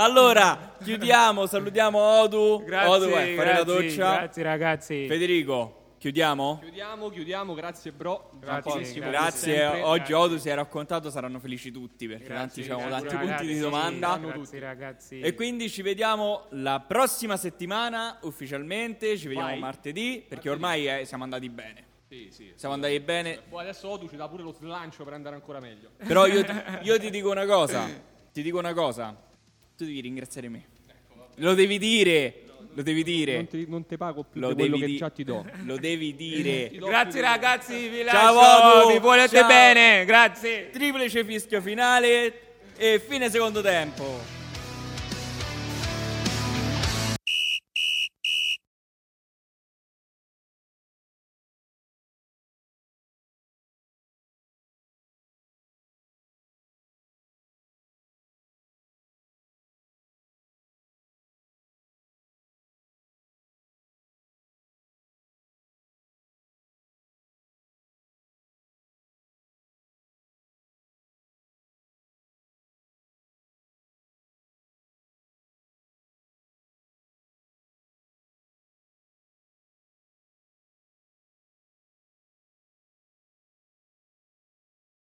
Allora, 0.00 0.74
chiudiamo, 0.84 1.46
salutiamo 1.46 1.98
Odu. 1.98 2.62
grazie 2.64 2.88
Odu, 2.88 3.10
vai, 3.10 3.34
fare 3.34 3.52
la 3.54 3.64
doccia. 3.64 4.12
grazie 4.18 4.42
ragazzi 4.44 5.06
Federico, 5.08 5.87
chiudiamo? 5.98 6.58
Chiudiamo, 6.60 7.08
chiudiamo, 7.10 7.54
grazie 7.54 7.92
bro. 7.92 8.30
Grazie, 8.38 9.00
Grazie, 9.00 9.66
oggi 9.82 10.12
Odu 10.12 10.38
si 10.38 10.48
è 10.48 10.54
raccontato, 10.54 11.10
saranno 11.10 11.38
felici 11.40 11.70
tutti 11.70 12.06
perché 12.06 12.28
tanti 12.28 12.62
Grazie, 12.62 12.72
abbiamo 12.72 12.88
grazie, 12.88 13.08
tanti 13.08 13.26
punti 13.26 13.46
di 13.46 13.58
domanda. 13.58 14.16
grazie 14.16 14.58
ragazzi 14.60 15.20
E 15.20 15.34
quindi 15.34 15.68
ci 15.68 15.82
vediamo 15.82 16.46
la 16.50 16.80
prossima 16.80 17.36
settimana 17.36 18.18
ufficialmente, 18.22 19.16
ci 19.18 19.26
vediamo 19.26 19.48
Vai. 19.48 19.58
martedì 19.58 20.24
perché 20.26 20.48
ormai 20.48 20.88
eh, 21.00 21.04
siamo 21.04 21.24
andati 21.24 21.48
bene. 21.48 21.86
Sì, 22.08 22.28
sì. 22.30 22.52
Siamo 22.54 22.74
andati 22.74 22.98
bene. 23.00 23.42
Poi 23.48 23.62
adesso 23.62 23.86
Odu 23.88 24.08
ci 24.08 24.16
dà 24.16 24.28
pure 24.28 24.42
lo 24.42 24.52
slancio 24.52 25.04
per 25.04 25.12
andare 25.12 25.34
ancora 25.34 25.60
meglio. 25.60 25.90
Però 25.98 26.26
io 26.26 26.42
ti, 26.44 26.52
io 26.82 26.98
ti 26.98 27.10
dico 27.10 27.30
una 27.30 27.44
cosa, 27.44 27.86
ti 28.32 28.40
dico 28.42 28.58
una 28.58 28.72
cosa, 28.72 29.14
tu 29.76 29.84
devi 29.84 30.00
ringraziare 30.00 30.48
me. 30.48 30.76
Lo 31.40 31.54
devi 31.54 31.78
dire, 31.78 32.44
lo 32.78 32.84
devi 32.84 33.02
dire. 33.02 33.34
Non 33.34 33.48
ti, 33.48 33.66
non 33.68 33.86
ti 33.86 33.96
pago 33.96 34.22
più 34.22 34.40
Lo 34.40 34.48
di 34.50 34.54
quello 34.54 34.76
devi, 34.76 34.80
che 34.86 34.86
di- 34.92 34.96
già 34.98 35.10
ti 35.10 35.24
do. 35.24 35.44
lo 35.66 35.76
devi 35.78 36.14
dire. 36.14 36.70
grazie 36.78 37.20
ragazzi 37.20 37.88
vi 37.88 38.04
Ciao, 38.06 38.34
lascio 38.34 38.84
Odu. 38.84 38.92
vi 38.92 38.98
volete 39.00 39.36
Ciao. 39.36 39.48
bene 39.48 40.04
grazie 40.04 40.70
Triplice 40.70 41.24
fischio 41.24 41.60
finale 41.60 42.40
e 42.76 43.02
fine 43.04 43.28
secondo 43.30 43.60
tempo. 43.62 44.37